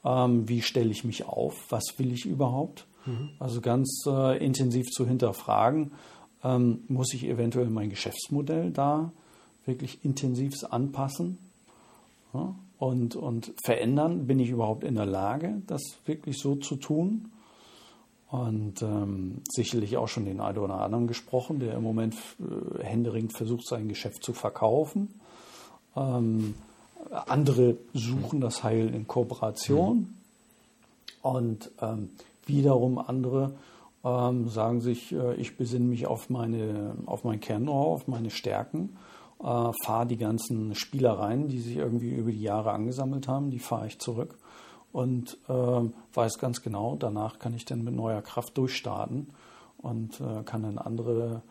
Ähm, 0.05 0.47
wie 0.47 0.61
stelle 0.61 0.91
ich 0.91 1.03
mich 1.03 1.25
auf? 1.25 1.55
Was 1.69 1.97
will 1.97 2.13
ich 2.13 2.25
überhaupt? 2.25 2.85
Mhm. 3.05 3.29
Also 3.39 3.61
ganz 3.61 4.03
äh, 4.07 4.43
intensiv 4.43 4.87
zu 4.91 5.07
hinterfragen, 5.07 5.91
ähm, 6.43 6.83
muss 6.87 7.13
ich 7.13 7.25
eventuell 7.25 7.69
mein 7.69 7.89
Geschäftsmodell 7.89 8.71
da 8.71 9.11
wirklich 9.65 10.03
intensiv 10.03 10.53
anpassen 10.69 11.37
ja, 12.33 12.55
und, 12.77 13.15
und 13.15 13.53
verändern? 13.63 14.27
Bin 14.27 14.39
ich 14.39 14.49
überhaupt 14.49 14.83
in 14.83 14.95
der 14.95 15.05
Lage, 15.05 15.61
das 15.67 15.81
wirklich 16.05 16.37
so 16.39 16.55
zu 16.55 16.75
tun? 16.75 17.31
Und 18.31 18.83
ähm, 18.83 19.41
sicherlich 19.49 19.97
auch 19.97 20.07
schon 20.07 20.25
den 20.25 20.39
einen 20.39 20.59
oder 20.59 20.75
anderen 20.81 21.07
gesprochen, 21.07 21.59
der 21.59 21.73
im 21.73 21.81
Moment 21.81 22.15
äh, 22.39 22.83
händeringend 22.83 23.35
versucht, 23.35 23.65
sein 23.65 23.87
Geschäft 23.87 24.23
zu 24.23 24.33
verkaufen. 24.33 25.19
Ähm, 25.95 26.53
andere 27.09 27.77
suchen 27.93 28.39
das 28.39 28.63
Heil 28.63 28.93
in 28.93 29.07
Kooperation. 29.07 29.97
Mhm. 29.97 30.13
Und 31.21 31.71
ähm, 31.81 32.09
wiederum 32.49 32.97
andere 32.97 33.53
ähm, 34.03 34.49
sagen 34.49 34.81
sich, 34.81 35.13
äh, 35.13 35.35
ich 35.35 35.57
besinne 35.57 35.85
mich 35.85 36.07
auf, 36.07 36.29
meine, 36.29 36.95
auf 37.05 37.23
mein 37.23 37.39
Kern-Know-how, 37.39 38.01
auf 38.01 38.07
meine 38.07 38.29
Stärken, 38.29 38.97
äh, 39.41 39.71
fahre 39.85 40.05
die 40.05 40.17
ganzen 40.17 40.75
Spielereien, 40.75 41.47
die 41.47 41.59
sich 41.59 41.77
irgendwie 41.77 42.11
über 42.11 42.31
die 42.31 42.41
Jahre 42.41 42.71
angesammelt 42.71 43.27
haben, 43.27 43.49
die 43.51 43.59
fahre 43.59 43.87
ich 43.87 43.99
zurück 43.99 44.37
und 44.91 45.37
äh, 45.47 45.81
weiß 46.13 46.39
ganz 46.39 46.61
genau, 46.61 46.95
danach 46.95 47.39
kann 47.39 47.53
ich 47.53 47.65
dann 47.65 47.83
mit 47.83 47.95
neuer 47.95 48.21
Kraft 48.21 48.57
durchstarten 48.57 49.29
und 49.77 50.19
äh, 50.19 50.43
kann 50.43 50.63
dann 50.63 50.77
andere, 50.77 51.41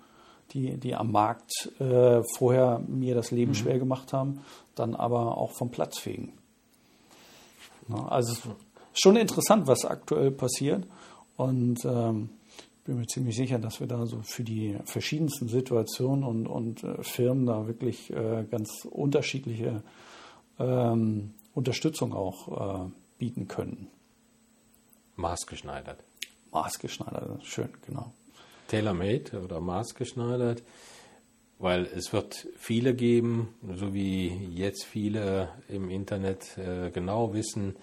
die, 0.52 0.76
die 0.78 0.94
am 0.94 1.12
Markt 1.12 1.70
äh, 1.80 2.22
vorher 2.36 2.80
mir 2.86 3.14
das 3.14 3.30
Leben 3.30 3.52
mhm. 3.52 3.56
schwer 3.56 3.78
gemacht 3.78 4.12
haben, 4.12 4.40
dann 4.74 4.94
aber 4.94 5.38
auch 5.38 5.52
vom 5.52 5.70
Platz 5.70 5.98
fegen. 5.98 6.32
Na, 7.88 8.08
also 8.08 8.34
schon 8.92 9.16
interessant, 9.16 9.66
was 9.66 9.84
aktuell 9.84 10.30
passiert 10.30 10.86
und 11.36 11.84
ähm, 11.84 12.30
bin 12.88 12.96
mir 12.96 13.06
ziemlich 13.06 13.36
sicher, 13.36 13.58
dass 13.58 13.80
wir 13.80 13.86
da 13.86 14.06
so 14.06 14.22
für 14.22 14.44
die 14.44 14.78
verschiedensten 14.86 15.46
Situationen 15.46 16.24
und, 16.24 16.46
und 16.46 16.84
äh, 16.84 17.02
Firmen 17.02 17.44
da 17.44 17.66
wirklich 17.66 18.10
äh, 18.10 18.44
ganz 18.50 18.86
unterschiedliche 18.90 19.82
ähm, 20.58 21.34
Unterstützung 21.52 22.14
auch 22.14 22.86
äh, 22.86 22.90
bieten 23.18 23.46
können. 23.46 23.88
Maßgeschneidert. 25.16 26.02
Maßgeschneidert, 26.50 27.44
schön, 27.44 27.68
genau. 27.86 28.12
Tailor-made 28.68 29.42
oder 29.42 29.60
maßgeschneidert, 29.60 30.62
weil 31.58 31.84
es 31.84 32.12
wird 32.14 32.48
viele 32.56 32.94
geben, 32.94 33.54
so 33.74 33.92
wie 33.92 34.28
jetzt 34.28 34.84
viele 34.84 35.50
im 35.68 35.90
Internet 35.90 36.56
äh, 36.56 36.90
genau 36.90 37.34
wissen, 37.34 37.76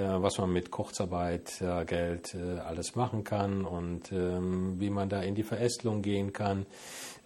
was 0.00 0.38
man 0.38 0.52
mit 0.52 0.70
Kurzarbeit, 0.70 1.60
äh, 1.60 1.84
Geld 1.84 2.34
äh, 2.34 2.58
alles 2.58 2.94
machen 2.94 3.24
kann 3.24 3.64
und 3.64 4.12
ähm, 4.12 4.78
wie 4.78 4.90
man 4.90 5.08
da 5.08 5.22
in 5.22 5.34
die 5.34 5.42
Verästelung 5.42 6.02
gehen 6.02 6.32
kann. 6.32 6.66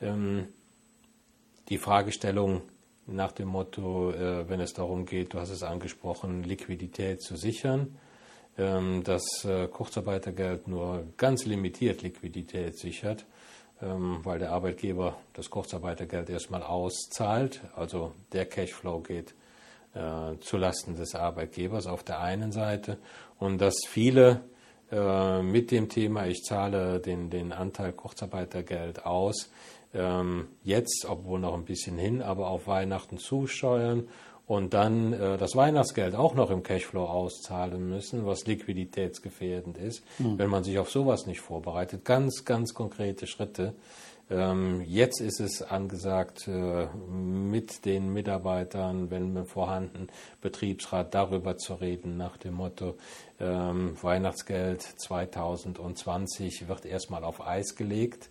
Ähm, 0.00 0.48
die 1.68 1.78
Fragestellung, 1.78 2.62
nach 3.06 3.32
dem 3.32 3.48
Motto, 3.48 4.12
äh, 4.12 4.48
wenn 4.48 4.60
es 4.60 4.72
darum 4.72 5.04
geht, 5.04 5.34
du 5.34 5.40
hast 5.40 5.50
es 5.50 5.62
angesprochen, 5.62 6.44
Liquidität 6.44 7.22
zu 7.22 7.36
sichern, 7.36 7.98
ähm, 8.56 9.02
dass 9.04 9.44
äh, 9.44 9.66
Kurzarbeitergeld 9.66 10.68
nur 10.68 11.04
ganz 11.16 11.46
limitiert 11.46 12.02
Liquidität 12.02 12.78
sichert, 12.78 13.26
weil 13.82 14.38
der 14.38 14.52
Arbeitgeber 14.52 15.16
das 15.32 15.48
Kurzarbeitergeld 15.48 16.28
erstmal 16.28 16.62
auszahlt, 16.62 17.62
also 17.74 18.12
der 18.30 18.44
Cashflow 18.44 19.00
geht 19.00 19.34
äh, 19.94 20.38
zulasten 20.40 20.96
des 20.96 21.14
Arbeitgebers 21.14 21.86
auf 21.86 22.02
der 22.02 22.20
einen 22.20 22.52
Seite 22.52 22.98
und 23.38 23.60
dass 23.60 23.74
viele 23.86 24.42
äh, 24.92 25.42
mit 25.42 25.70
dem 25.70 25.88
Thema, 25.88 26.26
ich 26.26 26.42
zahle 26.42 27.00
den, 27.00 27.30
den 27.30 27.52
Anteil 27.52 27.92
Kurzarbeitergeld 27.92 29.06
aus, 29.06 29.50
ähm, 29.94 30.48
jetzt, 30.62 31.06
obwohl 31.08 31.40
noch 31.40 31.54
ein 31.54 31.64
bisschen 31.64 31.98
hin, 31.98 32.22
aber 32.22 32.48
auf 32.48 32.66
Weihnachten 32.66 33.18
zusteuern 33.18 34.08
und 34.46 34.74
dann 34.74 35.12
äh, 35.12 35.38
das 35.38 35.54
Weihnachtsgeld 35.54 36.16
auch 36.16 36.34
noch 36.34 36.50
im 36.50 36.64
Cashflow 36.64 37.04
auszahlen 37.04 37.88
müssen, 37.88 38.26
was 38.26 38.46
liquiditätsgefährdend 38.46 39.78
ist, 39.78 40.02
mhm. 40.18 40.38
wenn 40.38 40.50
man 40.50 40.64
sich 40.64 40.78
auf 40.80 40.90
sowas 40.90 41.26
nicht 41.26 41.40
vorbereitet. 41.40 42.04
Ganz, 42.04 42.44
ganz 42.44 42.74
konkrete 42.74 43.28
Schritte. 43.28 43.74
Ähm, 44.30 44.82
jetzt 44.86 45.20
ist 45.20 45.40
es 45.40 45.60
angesagt, 45.62 46.46
äh, 46.46 46.86
mit 47.08 47.84
den 47.84 48.12
Mitarbeitern, 48.12 49.10
wenn 49.10 49.44
vorhanden, 49.44 50.08
Betriebsrat 50.40 51.14
darüber 51.14 51.56
zu 51.56 51.74
reden, 51.74 52.16
nach 52.16 52.36
dem 52.36 52.54
Motto, 52.54 52.96
ähm, 53.40 53.96
Weihnachtsgeld 54.02 54.82
2020 54.82 56.68
wird 56.68 56.84
erstmal 56.84 57.24
auf 57.24 57.44
Eis 57.46 57.74
gelegt 57.74 58.30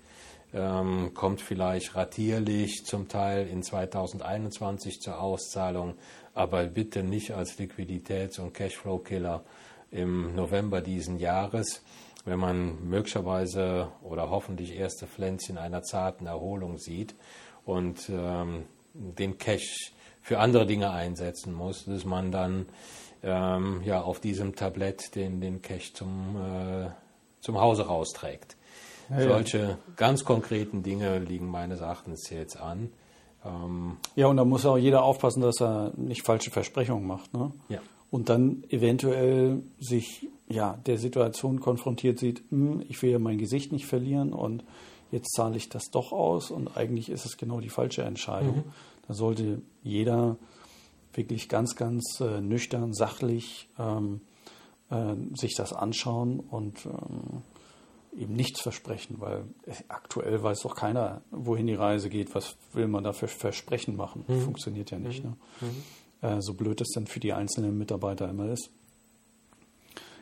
ähm, 0.53 1.13
kommt 1.13 1.41
vielleicht 1.41 1.95
ratierlich 1.95 2.85
zum 2.85 3.07
Teil 3.07 3.47
in 3.47 3.61
2021 3.61 4.99
zur 4.99 5.21
Auszahlung, 5.21 5.95
aber 6.33 6.65
bitte 6.65 7.03
nicht 7.03 7.31
als 7.31 7.59
Liquiditäts- 7.59 8.39
und 8.39 8.53
Cashflow-Killer 8.53 9.43
im 9.91 10.35
November 10.35 10.81
diesen 10.81 11.19
Jahres, 11.19 11.83
wenn 12.25 12.39
man 12.39 12.87
möglicherweise 12.87 13.89
oder 14.01 14.29
hoffentlich 14.29 14.75
erste 14.75 15.07
Pflänzchen 15.07 15.57
einer 15.57 15.83
zarten 15.83 16.25
Erholung 16.25 16.77
sieht 16.77 17.15
und 17.65 18.09
ähm, 18.09 18.65
den 18.93 19.37
Cash 19.37 19.93
für 20.21 20.39
andere 20.39 20.65
Dinge 20.65 20.91
einsetzen 20.91 21.53
muss, 21.53 21.85
dass 21.85 22.05
man 22.05 22.31
dann 22.31 22.65
ähm, 23.23 23.81
ja 23.83 24.01
auf 24.01 24.19
diesem 24.19 24.55
Tablett 24.55 25.15
den, 25.15 25.41
den 25.41 25.61
Cash 25.61 25.93
zum, 25.93 26.35
äh, 26.37 26.89
zum 27.39 27.59
Hause 27.59 27.87
rausträgt. 27.87 28.55
Ja, 29.09 29.21
Solche 29.23 29.57
ja. 29.57 29.77
ganz 29.95 30.23
konkreten 30.23 30.83
Dinge 30.83 31.19
liegen 31.19 31.47
meines 31.47 31.81
Erachtens 31.81 32.29
jetzt 32.29 32.57
an. 32.57 32.91
Ähm 33.43 33.97
ja, 34.15 34.27
und 34.27 34.37
da 34.37 34.45
muss 34.45 34.65
auch 34.65 34.77
jeder 34.77 35.03
aufpassen, 35.03 35.41
dass 35.41 35.61
er 35.61 35.93
nicht 35.97 36.25
falsche 36.25 36.51
Versprechungen 36.51 37.07
macht. 37.07 37.33
Ne? 37.33 37.51
Ja. 37.69 37.79
Und 38.11 38.29
dann 38.29 38.63
eventuell 38.69 39.63
sich 39.79 40.27
ja, 40.49 40.77
der 40.85 40.97
Situation 40.97 41.59
konfrontiert 41.59 42.19
sieht, 42.19 42.43
hm, 42.49 42.83
ich 42.87 43.01
will 43.01 43.11
ja 43.11 43.19
mein 43.19 43.37
Gesicht 43.37 43.71
nicht 43.71 43.85
verlieren 43.85 44.33
und 44.33 44.63
jetzt 45.11 45.33
zahle 45.33 45.57
ich 45.57 45.69
das 45.69 45.85
doch 45.91 46.11
aus 46.11 46.51
und 46.51 46.75
eigentlich 46.75 47.09
ist 47.09 47.25
es 47.25 47.37
genau 47.37 47.59
die 47.59 47.69
falsche 47.69 48.03
Entscheidung. 48.03 48.57
Mhm. 48.57 48.63
Da 49.07 49.13
sollte 49.13 49.61
jeder 49.83 50.37
wirklich 51.13 51.49
ganz, 51.49 51.75
ganz 51.75 52.19
äh, 52.19 52.41
nüchtern, 52.41 52.93
sachlich 52.93 53.67
ähm, 53.79 54.21
äh, 54.89 55.15
sich 55.35 55.55
das 55.55 55.73
anschauen 55.73 56.39
und 56.39 56.85
ähm, 56.85 57.41
eben 58.17 58.35
nichts 58.35 58.61
versprechen, 58.61 59.17
weil 59.19 59.43
aktuell 59.87 60.41
weiß 60.41 60.61
doch 60.61 60.75
keiner, 60.75 61.21
wohin 61.31 61.67
die 61.67 61.75
Reise 61.75 62.09
geht, 62.09 62.33
was 62.33 62.55
will 62.73 62.87
man 62.87 63.03
da 63.03 63.13
für 63.13 63.27
Versprechen 63.27 63.95
machen. 63.95 64.25
Mhm. 64.27 64.41
Funktioniert 64.41 64.91
ja 64.91 64.99
nicht. 64.99 65.23
Mhm. 65.23 65.29
Ne? 65.29 65.35
Mhm. 65.61 66.37
Äh, 66.37 66.41
so 66.41 66.53
blöd 66.53 66.81
es 66.81 66.89
dann 66.93 67.07
für 67.07 67.19
die 67.19 67.33
einzelnen 67.33 67.77
Mitarbeiter 67.77 68.29
immer 68.29 68.49
ist. 68.49 68.71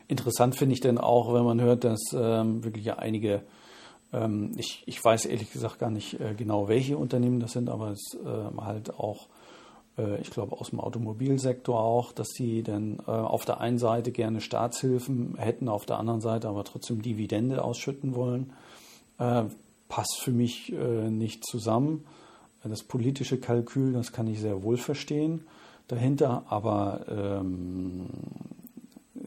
Interessant 0.08 0.56
finde 0.56 0.74
ich 0.74 0.80
denn 0.80 0.98
auch, 0.98 1.34
wenn 1.34 1.44
man 1.44 1.60
hört, 1.60 1.84
dass 1.84 2.00
ähm, 2.14 2.64
wirklich 2.64 2.92
einige, 2.94 3.42
ähm, 4.12 4.52
ich, 4.56 4.82
ich 4.86 5.04
weiß 5.04 5.26
ehrlich 5.26 5.52
gesagt 5.52 5.78
gar 5.78 5.90
nicht 5.90 6.18
äh, 6.18 6.34
genau, 6.34 6.66
welche 6.66 6.96
Unternehmen 6.96 7.40
das 7.40 7.52
sind, 7.52 7.68
aber 7.68 7.90
es 7.90 8.16
äh, 8.24 8.60
halt 8.60 8.98
auch 8.98 9.28
äh, 9.98 10.18
ich 10.22 10.30
glaube 10.30 10.58
aus 10.58 10.70
dem 10.70 10.80
Automobilsektor 10.80 11.78
auch, 11.78 12.12
dass 12.12 12.28
die 12.28 12.62
dann 12.62 13.00
äh, 13.06 13.10
auf 13.10 13.44
der 13.44 13.60
einen 13.60 13.78
Seite 13.78 14.10
gerne 14.10 14.40
Staatshilfen 14.40 15.36
hätten, 15.36 15.68
auf 15.68 15.84
der 15.84 15.98
anderen 15.98 16.22
Seite 16.22 16.48
aber 16.48 16.64
trotzdem 16.64 17.02
Dividende 17.02 17.62
ausschütten 17.62 18.14
wollen. 18.14 18.54
Äh, 19.18 19.44
passt 19.88 20.20
für 20.20 20.32
mich 20.32 20.70
nicht 20.70 21.46
zusammen. 21.46 22.04
Das 22.62 22.82
politische 22.82 23.40
Kalkül, 23.40 23.94
das 23.94 24.12
kann 24.12 24.26
ich 24.26 24.38
sehr 24.38 24.62
wohl 24.62 24.76
verstehen 24.76 25.46
dahinter, 25.86 26.44
aber 26.50 27.06
ähm, 27.08 28.06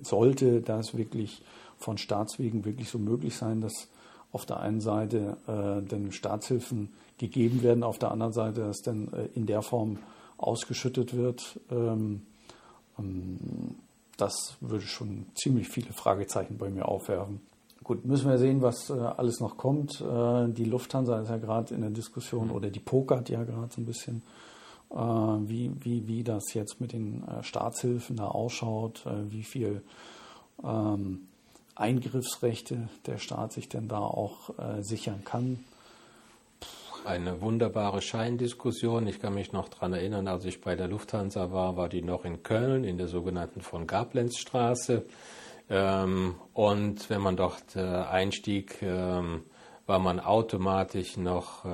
sollte 0.03 0.61
das 0.61 0.95
wirklich 0.95 1.41
von 1.77 1.97
Staatswegen 1.97 2.65
wirklich 2.65 2.89
so 2.89 2.99
möglich 2.99 3.35
sein, 3.35 3.61
dass 3.61 3.87
auf 4.31 4.45
der 4.45 4.59
einen 4.59 4.81
Seite 4.81 5.37
äh, 5.47 5.81
den 5.81 6.11
Staatshilfen 6.11 6.89
gegeben 7.17 7.63
werden, 7.63 7.83
auf 7.83 7.99
der 7.99 8.11
anderen 8.11 8.33
Seite, 8.33 8.61
dass 8.61 8.81
dann 8.81 9.11
äh, 9.13 9.27
in 9.35 9.45
der 9.45 9.61
Form 9.61 9.97
ausgeschüttet 10.37 11.15
wird. 11.15 11.59
Ähm, 11.69 12.21
ähm, 12.97 13.75
das 14.17 14.55
würde 14.59 14.85
schon 14.85 15.25
ziemlich 15.35 15.67
viele 15.67 15.93
Fragezeichen 15.93 16.57
bei 16.57 16.69
mir 16.69 16.87
aufwerfen. 16.87 17.41
Gut, 17.83 18.05
müssen 18.05 18.29
wir 18.29 18.37
sehen, 18.37 18.61
was 18.61 18.89
äh, 18.89 18.93
alles 18.93 19.39
noch 19.39 19.57
kommt. 19.57 20.01
Äh, 20.01 20.49
die 20.49 20.65
Lufthansa 20.65 21.19
ist 21.19 21.29
ja 21.29 21.37
gerade 21.37 21.73
in 21.73 21.81
der 21.81 21.89
Diskussion 21.89 22.51
oder 22.51 22.69
die 22.69 22.79
pokert 22.79 23.29
ja 23.29 23.43
gerade 23.43 23.73
so 23.73 23.81
ein 23.81 23.85
bisschen, 23.85 24.21
wie, 24.93 25.71
wie, 25.79 26.07
wie 26.07 26.23
das 26.23 26.53
jetzt 26.53 26.81
mit 26.81 26.93
den 26.93 27.23
äh, 27.27 27.43
Staatshilfen 27.43 28.17
da 28.17 28.27
ausschaut, 28.27 29.05
äh, 29.05 29.31
wie 29.31 29.43
viel 29.43 29.83
ähm, 30.63 31.27
Eingriffsrechte 31.75 32.89
der 33.05 33.17
Staat 33.17 33.53
sich 33.53 33.69
denn 33.69 33.87
da 33.87 33.99
auch 33.99 34.57
äh, 34.59 34.81
sichern 34.81 35.23
kann. 35.23 35.63
Eine 37.03 37.41
wunderbare 37.41 38.01
Scheindiskussion. 38.01 39.07
Ich 39.07 39.19
kann 39.19 39.33
mich 39.33 39.53
noch 39.53 39.69
daran 39.69 39.93
erinnern, 39.93 40.27
als 40.27 40.45
ich 40.45 40.61
bei 40.61 40.75
der 40.75 40.87
Lufthansa 40.87 41.51
war, 41.51 41.75
war 41.75 41.89
die 41.89 42.03
noch 42.03 42.25
in 42.25 42.43
Köln 42.43 42.83
in 42.83 42.97
der 42.97 43.07
sogenannten 43.07 43.61
von 43.61 43.87
Gablenzstraße. 43.87 45.05
Ähm, 45.69 46.35
und 46.53 47.09
wenn 47.09 47.21
man 47.21 47.37
dort 47.37 47.75
äh, 47.75 47.79
einstieg, 47.79 48.81
ähm, 48.83 49.43
war 49.91 49.99
man 49.99 50.21
automatisch 50.21 51.17
noch 51.17 51.65
äh, 51.65 51.67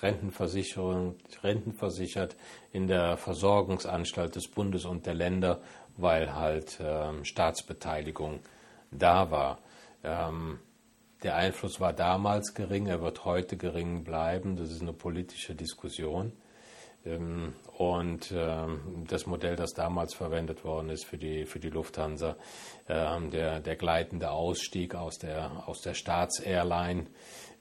Rentenversicherung, 0.00 1.16
rentenversichert 1.42 2.34
in 2.72 2.86
der 2.86 3.18
Versorgungsanstalt 3.18 4.34
des 4.34 4.48
Bundes 4.48 4.86
und 4.86 5.04
der 5.04 5.12
Länder, 5.12 5.60
weil 5.98 6.34
halt 6.34 6.78
ähm, 6.82 7.22
Staatsbeteiligung 7.22 8.40
da 8.90 9.30
war. 9.30 9.58
Ähm, 10.02 10.60
der 11.22 11.36
Einfluss 11.36 11.80
war 11.80 11.92
damals 11.92 12.54
gering, 12.54 12.86
er 12.86 13.02
wird 13.02 13.26
heute 13.26 13.58
gering 13.58 14.04
bleiben. 14.04 14.56
Das 14.56 14.70
ist 14.70 14.80
eine 14.80 14.94
politische 14.94 15.54
Diskussion. 15.54 16.32
Ähm, 17.04 17.54
und 17.76 18.32
ähm, 18.34 19.04
das 19.06 19.26
Modell, 19.26 19.56
das 19.56 19.72
damals 19.72 20.14
verwendet 20.14 20.64
worden 20.64 20.90
ist 20.90 21.04
für 21.04 21.16
die, 21.16 21.44
für 21.46 21.58
die 21.58 21.70
Lufthansa, 21.70 22.36
ähm, 22.88 23.30
der, 23.30 23.60
der 23.60 23.76
gleitende 23.76 24.30
Ausstieg 24.30 24.94
aus 24.94 25.18
der, 25.18 25.64
aus 25.66 25.80
der 25.80 25.94
Staatsairline 25.94 27.06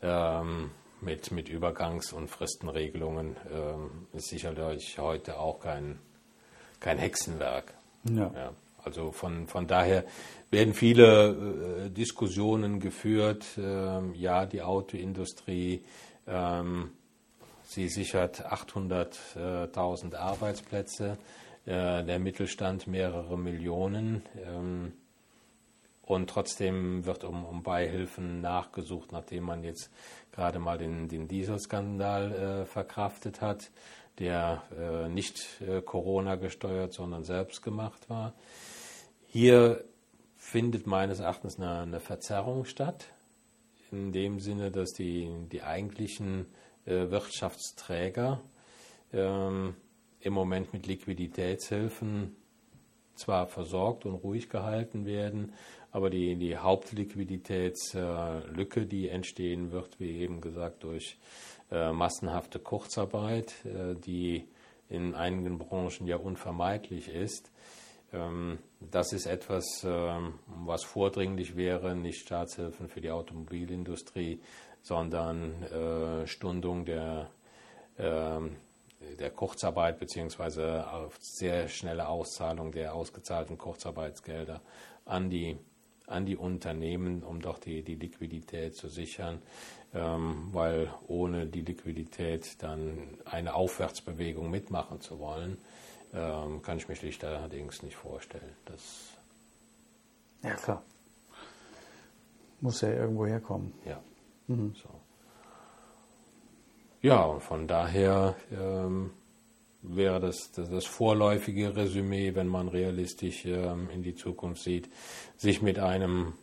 mit, 0.02 1.32
mit 1.32 1.50
Übergangs- 1.50 2.14
und 2.14 2.30
Fristenregelungen, 2.30 3.36
ist 4.14 4.30
sicherlich 4.30 4.98
heute 4.98 5.40
auch 5.40 5.60
kein, 5.60 6.00
kein 6.80 6.98
Hexenwerk. 6.98 7.74
Ja. 8.06 8.32
ja. 8.34 8.54
Also 8.84 9.12
von, 9.12 9.48
von 9.48 9.68
daher 9.68 10.06
werden 10.52 10.74
viele 10.74 11.86
äh, 11.86 11.90
Diskussionen 11.90 12.80
geführt. 12.80 13.46
Ähm, 13.58 14.14
ja, 14.16 14.46
die 14.46 14.62
Autoindustrie, 14.62 15.84
ähm, 16.28 16.92
sie 17.64 17.88
sichert 17.90 18.46
800.000 18.46 20.16
Arbeitsplätze, 20.16 21.18
äh, 21.66 22.04
der 22.04 22.20
Mittelstand 22.20 22.88
mehrere 22.88 23.38
Millionen. 23.38 24.24
Ähm, 24.44 24.94
und 26.10 26.28
trotzdem 26.28 27.06
wird 27.06 27.24
um, 27.24 27.46
um 27.46 27.62
Beihilfen 27.62 28.42
nachgesucht, 28.42 29.12
nachdem 29.12 29.44
man 29.44 29.64
jetzt 29.64 29.92
gerade 30.32 30.58
mal 30.58 30.80
den, 30.80 31.08
den 31.08 31.28
Dieselskandal 31.28 32.32
äh, 32.32 32.66
verkraftet 32.66 33.42
hat, 33.42 33.70
der 34.18 34.64
äh, 34.76 35.08
nicht 35.08 35.62
äh, 35.62 35.84
Corona 35.84 36.34
gesteuert, 36.34 36.94
sondern 36.94 37.26
selbst 37.26 37.62
gemacht 37.62 38.10
war. 38.10 38.34
Hier 39.28 39.84
findet 40.36 40.88
meines 40.88 41.20
Erachtens 41.20 41.60
eine, 41.60 41.82
eine 41.82 42.00
Verzerrung 42.00 42.66
statt, 42.66 43.06
in 43.92 44.12
dem 44.12 44.40
Sinne, 44.40 44.72
dass 44.72 44.94
die, 44.94 45.30
die 45.52 45.62
eigentlichen 45.62 46.48
äh, 46.86 47.12
Wirtschaftsträger 47.12 48.42
ähm, 49.14 49.76
im 50.22 50.34
Moment 50.34 50.74
mit 50.74 50.88
Liquiditätshilfen 50.88 52.36
zwar 53.20 53.48
versorgt 53.48 54.06
und 54.06 54.16
ruhig 54.16 54.50
gehalten 54.50 55.06
werden, 55.06 55.54
aber 55.92 56.10
die, 56.10 56.36
die 56.36 56.58
Hauptliquiditätslücke, 56.58 58.86
die 58.86 59.08
entstehen 59.10 59.72
wird, 59.72 60.00
wie 60.00 60.20
eben 60.20 60.42
gesagt, 60.42 60.84
durch 60.84 61.18
äh, 61.72 61.92
massenhafte 61.92 62.60
Kurzarbeit, 62.60 63.54
äh, 63.66 63.96
die 63.96 64.48
in 64.90 65.16
einigen 65.16 65.58
Branchen 65.60 66.08
ja 66.08 66.18
unvermeidlich 66.18 67.08
ist, 67.10 67.52
ähm, 68.12 68.58
das 68.80 69.14
ist 69.14 69.28
etwas, 69.28 69.84
ähm, 69.86 70.40
was 70.48 70.84
vordringlich 70.84 71.56
wäre, 71.56 71.96
nicht 71.96 72.20
Staatshilfen 72.20 72.88
für 72.88 73.02
die 73.02 73.12
Automobilindustrie, 73.12 74.42
sondern 74.82 75.64
äh, 75.64 76.28
Stundung 76.28 76.86
der, 76.86 77.30
ähm, 77.98 78.56
der 79.20 79.32
Kurzarbeit 79.32 80.00
bzw. 80.00 80.84
sehr 81.20 81.68
schnelle 81.68 82.08
Auszahlung 82.08 82.72
der 82.72 82.94
ausgezahlten 82.94 83.58
Kurzarbeitsgelder 83.58 84.62
an 85.06 85.30
die, 85.30 85.58
an 86.08 86.26
die 86.26 86.36
Unternehmen, 86.36 87.24
um 87.24 87.42
doch 87.42 87.60
die, 87.60 87.84
die 87.84 87.96
Liquidität 87.96 88.76
zu 88.76 88.90
sichern, 88.90 89.42
weil 89.92 90.94
ohne 91.08 91.48
die 91.48 91.62
Liquidität 91.62 92.62
dann 92.62 93.18
eine 93.26 93.56
Aufwärtsbewegung 93.56 94.50
mitmachen 94.50 95.02
zu 95.02 95.20
wollen, 95.20 95.58
ähm, 96.14 96.62
kann 96.62 96.78
ich 96.78 96.88
mir 96.88 96.96
schlicht 96.96 97.24
allerdings 97.24 97.84
nicht 97.84 97.96
vorstellen. 97.96 98.56
Das 98.66 99.10
ja, 100.44 100.54
klar. 100.56 100.84
Muss 102.62 102.82
ja 102.82 102.90
irgendwo 102.90 103.26
herkommen. 103.26 103.74
Ja. 103.86 104.02
Mhm. 104.48 104.74
So. 104.76 104.99
Ja, 107.02 107.24
und 107.24 107.42
von 107.42 107.68
daher 107.68 108.36
ähm, 108.52 109.12
wäre 109.82 110.20
das, 110.20 110.52
das, 110.52 110.70
das, 110.70 110.86
vorläufige 110.86 111.76
Resümee, 111.76 112.36
wenn 112.36 112.48
man 112.48 112.68
realistisch 112.68 113.46
ähm, 113.46 113.90
in 113.94 114.04
die 114.04 114.16
Zukunft 114.16 114.64
sieht, 114.64 114.90
sich 115.38 115.62
mit 115.62 115.80
einem 115.80 116.34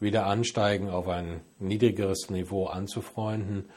Wiederansteigen 0.00 0.88
auf 0.88 1.06
ein 1.06 1.42
niedrigeres 1.58 2.30
Niveau 2.30 2.66
anzufreunden 2.66 3.68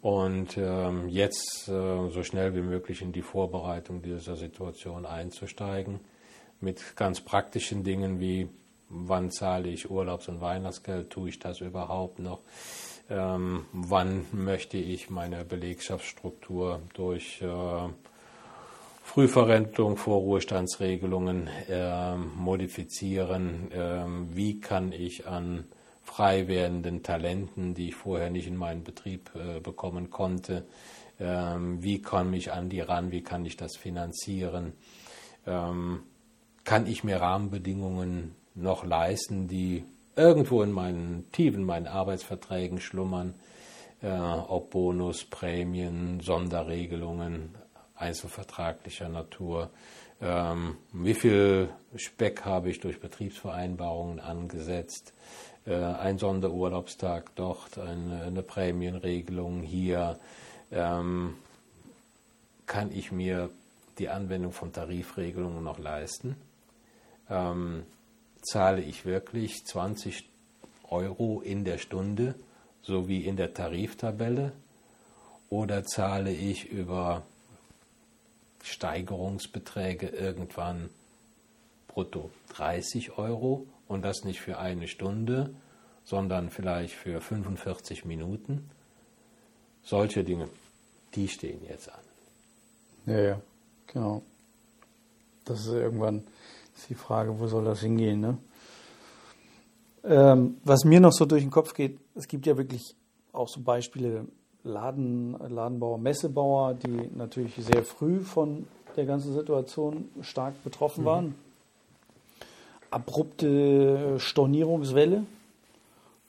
und 0.00 0.56
ähm, 0.56 1.08
jetzt 1.08 1.68
äh, 1.68 2.08
so 2.08 2.22
schnell 2.22 2.54
wie 2.54 2.62
möglich 2.62 3.02
in 3.02 3.12
die 3.12 3.22
Vorbereitung 3.22 4.00
dieser 4.00 4.36
Situation 4.36 5.04
einzusteigen 5.04 6.00
mit 6.60 6.96
ganz 6.96 7.20
praktischen 7.20 7.84
Dingen 7.84 8.18
wie 8.18 8.48
wann 8.92 9.30
zahle 9.30 9.68
ich 9.68 9.90
Urlaubs- 9.90 10.28
und 10.28 10.40
Weihnachtsgeld, 10.40 11.10
tue 11.10 11.30
ich 11.30 11.38
das 11.38 11.60
überhaupt 11.60 12.18
noch, 12.18 12.40
ähm, 13.12 13.66
wann 13.72 14.24
möchte 14.32 14.78
ich 14.78 15.10
meine 15.10 15.44
Belegschaftsstruktur 15.44 16.80
durch 16.94 17.42
äh, 17.42 17.88
Frühverrentung, 19.04 19.98
Vorruhestandsregelungen 19.98 21.48
äh, 21.68 22.16
modifizieren, 22.16 23.70
äh, 23.70 24.04
wie 24.34 24.60
kann 24.60 24.92
ich 24.92 25.26
an 25.26 25.64
frei 26.02 26.48
werdenden 26.48 27.02
Talenten, 27.02 27.74
die 27.74 27.88
ich 27.88 27.94
vorher 27.94 28.30
nicht 28.30 28.46
in 28.46 28.56
meinen 28.56 28.84
Betrieb 28.84 29.30
äh, 29.34 29.60
bekommen 29.60 30.10
konnte. 30.10 30.64
Ähm, 31.20 31.82
wie 31.82 32.00
komme 32.00 32.36
ich 32.36 32.52
an 32.52 32.70
die 32.70 32.80
ran? 32.80 33.12
Wie 33.12 33.22
kann 33.22 33.44
ich 33.44 33.56
das 33.56 33.76
finanzieren? 33.76 34.72
Ähm, 35.46 36.00
kann 36.64 36.86
ich 36.86 37.04
mir 37.04 37.20
Rahmenbedingungen 37.20 38.34
noch 38.54 38.84
leisten, 38.84 39.48
die 39.48 39.84
irgendwo 40.16 40.62
in 40.62 40.72
meinen 40.72 41.30
Tiefen, 41.32 41.64
meinen 41.64 41.86
Arbeitsverträgen 41.86 42.80
schlummern? 42.80 43.34
Äh, 44.02 44.08
ob 44.08 44.70
Bonus, 44.70 45.24
Prämien, 45.24 46.20
Sonderregelungen 46.20 47.54
einzelvertraglicher 47.94 49.08
Natur. 49.08 49.70
Ähm, 50.20 50.76
wie 50.92 51.14
viel 51.14 51.68
Speck 51.94 52.44
habe 52.44 52.70
ich 52.70 52.80
durch 52.80 53.00
Betriebsvereinbarungen 53.00 54.18
angesetzt? 54.18 55.12
Äh, 55.66 55.76
ein 55.76 56.18
Sonderurlaubstag 56.18 57.30
dort, 57.36 57.78
eine, 57.78 58.22
eine 58.22 58.42
Prämienregelung 58.42 59.62
hier. 59.62 60.18
Ähm, 60.72 61.36
kann 62.66 62.90
ich 62.92 63.12
mir 63.12 63.50
die 63.98 64.08
Anwendung 64.08 64.52
von 64.52 64.72
Tarifregelungen 64.72 65.62
noch 65.62 65.78
leisten? 65.78 66.36
Ähm, 67.30 67.84
zahle 68.42 68.82
ich 68.82 69.04
wirklich 69.04 69.64
20 69.64 70.28
Euro 70.90 71.40
in 71.40 71.64
der 71.64 71.78
Stunde, 71.78 72.34
so 72.82 73.08
wie 73.08 73.24
in 73.24 73.36
der 73.36 73.54
Tariftabelle? 73.54 74.52
Oder 75.48 75.84
zahle 75.84 76.32
ich 76.32 76.70
über 76.70 77.22
Steigerungsbeträge 78.62 80.08
irgendwann 80.08 80.90
brutto 81.88 82.30
30 82.50 83.18
Euro 83.18 83.66
und 83.88 84.02
das 84.02 84.24
nicht 84.24 84.40
für 84.40 84.58
eine 84.58 84.88
Stunde, 84.88 85.54
sondern 86.04 86.50
vielleicht 86.50 86.94
für 86.94 87.20
45 87.20 88.04
Minuten. 88.04 88.70
Solche 89.84 90.24
Dinge, 90.24 90.48
die 91.14 91.28
stehen 91.28 91.62
jetzt 91.68 91.90
an. 91.90 92.00
Ja, 93.06 93.20
ja, 93.20 93.40
genau. 93.86 94.22
Das 95.44 95.60
ist 95.60 95.72
irgendwann 95.72 96.24
ist 96.76 96.90
die 96.90 96.94
Frage, 96.94 97.38
wo 97.38 97.46
soll 97.46 97.64
das 97.64 97.80
hingehen? 97.80 98.20
Ne? 98.20 98.38
Ähm, 100.04 100.56
was 100.64 100.84
mir 100.84 101.00
noch 101.00 101.12
so 101.12 101.26
durch 101.26 101.42
den 101.42 101.50
Kopf 101.50 101.74
geht, 101.74 101.98
es 102.14 102.26
gibt 102.26 102.46
ja 102.46 102.56
wirklich 102.56 102.96
auch 103.32 103.48
so 103.48 103.60
Beispiele 103.60 104.26
Laden, 104.64 105.36
Ladenbauer, 105.48 105.98
Messebauer, 105.98 106.74
die 106.74 107.10
natürlich 107.14 107.54
sehr 107.56 107.82
früh 107.82 108.20
von 108.20 108.66
der 108.96 109.06
ganzen 109.06 109.32
Situation 109.32 110.08
stark 110.20 110.62
betroffen 110.62 111.02
mhm. 111.02 111.06
waren. 111.06 111.34
Abrupte 112.90 114.18
Stornierungswelle 114.18 115.24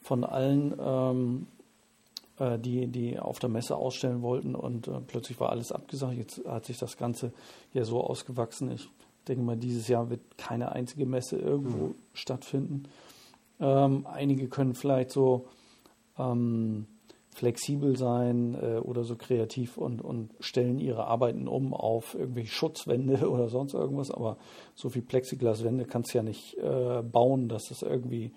von 0.00 0.24
allen, 0.24 0.74
ähm, 0.80 1.46
äh, 2.38 2.58
die, 2.58 2.86
die 2.86 3.18
auf 3.18 3.38
der 3.38 3.50
Messe 3.50 3.76
ausstellen 3.76 4.22
wollten 4.22 4.54
und 4.54 4.88
äh, 4.88 4.92
plötzlich 5.06 5.38
war 5.40 5.50
alles 5.50 5.72
abgesagt. 5.72 6.16
Jetzt 6.16 6.40
hat 6.46 6.64
sich 6.64 6.78
das 6.78 6.96
Ganze 6.96 7.32
ja 7.74 7.84
so 7.84 8.02
ausgewachsen. 8.02 8.70
Ich 8.72 8.88
denke 9.24 9.42
mal, 9.42 9.56
dieses 9.56 9.88
Jahr 9.88 10.10
wird 10.10 10.36
keine 10.38 10.72
einzige 10.72 11.06
Messe 11.06 11.36
irgendwo 11.36 11.88
mhm. 11.88 11.94
stattfinden. 12.12 12.84
Ähm, 13.60 14.06
einige 14.06 14.48
können 14.48 14.74
vielleicht 14.74 15.10
so 15.10 15.48
ähm, 16.18 16.86
flexibel 17.34 17.96
sein 17.96 18.54
äh, 18.54 18.78
oder 18.78 19.04
so 19.04 19.16
kreativ 19.16 19.76
und, 19.76 20.02
und 20.02 20.30
stellen 20.40 20.78
ihre 20.78 21.06
Arbeiten 21.06 21.48
um 21.48 21.74
auf 21.74 22.14
irgendwelche 22.14 22.52
Schutzwände 22.52 23.28
oder 23.30 23.48
sonst 23.48 23.74
irgendwas. 23.74 24.10
Aber 24.10 24.38
so 24.74 24.88
viel 24.88 25.02
Plexiglaswände 25.02 25.84
kannst 25.84 26.14
du 26.14 26.18
ja 26.18 26.22
nicht 26.22 26.56
äh, 26.58 27.02
bauen, 27.02 27.48
dass 27.48 27.64
das 27.68 27.82
irgendwie 27.82 28.32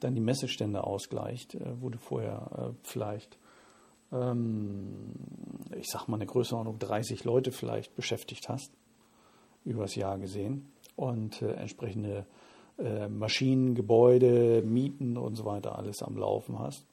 dann 0.00 0.14
die 0.14 0.20
Messestände 0.20 0.84
ausgleicht, 0.84 1.54
äh, 1.54 1.80
wo 1.80 1.88
du 1.88 1.98
vorher 1.98 2.50
äh, 2.72 2.74
vielleicht, 2.82 3.38
ähm, 4.12 5.14
ich 5.78 5.88
sag 5.88 6.08
mal, 6.08 6.16
eine 6.16 6.26
Größenordnung 6.26 6.78
30 6.78 7.24
Leute 7.24 7.52
vielleicht 7.52 7.94
beschäftigt 7.96 8.48
hast, 8.48 8.72
übers 9.64 9.94
Jahr 9.94 10.18
gesehen. 10.18 10.72
Und 10.96 11.42
äh, 11.42 11.52
entsprechende 11.52 12.26
äh, 12.78 13.08
Maschinen, 13.08 13.74
Gebäude, 13.74 14.62
Mieten 14.62 15.16
und 15.16 15.36
so 15.36 15.44
weiter 15.44 15.78
alles 15.78 16.02
am 16.02 16.16
Laufen 16.16 16.58
hast. 16.58 16.84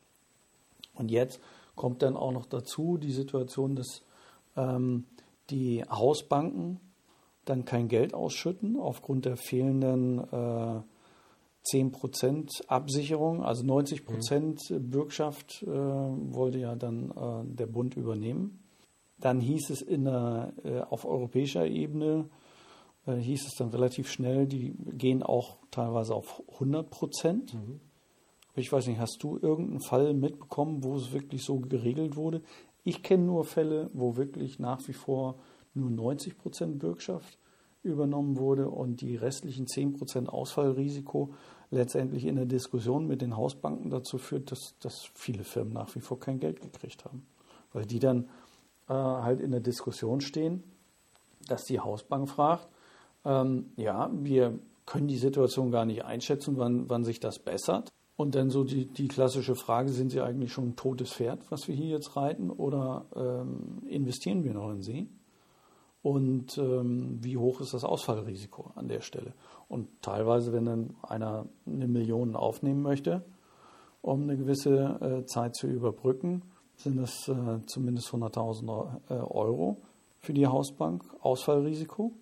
Und 0.95 1.11
jetzt 1.11 1.39
kommt 1.76 2.01
dann 2.01 2.17
auch 2.17 2.32
noch 2.32 2.45
dazu 2.45 2.97
die 2.97 3.11
Situation, 3.11 3.76
dass 3.76 4.01
ähm, 4.57 5.05
die 5.49 5.84
Hausbanken 5.89 6.80
dann 7.45 7.65
kein 7.65 7.88
Geld 7.88 8.13
ausschütten 8.13 8.78
aufgrund 8.78 9.26
der 9.26 9.38
fehlenden 9.38 10.20
äh, 10.32 10.82
10% 11.65 12.67
Absicherung, 12.67 13.43
also 13.43 13.63
90% 13.63 14.74
mhm. 14.74 14.89
Bürgschaft 14.89 15.63
äh, 15.63 15.67
wollte 15.67 16.59
ja 16.59 16.76
dann 16.76 17.11
äh, 17.11 17.55
der 17.55 17.67
Bund 17.67 17.95
übernehmen. 17.95 18.59
Dann 19.20 19.41
hieß 19.41 19.70
es 19.70 19.82
in 19.82 20.05
der, 20.05 20.53
äh, 20.63 20.80
auf 20.82 21.05
europäischer 21.05 21.65
Ebene, 21.65 22.30
äh, 23.10 23.22
hieß 23.22 23.47
es 23.47 23.55
dann 23.55 23.70
relativ 23.70 24.10
schnell, 24.10 24.45
die 24.45 24.74
gehen 24.91 25.24
auch 25.24 25.57
teilweise 25.72 26.14
auf 26.14 26.43
100%. 26.60 27.55
Mhm. 27.55 27.80
Ich 28.55 28.72
weiß 28.72 28.88
nicht, 28.88 28.99
hast 28.99 29.20
du 29.22 29.38
irgendeinen 29.41 29.82
Fall 29.82 30.14
mitbekommen, 30.14 30.84
wo 30.84 30.95
es 30.95 31.12
wirklich 31.12 31.43
so 31.43 31.60
geregelt 31.60 32.16
wurde? 32.16 32.41
Ich 32.84 33.03
kenne 33.03 33.24
nur 33.24 33.45
Fälle, 33.45 33.89
wo 33.93 34.18
wirklich 34.18 34.60
nach 34.60 34.88
wie 34.88 34.93
vor 34.93 35.36
nur 35.74 35.89
90 35.89 36.38
Prozent 36.38 36.80
Bürgschaft 36.80 37.38
übernommen 37.84 38.38
wurde 38.38 38.70
und 38.70 39.01
die 39.01 39.16
restlichen 39.16 39.68
10 39.68 39.93
Prozent 39.93 40.30
Ausfallrisiko 40.30 41.34
letztendlich 41.72 42.26
in 42.26 42.36
der 42.36 42.45
Diskussion 42.45 43.07
mit 43.07 43.22
den 43.22 43.38
Hausbanken 43.38 43.89
dazu 43.89 44.18
führt, 44.18 44.51
dass, 44.51 44.76
dass 44.80 45.10
viele 45.14 45.43
Firmen 45.43 45.74
nach 45.74 45.93
wie 45.95 46.01
vor 46.01 46.20
kein 46.20 46.39
Geld 46.39 46.62
gekriegt 46.62 47.05
haben. 47.05 47.26
Weil 47.72 47.86
die 47.86 47.99
dann 47.99 48.26
äh, 48.89 48.93
halt 48.93 49.39
in 49.39 49.51
der 49.51 49.62
Diskussion 49.62 50.20
stehen, 50.20 50.64
dass 51.47 51.66
die 51.66 51.80
Hausbank 51.80 52.28
fragt, 52.28 52.68
ähm, 53.26 53.72
ja, 53.76 54.09
wir 54.13 54.59
können 54.86 55.07
die 55.07 55.17
Situation 55.17 55.72
gar 55.72 55.86
nicht 55.86 56.03
einschätzen, 56.03 56.57
wann, 56.57 56.89
wann 56.89 57.03
sich 57.03 57.20
das 57.20 57.39
bessert. 57.39 57.89
Und 58.15 58.36
dann 58.36 58.49
so 58.49 58.65
die, 58.65 58.86
die 58.86 59.07
klassische 59.07 59.55
Frage, 59.55 59.89
sind 59.89 60.09
Sie 60.09 60.20
eigentlich 60.20 60.51
schon 60.51 60.70
ein 60.70 60.76
totes 60.76 61.13
Pferd, 61.13 61.39
was 61.51 61.67
wir 61.67 61.76
hier 61.76 61.88
jetzt 61.88 62.17
reiten, 62.17 62.49
oder 62.49 63.05
ähm, 63.15 63.82
investieren 63.88 64.43
wir 64.43 64.53
noch 64.53 64.72
in 64.72 64.82
Sie? 64.82 65.09
Und 66.01 66.57
ähm, 66.57 67.20
wie 67.22 67.38
hoch 67.38 67.61
ist 67.61 67.74
das 67.74 67.84
Ausfallrisiko 67.84 68.72
an 68.76 68.88
der 68.88 69.01
Stelle? 69.01 69.34
Und 69.67 70.01
teilweise, 70.01 70.51
wenn 70.51 70.65
dann 70.65 70.95
einer 71.01 71.45
eine 71.65 71.88
Million 71.88 72.36
aufnehmen 72.36 72.82
möchte, 72.82 73.24
um 74.01 74.24
eine 74.24 74.38
gewisse 74.38 75.22
äh, 75.22 75.26
Zeit 75.26 75.55
zu 75.55 75.67
überbrücken, 75.67 76.41
sind 76.76 76.97
das 76.97 77.28
äh, 77.28 77.65
zumindest 77.65 78.09
100.000 78.09 78.99
äh, 79.09 79.13
Euro 79.13 79.82
für 80.17 80.34
die 80.34 80.47
Hausbank 80.47 81.03
Ausfallrisiko, 81.22 82.13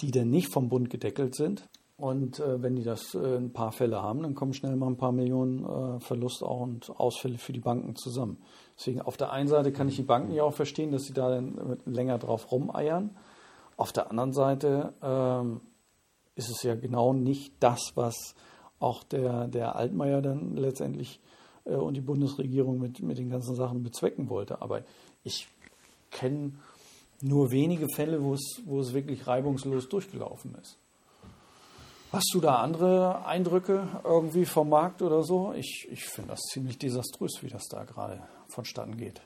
die 0.00 0.10
dann 0.10 0.30
nicht 0.30 0.52
vom 0.52 0.68
Bund 0.68 0.90
gedeckelt 0.90 1.34
sind. 1.34 1.68
Und 1.96 2.38
äh, 2.38 2.62
wenn 2.62 2.76
die 2.76 2.84
das 2.84 3.14
äh, 3.14 3.36
ein 3.36 3.52
paar 3.52 3.72
Fälle 3.72 4.00
haben, 4.00 4.22
dann 4.22 4.36
kommen 4.36 4.54
schnell 4.54 4.76
mal 4.76 4.86
ein 4.86 4.96
paar 4.96 5.10
Millionen 5.10 5.64
äh, 5.64 6.00
Verlust 6.00 6.44
auch 6.44 6.60
und 6.60 6.90
Ausfälle 6.90 7.38
für 7.38 7.52
die 7.52 7.60
Banken 7.60 7.96
zusammen. 7.96 8.38
Deswegen 8.78 9.02
auf 9.02 9.16
der 9.16 9.32
einen 9.32 9.48
Seite 9.48 9.72
kann 9.72 9.88
ich 9.88 9.96
die 9.96 10.02
Banken 10.02 10.32
ja 10.32 10.44
auch 10.44 10.54
verstehen, 10.54 10.92
dass 10.92 11.04
sie 11.04 11.12
da 11.12 11.28
dann 11.28 11.78
länger 11.86 12.18
drauf 12.18 12.52
rumeiern. 12.52 13.16
Auf 13.76 13.92
der 13.92 14.10
anderen 14.10 14.32
Seite 14.32 14.94
ähm, 15.02 15.60
ist 16.36 16.50
es 16.50 16.62
ja 16.62 16.76
genau 16.76 17.12
nicht 17.12 17.54
das, 17.58 17.80
was 17.96 18.36
auch 18.78 19.02
der, 19.02 19.48
der 19.48 19.74
Altmaier 19.74 20.22
dann 20.22 20.56
letztendlich 20.56 21.20
äh, 21.64 21.74
und 21.74 21.94
die 21.94 22.00
Bundesregierung 22.00 22.78
mit, 22.78 23.02
mit 23.02 23.18
den 23.18 23.28
ganzen 23.30 23.56
Sachen 23.56 23.82
bezwecken 23.82 24.30
wollte. 24.30 24.62
Aber 24.62 24.82
ich 25.24 25.48
kenne 26.12 26.52
nur 27.20 27.50
wenige 27.50 27.86
Fälle, 27.94 28.22
wo 28.22 28.34
es, 28.34 28.62
wo 28.64 28.80
es 28.80 28.92
wirklich 28.92 29.26
reibungslos 29.26 29.88
durchgelaufen 29.88 30.54
ist. 30.56 30.78
Hast 32.10 32.30
du 32.32 32.40
da 32.40 32.56
andere 32.56 33.26
Eindrücke 33.26 33.86
irgendwie 34.02 34.46
vom 34.46 34.70
Markt 34.70 35.02
oder 35.02 35.22
so? 35.24 35.52
Ich, 35.52 35.86
ich 35.90 36.04
finde 36.04 36.30
das 36.30 36.40
ziemlich 36.52 36.78
desaströs, 36.78 37.42
wie 37.42 37.48
das 37.48 37.68
da 37.68 37.84
gerade 37.84 38.22
vonstatten 38.48 38.96
geht. 38.96 39.20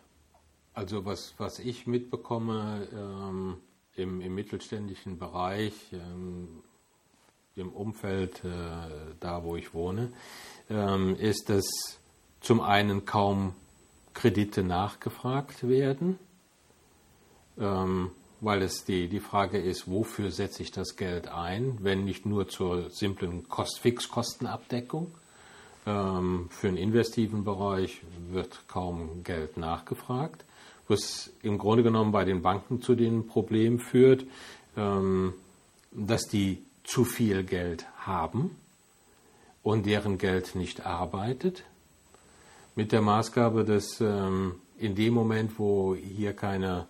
Also 0.75 1.05
was, 1.05 1.35
was 1.39 1.59
ich 1.61 1.87
mitbekomme 1.87 2.89
ähm, 2.93 3.57
im, 3.95 4.21
im, 4.21 4.35
mittelständischen 4.35 5.19
Bereich, 5.19 5.75
ähm, 5.93 6.63
im 7.55 7.73
Umfeld 7.73 8.43
äh, 8.45 8.49
da, 9.21 9.45
wo 9.45 9.55
ich 9.55 9.75
wohne, 9.75 10.13
ähm, 10.69 11.15
ist, 11.17 11.51
dass 11.51 11.67
zum 12.41 12.61
einen 12.61 13.05
kaum 13.05 13.55
Kredite 14.15 14.65
nachgefragt 14.65 15.69
werden. 15.69 16.19
Ähm, 17.59 18.11
weil 18.43 18.61
es 18.63 18.85
die, 18.85 19.09
die 19.09 19.21
Frage 19.21 19.59
ist, 19.59 19.89
wofür 19.89 20.33
setze 20.33 20.65
ich 20.65 20.73
das 20.73 20.97
Geld 20.97 21.29
ein, 21.29 21.79
wenn 21.81 22.05
nicht 22.05 22.27
nur 22.27 22.49
zur 22.49 22.91
simplen 22.91 23.49
Kost 23.49 23.79
Fixkostenabdeckung. 23.79 25.13
Ähm, 25.87 26.49
für 26.51 26.67
den 26.67 26.77
investiven 26.77 27.45
Bereich 27.45 28.03
wird 28.31 28.65
kaum 28.67 29.23
Geld 29.23 29.57
nachgefragt, 29.57 30.45
was 30.89 31.31
im 31.43 31.57
Grunde 31.57 31.85
genommen 31.85 32.11
bei 32.11 32.25
den 32.25 32.43
Banken 32.43 32.83
zu 32.83 32.97
dem 32.97 33.29
Problem 33.29 33.79
führt, 33.79 34.25
ähm, 34.77 35.35
dass 35.93 36.27
die 36.27 36.63
zu 36.83 37.05
viel 37.05 37.45
Geld 37.45 37.87
haben 37.99 38.57
und 39.63 39.87
deren 39.87 40.19
Geld 40.19 40.57
nicht 40.57 40.85
arbeitet. 40.85 41.63
Mit 42.75 42.91
der 42.91 43.03
Maßgabe, 43.03 43.65
dass 43.65 44.01
ähm, 44.01 44.57
in 44.79 44.97
dem 44.97 45.15
Moment, 45.15 45.61
wo 45.61 45.95
hier 45.95 46.33
keine 46.33 46.87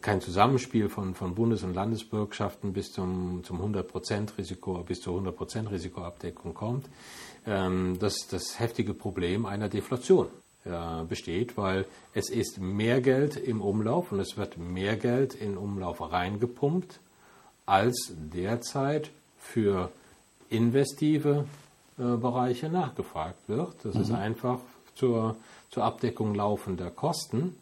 kein 0.00 0.20
Zusammenspiel 0.20 0.88
von, 0.88 1.14
von 1.14 1.34
Bundes- 1.34 1.62
und 1.62 1.74
Landesbürgschaften 1.74 2.72
bis 2.72 2.92
zum, 2.92 3.42
zum 3.44 3.60
100% 3.60 4.38
Risiko, 4.38 4.82
bis 4.86 5.00
zur 5.00 5.20
100% 5.20 5.70
Risikoabdeckung 5.70 6.54
kommt, 6.54 6.86
ähm, 7.46 7.98
dass 7.98 8.28
das 8.28 8.58
heftige 8.58 8.94
Problem 8.94 9.46
einer 9.46 9.68
Deflation 9.68 10.28
äh, 10.64 11.04
besteht, 11.08 11.56
weil 11.56 11.86
es 12.14 12.30
ist 12.30 12.60
mehr 12.60 13.00
Geld 13.00 13.36
im 13.36 13.60
Umlauf 13.60 14.12
und 14.12 14.20
es 14.20 14.36
wird 14.36 14.58
mehr 14.58 14.96
Geld 14.96 15.34
in 15.34 15.56
Umlauf 15.56 16.00
reingepumpt, 16.00 17.00
als 17.66 18.12
derzeit 18.16 19.10
für 19.38 19.90
investive 20.48 21.46
äh, 21.98 22.02
Bereiche 22.02 22.68
nachgefragt 22.68 23.48
wird. 23.48 23.74
Das 23.84 23.94
mhm. 23.94 24.00
ist 24.02 24.10
einfach 24.12 24.58
zur, 24.94 25.36
zur 25.70 25.84
Abdeckung 25.84 26.34
laufender 26.34 26.90
Kosten 26.90 27.56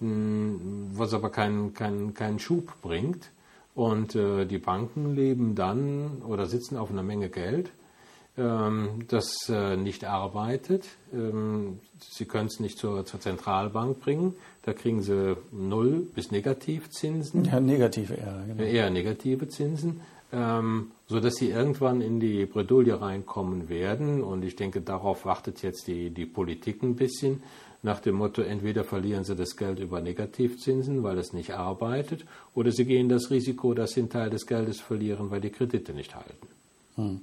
was 0.00 1.14
aber 1.14 1.30
keinen 1.30 1.74
kein, 1.74 2.14
kein 2.14 2.38
Schub 2.38 2.80
bringt. 2.82 3.30
Und 3.74 4.14
äh, 4.14 4.46
die 4.46 4.58
Banken 4.58 5.14
leben 5.14 5.54
dann 5.54 6.22
oder 6.26 6.46
sitzen 6.46 6.78
auf 6.78 6.90
einer 6.90 7.02
Menge 7.02 7.28
Geld, 7.28 7.70
ähm, 8.38 9.04
das 9.08 9.48
äh, 9.50 9.76
nicht 9.76 10.04
arbeitet. 10.04 10.84
Ähm, 11.12 11.80
sie 12.00 12.24
können 12.24 12.46
es 12.46 12.58
nicht 12.58 12.78
zur, 12.78 13.04
zur 13.04 13.20
Zentralbank 13.20 14.00
bringen. 14.00 14.34
Da 14.62 14.72
kriegen 14.72 15.02
sie 15.02 15.36
Null 15.52 16.06
bis 16.14 16.30
Negativzinsen. 16.30 17.44
Ja, 17.44 17.60
negative 17.60 18.14
eher. 18.14 18.44
Genau. 18.46 18.62
Eher 18.62 18.90
negative 18.90 19.48
Zinsen. 19.48 20.00
Ähm, 20.32 20.90
sodass 21.06 21.36
sie 21.36 21.50
irgendwann 21.50 22.00
in 22.00 22.18
die 22.18 22.46
Bredouille 22.46 23.00
reinkommen 23.00 23.68
werden. 23.68 24.24
Und 24.24 24.44
ich 24.44 24.56
denke, 24.56 24.80
darauf 24.80 25.24
wartet 25.24 25.62
jetzt 25.62 25.86
die, 25.86 26.10
die 26.10 26.26
Politik 26.26 26.82
ein 26.82 26.96
bisschen 26.96 27.42
nach 27.82 28.00
dem 28.00 28.16
Motto, 28.16 28.42
entweder 28.42 28.82
verlieren 28.84 29.22
sie 29.22 29.36
das 29.36 29.56
Geld 29.56 29.78
über 29.78 30.00
Negativzinsen, 30.00 31.04
weil 31.04 31.18
es 31.18 31.32
nicht 31.32 31.52
arbeitet, 31.52 32.24
oder 32.54 32.72
sie 32.72 32.84
gehen 32.84 33.08
das 33.08 33.30
Risiko, 33.30 33.74
dass 33.74 33.92
sie 33.92 34.00
einen 34.00 34.10
Teil 34.10 34.30
des 34.30 34.46
Geldes 34.46 34.80
verlieren, 34.80 35.30
weil 35.30 35.40
die 35.40 35.50
Kredite 35.50 35.92
nicht 35.92 36.14
halten. 36.16 36.48
Hm. 36.96 37.20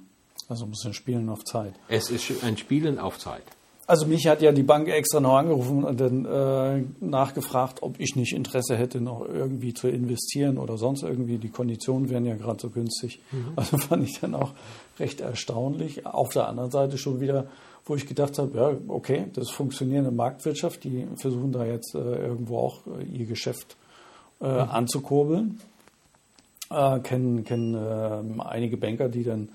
Also 0.48 0.64
ein 0.64 0.70
bisschen 0.70 0.94
Spielen 0.94 1.28
auf 1.28 1.44
Zeit. 1.44 1.74
Es 1.88 2.10
ist 2.10 2.42
ein 2.42 2.56
Spielen 2.56 2.98
auf 2.98 3.18
Zeit. 3.18 3.44
Also 3.86 4.06
mich 4.06 4.26
hat 4.26 4.40
ja 4.40 4.52
die 4.52 4.62
Bank 4.62 4.88
extra 4.88 5.20
noch 5.20 5.36
angerufen 5.36 5.84
und 5.84 6.00
dann 6.00 6.24
äh, 6.24 6.84
nachgefragt, 7.00 7.82
ob 7.82 8.00
ich 8.00 8.16
nicht 8.16 8.32
Interesse 8.32 8.76
hätte, 8.76 9.00
noch 9.00 9.26
irgendwie 9.28 9.74
zu 9.74 9.88
investieren 9.88 10.56
oder 10.56 10.78
sonst 10.78 11.02
irgendwie. 11.02 11.36
Die 11.36 11.50
Konditionen 11.50 12.08
wären 12.08 12.24
ja 12.24 12.34
gerade 12.34 12.60
so 12.60 12.70
günstig. 12.70 13.20
Mhm. 13.30 13.52
Also 13.56 13.76
fand 13.78 14.04
ich 14.04 14.20
dann 14.20 14.34
auch 14.34 14.52
recht 14.98 15.20
erstaunlich. 15.20 16.06
Auf 16.06 16.32
der 16.32 16.48
anderen 16.48 16.70
Seite 16.70 16.96
schon 16.96 17.20
wieder, 17.20 17.46
wo 17.84 17.94
ich 17.94 18.06
gedacht 18.06 18.38
habe, 18.38 18.56
ja, 18.56 18.72
okay, 18.88 19.26
das 19.34 19.50
funktionierende 19.50 20.12
Marktwirtschaft. 20.12 20.84
Die 20.84 21.06
versuchen 21.16 21.52
da 21.52 21.66
jetzt 21.66 21.94
äh, 21.94 21.98
irgendwo 21.98 22.58
auch 22.58 22.86
äh, 22.86 23.04
ihr 23.04 23.26
Geschäft 23.26 23.76
äh, 24.40 24.46
mhm. 24.46 24.70
anzukurbeln. 24.70 25.60
Äh, 26.70 27.00
kennen 27.00 27.44
kennen 27.44 27.76
ähm, 27.78 28.40
einige 28.40 28.78
Banker, 28.78 29.10
die 29.10 29.24
dann 29.24 29.50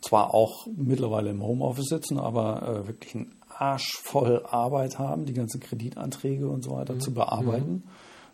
zwar 0.00 0.34
auch 0.34 0.68
mittlerweile 0.76 1.30
im 1.30 1.42
Homeoffice 1.42 1.88
sitzen, 1.88 2.18
aber 2.18 2.62
äh, 2.62 2.86
wirklich 2.86 3.16
ein 3.16 3.32
Arsch 3.58 3.98
voll 4.02 4.44
Arbeit 4.46 4.98
haben, 4.98 5.24
die 5.24 5.32
ganzen 5.32 5.60
Kreditanträge 5.60 6.48
und 6.48 6.62
so 6.62 6.72
weiter 6.72 6.94
mhm. 6.94 7.00
zu 7.00 7.14
bearbeiten. 7.14 7.72
Mhm. 7.72 7.82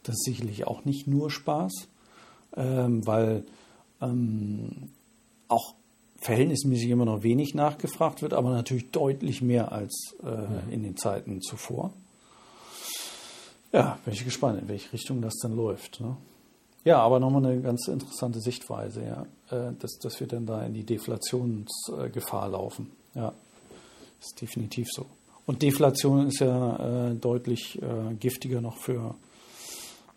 Das 0.02 0.16
ist 0.16 0.24
sicherlich 0.24 0.66
auch 0.66 0.84
nicht 0.84 1.06
nur 1.06 1.30
Spaß, 1.30 1.88
ähm, 2.56 3.06
weil 3.06 3.44
ähm, 4.00 4.90
auch 5.48 5.74
verhältnismäßig 6.20 6.90
immer 6.90 7.04
noch 7.04 7.22
wenig 7.22 7.54
nachgefragt 7.54 8.22
wird, 8.22 8.34
aber 8.34 8.50
natürlich 8.50 8.90
deutlich 8.90 9.42
mehr 9.42 9.72
als 9.72 10.16
äh, 10.22 10.26
mhm. 10.26 10.70
in 10.70 10.82
den 10.82 10.96
Zeiten 10.96 11.40
zuvor. 11.40 11.92
Ja, 13.72 13.98
bin 14.04 14.14
ich 14.14 14.24
gespannt, 14.24 14.60
in 14.60 14.68
welche 14.68 14.92
Richtung 14.92 15.22
das 15.22 15.34
dann 15.40 15.56
läuft. 15.56 16.00
Ne? 16.00 16.16
Ja, 16.84 16.98
aber 16.98 17.20
nochmal 17.20 17.46
eine 17.46 17.62
ganz 17.62 17.88
interessante 17.88 18.40
Sichtweise, 18.40 19.02
ja, 19.04 19.26
äh, 19.50 19.72
dass, 19.78 19.98
dass 19.98 20.20
wir 20.20 20.26
dann 20.26 20.46
da 20.46 20.64
in 20.64 20.74
die 20.74 20.84
Deflationsgefahr 20.84 22.48
laufen. 22.48 22.90
Ja. 23.14 23.32
Ist 24.22 24.40
definitiv 24.40 24.86
so. 24.88 25.06
Und 25.46 25.62
Deflation 25.62 26.28
ist 26.28 26.38
ja 26.38 27.10
äh, 27.10 27.14
deutlich 27.16 27.82
äh, 27.82 28.14
giftiger 28.14 28.60
noch 28.60 28.76
für, 28.76 29.16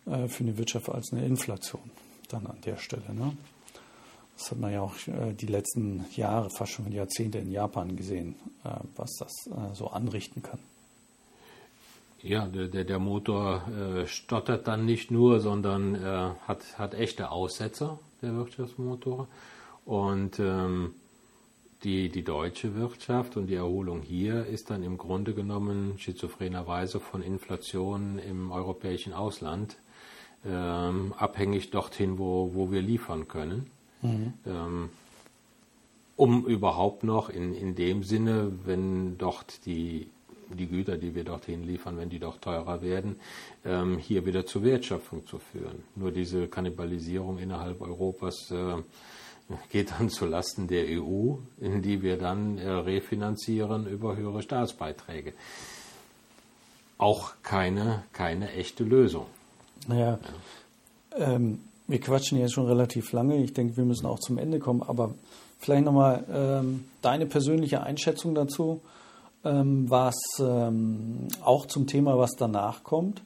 äh, 0.06 0.28
für 0.28 0.44
eine 0.44 0.56
Wirtschaft 0.56 0.88
als 0.88 1.12
eine 1.12 1.26
Inflation 1.26 1.82
dann 2.28 2.46
an 2.46 2.58
der 2.64 2.76
Stelle. 2.76 3.12
Ne? 3.12 3.36
Das 4.36 4.52
hat 4.52 4.60
man 4.60 4.72
ja 4.72 4.82
auch 4.82 4.94
äh, 5.08 5.32
die 5.32 5.46
letzten 5.46 6.04
Jahre, 6.14 6.50
fast 6.50 6.72
schon 6.72 6.92
Jahrzehnte 6.92 7.38
in 7.38 7.50
Japan 7.50 7.96
gesehen, 7.96 8.36
äh, 8.62 8.68
was 8.94 9.16
das 9.18 9.32
äh, 9.48 9.74
so 9.74 9.88
anrichten 9.88 10.40
kann. 10.40 10.60
Ja, 12.22 12.46
der, 12.46 12.84
der 12.84 12.98
Motor 12.98 14.04
stottert 14.06 14.66
dann 14.66 14.84
nicht 14.84 15.12
nur, 15.12 15.38
sondern 15.38 16.02
hat, 16.40 16.76
hat 16.76 16.94
echte 16.94 17.30
Aussetzer, 17.30 18.00
der 18.20 18.34
Wirtschaftsmotor. 18.34 19.28
Und 19.84 20.40
ähm, 20.40 20.94
die, 21.82 22.08
die 22.08 22.22
deutsche 22.24 22.74
Wirtschaft 22.74 23.36
und 23.36 23.48
die 23.48 23.54
Erholung 23.54 24.02
hier 24.02 24.46
ist 24.46 24.70
dann 24.70 24.82
im 24.82 24.96
Grunde 24.96 25.34
genommen 25.34 25.94
schizophrenerweise 25.98 27.00
von 27.00 27.22
Inflation 27.22 28.18
im 28.18 28.50
europäischen 28.50 29.12
Ausland 29.12 29.76
ähm, 30.44 31.12
abhängig 31.18 31.70
dorthin, 31.70 32.18
wo, 32.18 32.52
wo 32.54 32.70
wir 32.70 32.82
liefern 32.82 33.28
können. 33.28 33.70
Mhm. 34.02 34.34
Ähm, 34.46 34.90
um 36.16 36.46
überhaupt 36.46 37.04
noch 37.04 37.28
in, 37.28 37.54
in 37.54 37.74
dem 37.74 38.02
Sinne, 38.02 38.52
wenn 38.64 39.18
dort 39.18 39.66
die, 39.66 40.08
die 40.48 40.66
Güter, 40.66 40.96
die 40.96 41.14
wir 41.14 41.24
dorthin 41.24 41.62
liefern, 41.62 41.98
wenn 41.98 42.08
die 42.08 42.18
doch 42.18 42.38
teurer 42.38 42.80
werden, 42.80 43.16
ähm, 43.64 43.98
hier 43.98 44.24
wieder 44.24 44.46
zur 44.46 44.62
Wertschöpfung 44.62 45.26
zu 45.26 45.38
führen. 45.38 45.82
Nur 45.94 46.12
diese 46.12 46.48
Kannibalisierung 46.48 47.38
innerhalb 47.38 47.82
Europas 47.82 48.50
äh, 48.50 48.76
geht 49.70 49.92
dann 49.92 50.08
zulasten 50.08 50.68
der 50.68 50.84
EU, 51.00 51.36
in 51.60 51.82
die 51.82 52.02
wir 52.02 52.18
dann 52.18 52.58
äh, 52.58 52.68
refinanzieren 52.68 53.86
über 53.86 54.16
höhere 54.16 54.42
Staatsbeiträge. 54.42 55.32
Auch 56.98 57.34
keine, 57.42 58.04
keine 58.12 58.52
echte 58.52 58.84
Lösung. 58.84 59.26
Naja, 59.86 60.18
ja. 61.12 61.34
ähm, 61.34 61.60
wir 61.86 62.00
quatschen 62.00 62.38
jetzt 62.38 62.54
schon 62.54 62.66
relativ 62.66 63.12
lange. 63.12 63.42
Ich 63.42 63.52
denke, 63.52 63.76
wir 63.76 63.84
müssen 63.84 64.06
auch 64.06 64.18
zum 64.18 64.38
Ende 64.38 64.58
kommen. 64.58 64.82
Aber 64.82 65.14
vielleicht 65.58 65.84
nochmal 65.84 66.24
ähm, 66.32 66.84
deine 67.02 67.26
persönliche 67.26 67.82
Einschätzung 67.82 68.34
dazu, 68.34 68.80
ähm, 69.44 69.88
was 69.88 70.16
ähm, 70.40 71.28
auch 71.42 71.66
zum 71.66 71.86
Thema, 71.86 72.18
was 72.18 72.32
danach 72.36 72.82
kommt. 72.82 73.22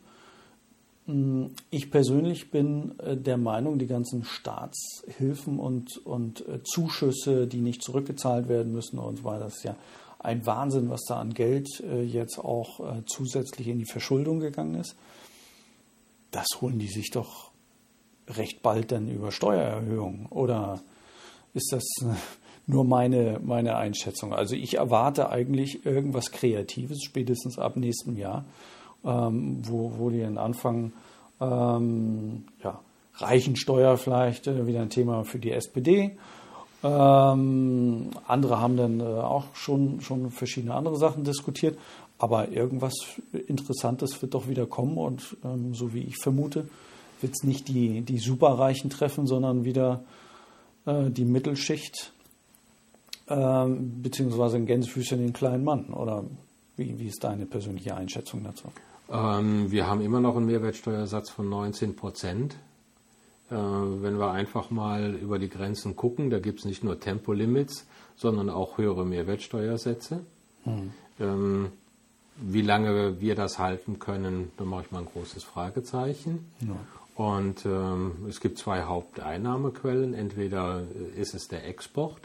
Mm, 1.07 1.47
ich 1.71 1.91
persönlich 1.91 2.51
bin 2.51 2.99
äh, 2.99 3.17
der 3.17 3.37
Meinung, 3.37 3.79
die 3.79 3.87
ganzen 3.87 4.25
Staatshilfen 4.25 5.59
und, 5.59 5.99
und 5.99 6.47
äh, 6.49 6.63
Zuschüsse, 6.63 7.47
die 7.47 7.61
nicht 7.61 7.83
zurückgezahlt 7.83 8.49
werden 8.49 8.73
müssen 8.73 8.99
und 8.99 9.19
so 9.19 9.25
weiter, 9.25 9.45
das 9.45 9.57
ist 9.57 9.65
ja 9.65 9.77
ein 10.19 10.45
Wahnsinn, 10.45 10.91
was 10.91 11.03
da 11.09 11.19
an 11.19 11.33
Geld 11.33 11.69
äh, 11.81 12.03
jetzt 12.03 12.39
auch 12.39 13.03
zusätzlich 13.07 13.69
in 13.69 13.79
die 13.79 13.87
Verschuldung 13.87 14.41
gegangen 14.41 14.75
ist. 14.75 14.95
Das 16.31 16.47
holen 16.61 16.79
die 16.79 16.89
sich 16.89 17.11
doch 17.11 17.51
recht 18.29 18.63
bald 18.63 18.93
dann 18.93 19.09
über 19.09 19.33
Steuererhöhungen. 19.33 20.27
Oder 20.27 20.81
ist 21.55 21.73
das 21.73 21.85
nur 22.67 22.85
meine, 22.85 23.41
meine 23.43 23.77
Einschätzung? 23.77 24.33
Also 24.35 24.55
ich 24.55 24.77
erwarte 24.77 25.31
eigentlich 25.31 25.85
irgendwas 25.87 26.31
Kreatives, 26.31 27.03
spätestens 27.03 27.59
ab 27.59 27.77
nächstem 27.77 28.17
Jahr 28.17 28.45
ähm, 29.05 29.59
wo, 29.63 29.93
wo 29.97 30.11
die 30.11 30.21
dann 30.21 30.39
anfangen, 30.39 30.93
ähm, 31.41 32.45
ja, 32.63 32.81
Reichensteuer 33.15 33.97
vielleicht 33.97 34.47
äh, 34.47 34.67
wieder 34.67 34.81
ein 34.81 34.91
Thema 34.91 35.25
für 35.25 35.39
die 35.39 35.53
SPD. 35.53 36.17
Ähm, 36.83 38.11
andere 38.27 38.61
haben 38.61 38.77
dann 38.77 39.01
äh, 39.01 39.05
auch 39.05 39.55
schon, 39.55 40.01
schon 40.01 40.31
verschiedene 40.31 40.75
andere 40.75 40.97
Sachen 40.97 41.25
diskutiert. 41.25 41.79
Aber 42.19 42.51
irgendwas 42.51 42.95
Interessantes 43.47 44.21
wird 44.21 44.35
doch 44.35 44.49
wieder 44.49 44.67
kommen 44.67 44.99
und 44.99 45.37
ähm, 45.43 45.75
so 45.75 45.95
wie 45.95 46.03
ich 46.03 46.17
vermute, 46.19 46.69
wird 47.23 47.33
es 47.33 47.45
nicht 47.45 47.69
die, 47.69 48.03
die 48.03 48.19
Superreichen 48.19 48.91
treffen, 48.91 49.27
sondern 49.27 49.65
wieder 49.65 50.05
äh, 50.85 51.11
die 51.11 51.25
Mittelschicht 51.25 52.13
ähm, 53.29 54.03
beziehungsweise 54.03 54.57
ein 54.57 54.67
Gänsefüßchen 54.67 55.19
den 55.19 55.33
kleinen 55.33 55.65
Mann. 55.65 55.87
Oder 55.95 56.25
wie, 56.77 56.99
wie 56.99 57.07
ist 57.07 57.25
deine 57.25 57.47
persönliche 57.47 57.95
Einschätzung 57.95 58.43
dazu? 58.45 58.69
Ähm, 59.11 59.71
wir 59.71 59.87
haben 59.87 60.01
immer 60.01 60.21
noch 60.21 60.37
einen 60.37 60.47
Mehrwertsteuersatz 60.47 61.31
von 61.31 61.49
19 61.49 61.97
Prozent. 61.97 62.57
Äh, 63.51 63.55
wenn 63.55 64.19
wir 64.19 64.31
einfach 64.31 64.71
mal 64.71 65.15
über 65.15 65.39
die 65.39 65.49
Grenzen 65.49 65.97
gucken, 65.97 66.31
da 66.31 66.39
gibt 66.39 66.61
es 66.61 66.65
nicht 66.65 66.85
nur 66.85 67.01
Tempolimits, 67.01 67.87
sondern 68.17 68.49
auch 68.49 68.79
höhere 68.79 69.05
Mehrwertsteuersätze. 69.05 70.21
Hm. 70.65 70.93
Ähm, 71.19 71.73
wie 72.37 72.63
lange 72.63 73.21
wir 73.21 73.35
das 73.35 73.59
halten 73.59 73.99
können, 73.99 74.53
da 74.57 74.65
mache 74.65 74.85
ich 74.87 74.91
mal 74.93 75.01
ein 75.01 75.07
großes 75.07 75.43
Fragezeichen. 75.45 76.47
Ja. 76.61 76.77
Und 77.17 77.67
ähm, 77.67 78.13
es 78.29 78.41
gibt 78.41 78.57
zwei 78.57 78.85
Haupteinnahmequellen. 78.85 80.15
Entweder 80.15 80.85
ist 81.17 81.35
es 81.35 81.49
der 81.49 81.67
Export, 81.67 82.21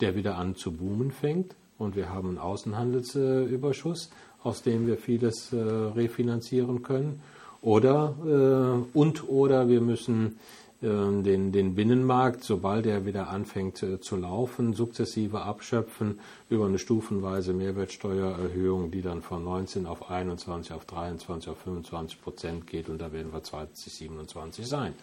der 0.00 0.16
wieder 0.16 0.36
an 0.36 0.56
zu 0.56 0.72
boomen 0.72 1.12
fängt 1.12 1.54
und 1.78 1.94
wir 1.94 2.08
haben 2.08 2.30
einen 2.30 2.38
Außenhandelsüberschuss 2.38 4.10
aus 4.42 4.62
dem 4.62 4.86
wir 4.86 4.96
vieles 4.96 5.52
äh, 5.52 5.56
refinanzieren 5.56 6.82
können. 6.82 7.22
Oder 7.60 8.14
äh, 8.26 8.98
und 8.98 9.28
oder 9.28 9.68
wir 9.68 9.80
müssen 9.80 10.38
äh, 10.82 10.86
den, 11.22 11.52
den 11.52 11.76
Binnenmarkt, 11.76 12.42
sobald 12.42 12.86
er 12.86 13.06
wieder 13.06 13.28
anfängt 13.28 13.82
äh, 13.84 14.00
zu 14.00 14.16
laufen, 14.16 14.74
sukzessive 14.74 15.42
abschöpfen 15.42 16.18
über 16.50 16.66
eine 16.66 16.80
stufenweise 16.80 17.52
Mehrwertsteuererhöhung, 17.52 18.90
die 18.90 19.00
dann 19.00 19.22
von 19.22 19.44
19 19.44 19.86
auf 19.86 20.10
21, 20.10 20.72
auf 20.72 20.84
23, 20.84 21.50
auf 21.50 21.58
25 21.58 22.20
Prozent 22.20 22.66
geht 22.66 22.88
und 22.88 23.00
da 23.00 23.12
werden 23.12 23.32
wir 23.32 23.44
2027 23.44 24.66
sein. 24.66 24.94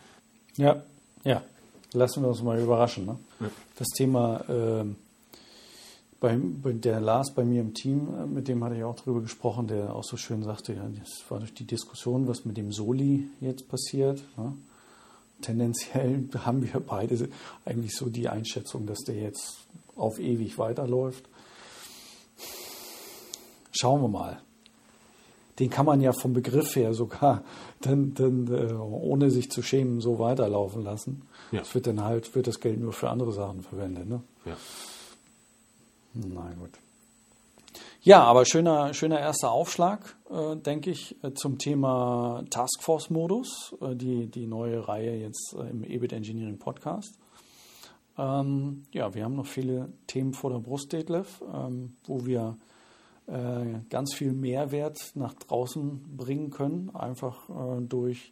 Ja, 0.58 0.84
ja. 1.24 1.42
Lassen 1.94 2.22
wir 2.22 2.30
uns 2.30 2.44
mal 2.44 2.60
überraschen. 2.60 3.06
Ne? 3.06 3.18
Ja. 3.40 3.50
Das 3.78 3.88
Thema 3.88 4.44
ähm, 4.50 4.96
bei, 6.20 6.38
der 6.38 7.00
Lars 7.00 7.34
bei 7.34 7.46
mir 7.46 7.62
im 7.62 7.74
Team, 7.74 8.10
äh, 8.18 8.26
mit 8.26 8.48
dem 8.48 8.64
hatte 8.64 8.76
ich 8.76 8.84
auch 8.84 8.96
darüber 8.96 9.22
gesprochen, 9.22 9.68
der 9.68 9.96
auch 9.96 10.04
so 10.04 10.18
schön 10.18 10.44
sagte, 10.44 10.74
ja, 10.74 10.88
das 11.00 11.24
war 11.30 11.40
durch 11.40 11.54
die 11.54 11.66
Diskussion, 11.66 12.28
was 12.28 12.46
mit 12.46 12.58
dem 12.58 12.72
Soli 12.72 13.30
jetzt 13.40 13.68
passiert. 13.70 14.22
Ne? 14.38 14.54
Tendenziell 15.42 16.28
haben 16.46 16.62
wir 16.62 16.80
beide 16.82 17.30
eigentlich 17.66 17.96
so 17.96 18.10
die 18.10 18.28
Einschätzung, 18.28 18.86
dass 18.86 19.00
der 19.00 19.16
jetzt 19.16 19.66
auf 19.96 20.20
ewig 20.20 20.58
weiterläuft. 20.58 21.24
Schauen 23.72 24.02
wir 24.02 24.10
mal. 24.10 24.42
Den 25.60 25.70
kann 25.70 25.86
man 25.86 26.00
ja 26.00 26.14
vom 26.14 26.34
Begriff 26.34 26.76
her 26.76 26.94
sogar 26.94 27.44
dann, 27.82 28.14
dann 28.14 28.48
äh, 28.48 28.74
ohne 28.74 29.32
sich 29.32 29.50
zu 29.52 29.62
schämen 29.62 30.02
so 30.02 30.20
weiterlaufen 30.20 30.84
lassen. 30.84 31.22
Ja. 31.52 31.60
Das 31.60 31.74
wird 31.74 31.88
dann 31.88 32.04
halt, 32.04 32.36
wird 32.36 32.48
das 32.48 32.60
Geld 32.60 32.80
nur 32.80 32.94
für 32.94 33.10
andere 33.10 33.32
Sachen 33.32 33.62
verwendet. 33.62 34.08
Ne? 34.08 34.22
Ja. 34.46 34.58
Na 36.14 36.54
gut. 36.54 36.72
Ja, 38.02 38.24
aber 38.24 38.46
schöner, 38.46 38.94
schöner 38.94 39.20
erster 39.20 39.52
Aufschlag, 39.52 40.16
äh, 40.30 40.56
denke 40.56 40.90
ich, 40.90 41.22
äh, 41.22 41.34
zum 41.34 41.58
Thema 41.58 42.44
Taskforce-Modus, 42.50 43.76
äh, 43.82 43.96
die, 43.96 44.28
die 44.28 44.48
neue 44.48 44.88
Reihe 44.88 45.18
jetzt 45.18 45.54
äh, 45.54 45.70
im 45.70 45.84
EBIT 45.84 46.14
Engineering 46.14 46.58
Podcast. 46.58 47.20
Ähm, 48.18 48.84
ja, 48.94 49.14
wir 49.14 49.26
haben 49.26 49.36
noch 49.36 49.46
viele 49.46 49.92
Themen 50.08 50.34
vor 50.34 50.50
der 50.50 50.60
Brust, 50.60 50.94
Detlef, 50.94 51.44
ähm, 51.54 51.98
wo 52.06 52.26
wir 52.26 52.58
äh, 53.28 53.80
ganz 53.90 54.16
viel 54.16 54.32
Mehrwert 54.32 55.12
nach 55.16 55.34
draußen 55.34 56.16
bringen 56.16 56.52
können, 56.52 56.96
einfach 56.96 57.50
äh, 57.50 57.82
durch 57.82 58.32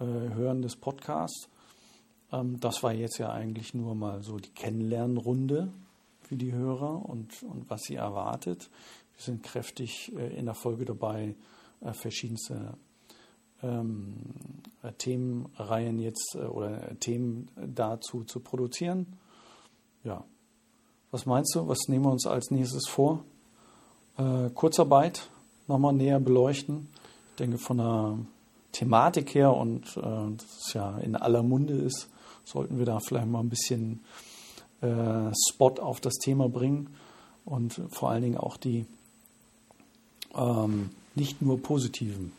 Hören 0.00 0.62
des 0.62 0.76
Podcasts. 0.76 1.48
Ähm, 2.32 2.60
das 2.60 2.84
war 2.84 2.94
jetzt 2.94 3.18
ja 3.18 3.30
eigentlich 3.32 3.74
nur 3.74 3.96
mal 3.96 4.22
so 4.22 4.36
die 4.36 4.50
Kennenlernrunde 4.50 5.72
für 6.28 6.36
die 6.36 6.52
Hörer 6.52 7.08
und, 7.08 7.42
und 7.42 7.70
was 7.70 7.82
sie 7.84 7.94
erwartet. 7.94 8.68
Wir 9.16 9.24
sind 9.24 9.42
kräftig 9.42 10.12
äh, 10.14 10.36
in 10.36 10.44
der 10.44 10.54
Folge 10.54 10.84
dabei, 10.84 11.34
äh, 11.80 11.92
verschiedenste 11.94 12.74
ähm, 13.62 14.16
Themenreihen 14.98 15.98
jetzt 15.98 16.34
äh, 16.34 16.44
oder 16.44 16.98
Themen 17.00 17.50
dazu 17.56 18.24
zu 18.24 18.40
produzieren. 18.40 19.06
Ja. 20.04 20.22
Was 21.10 21.24
meinst 21.24 21.54
du? 21.54 21.66
Was 21.66 21.88
nehmen 21.88 22.04
wir 22.04 22.12
uns 22.12 22.26
als 22.26 22.50
nächstes 22.50 22.86
vor? 22.86 23.24
Äh, 24.18 24.50
Kurzarbeit 24.50 25.30
nochmal 25.66 25.94
näher 25.94 26.20
beleuchten. 26.20 26.88
Ich 27.30 27.36
denke, 27.36 27.56
von 27.56 27.78
der 27.78 28.18
Thematik 28.72 29.34
her 29.34 29.54
und 29.54 29.96
äh, 29.96 30.02
das 30.36 30.74
ja 30.74 30.98
in 30.98 31.16
aller 31.16 31.42
Munde 31.42 31.74
ist, 31.74 32.10
sollten 32.44 32.78
wir 32.78 32.84
da 32.84 33.00
vielleicht 33.00 33.28
mal 33.28 33.40
ein 33.40 33.48
bisschen 33.48 33.94
äh, 33.94 34.27
Spot 34.80 35.74
auf 35.80 36.00
das 36.00 36.14
Thema 36.14 36.48
bringen 36.48 36.94
und 37.44 37.80
vor 37.90 38.10
allen 38.10 38.22
Dingen 38.22 38.36
auch 38.36 38.56
die 38.56 38.86
ähm, 40.34 40.90
nicht 41.14 41.42
nur 41.42 41.62
positiven 41.62 42.32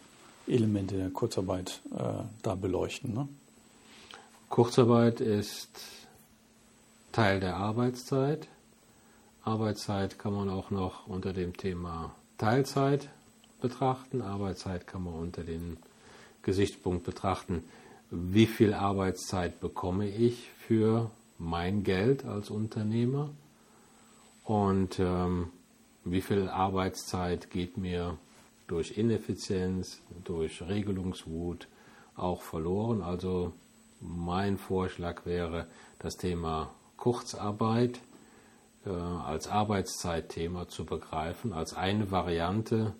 Elemente 0.47 0.97
der 0.97 1.09
Kurzarbeit 1.09 1.81
äh, 1.95 2.23
da 2.41 2.55
beleuchten. 2.55 3.13
Ne? 3.13 3.27
Kurzarbeit 4.49 5.21
ist 5.21 5.69
Teil 7.11 7.39
der 7.39 7.55
Arbeitszeit. 7.57 8.47
Arbeitszeit 9.43 10.19
kann 10.19 10.33
man 10.33 10.49
auch 10.49 10.71
noch 10.71 11.07
unter 11.07 11.33
dem 11.33 11.55
Thema 11.55 12.15
Teilzeit 12.37 13.09
betrachten. 13.61 14.21
Arbeitszeit 14.21 14.87
kann 14.87 15.03
man 15.03 15.13
unter 15.15 15.43
dem 15.43 15.77
Gesichtspunkt 16.41 17.03
betrachten, 17.03 17.63
wie 18.11 18.47
viel 18.47 18.73
Arbeitszeit 18.73 19.59
bekomme 19.59 20.07
ich 20.07 20.49
für 20.67 21.11
mein 21.39 21.83
Geld 21.83 22.25
als 22.25 22.49
Unternehmer 22.49 23.31
und 24.43 24.99
ähm, 24.99 25.49
wie 26.03 26.21
viel 26.21 26.49
Arbeitszeit 26.49 27.49
geht 27.49 27.77
mir 27.77 28.17
durch 28.67 28.97
Ineffizienz, 28.97 30.01
durch 30.23 30.61
Regelungswut 30.61 31.67
auch 32.15 32.41
verloren. 32.41 33.01
Also 33.01 33.53
mein 33.99 34.57
Vorschlag 34.57 35.25
wäre, 35.25 35.67
das 35.99 36.15
Thema 36.15 36.73
Kurzarbeit 36.97 37.99
äh, 38.85 38.89
als 38.89 39.47
Arbeitszeitthema 39.47 40.67
zu 40.67 40.85
begreifen, 40.85 41.53
als 41.53 41.73
eine 41.73 42.11
Variante 42.11 42.93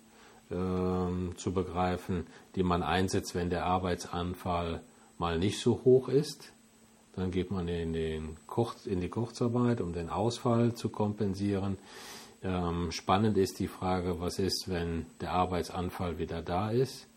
äh, 0.50 1.36
zu 1.36 1.54
begreifen, 1.54 2.28
die 2.56 2.64
man 2.64 2.84
einsetzt, 2.84 3.36
wenn 3.36 3.50
der 3.50 3.66
Arbeitsanfall 3.66 4.82
mal 5.18 5.38
nicht 5.38 5.60
so 5.60 5.82
hoch 5.84 6.10
ist. 6.10 6.54
Dann 7.20 7.32
geht 7.32 7.52
man 7.52 7.68
in, 7.68 7.94
den 7.94 8.38
Kurz, 8.48 8.86
in 8.86 9.02
die 9.02 9.10
Kurzarbeit, 9.10 9.82
um 9.82 9.94
den 9.94 10.10
Ausfall 10.10 10.74
zu 10.74 10.90
kompensieren. 10.90 11.78
Ähm, 12.42 12.92
spannend 12.92 13.38
ist 13.38 13.60
die 13.60 13.68
Frage, 13.68 14.20
was 14.20 14.40
ist, 14.40 14.70
wenn 14.70 15.06
der 15.20 15.34
Arbeitsanfall 15.34 16.18
wieder 16.18 16.42
da 16.42 16.72
ist? 16.72 17.08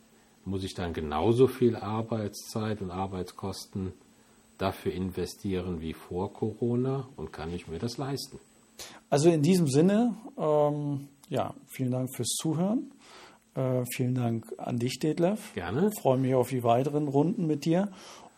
Muss 0.45 0.65
ich 0.65 0.75
dann 0.75 0.93
genauso 0.93 1.47
viel 1.47 1.77
Arbeitszeit 1.77 2.83
und 2.83 2.91
Arbeitskosten 2.91 3.93
dafür 4.59 4.93
investieren 4.93 5.81
wie 5.81 5.93
vor 5.93 6.33
Corona 6.33 7.09
und 7.17 7.33
kann 7.33 7.53
ich 7.55 7.69
mir 7.69 7.79
das 7.79 7.97
leisten? 7.97 8.41
Also 9.09 9.31
in 9.31 9.43
diesem 9.43 9.69
Sinne, 9.69 10.17
ähm, 10.37 11.09
ja, 11.29 11.55
vielen 11.69 11.93
Dank 11.93 12.15
fürs 12.15 12.35
Zuhören. 12.41 12.91
Äh, 13.55 13.85
vielen 13.95 14.15
Dank 14.15 14.47
an 14.59 14.79
dich, 14.79 14.99
Detlef. 14.99 15.55
Gerne. 15.55 15.91
Ich 15.93 16.01
freue 16.01 16.19
mich 16.19 16.35
auf 16.35 16.49
die 16.49 16.65
weiteren 16.65 17.07
Runden 17.07 17.47
mit 17.47 17.65
dir 17.65 17.93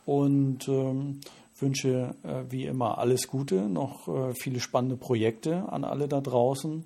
und 0.06 0.68
ähm, 0.68 1.20
wünsche 1.64 2.14
äh, 2.22 2.44
wie 2.50 2.66
immer 2.66 2.98
alles 2.98 3.26
Gute, 3.26 3.68
noch 3.68 4.06
äh, 4.06 4.34
viele 4.34 4.60
spannende 4.60 4.96
Projekte 4.96 5.72
an 5.72 5.84
alle 5.84 6.08
da 6.08 6.20
draußen. 6.20 6.84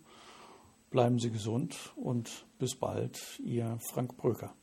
Bleiben 0.90 1.18
Sie 1.18 1.30
gesund 1.30 1.92
und 1.96 2.46
bis 2.58 2.76
bald, 2.76 3.40
Ihr 3.40 3.78
Frank 3.80 4.16
Bröker. 4.16 4.54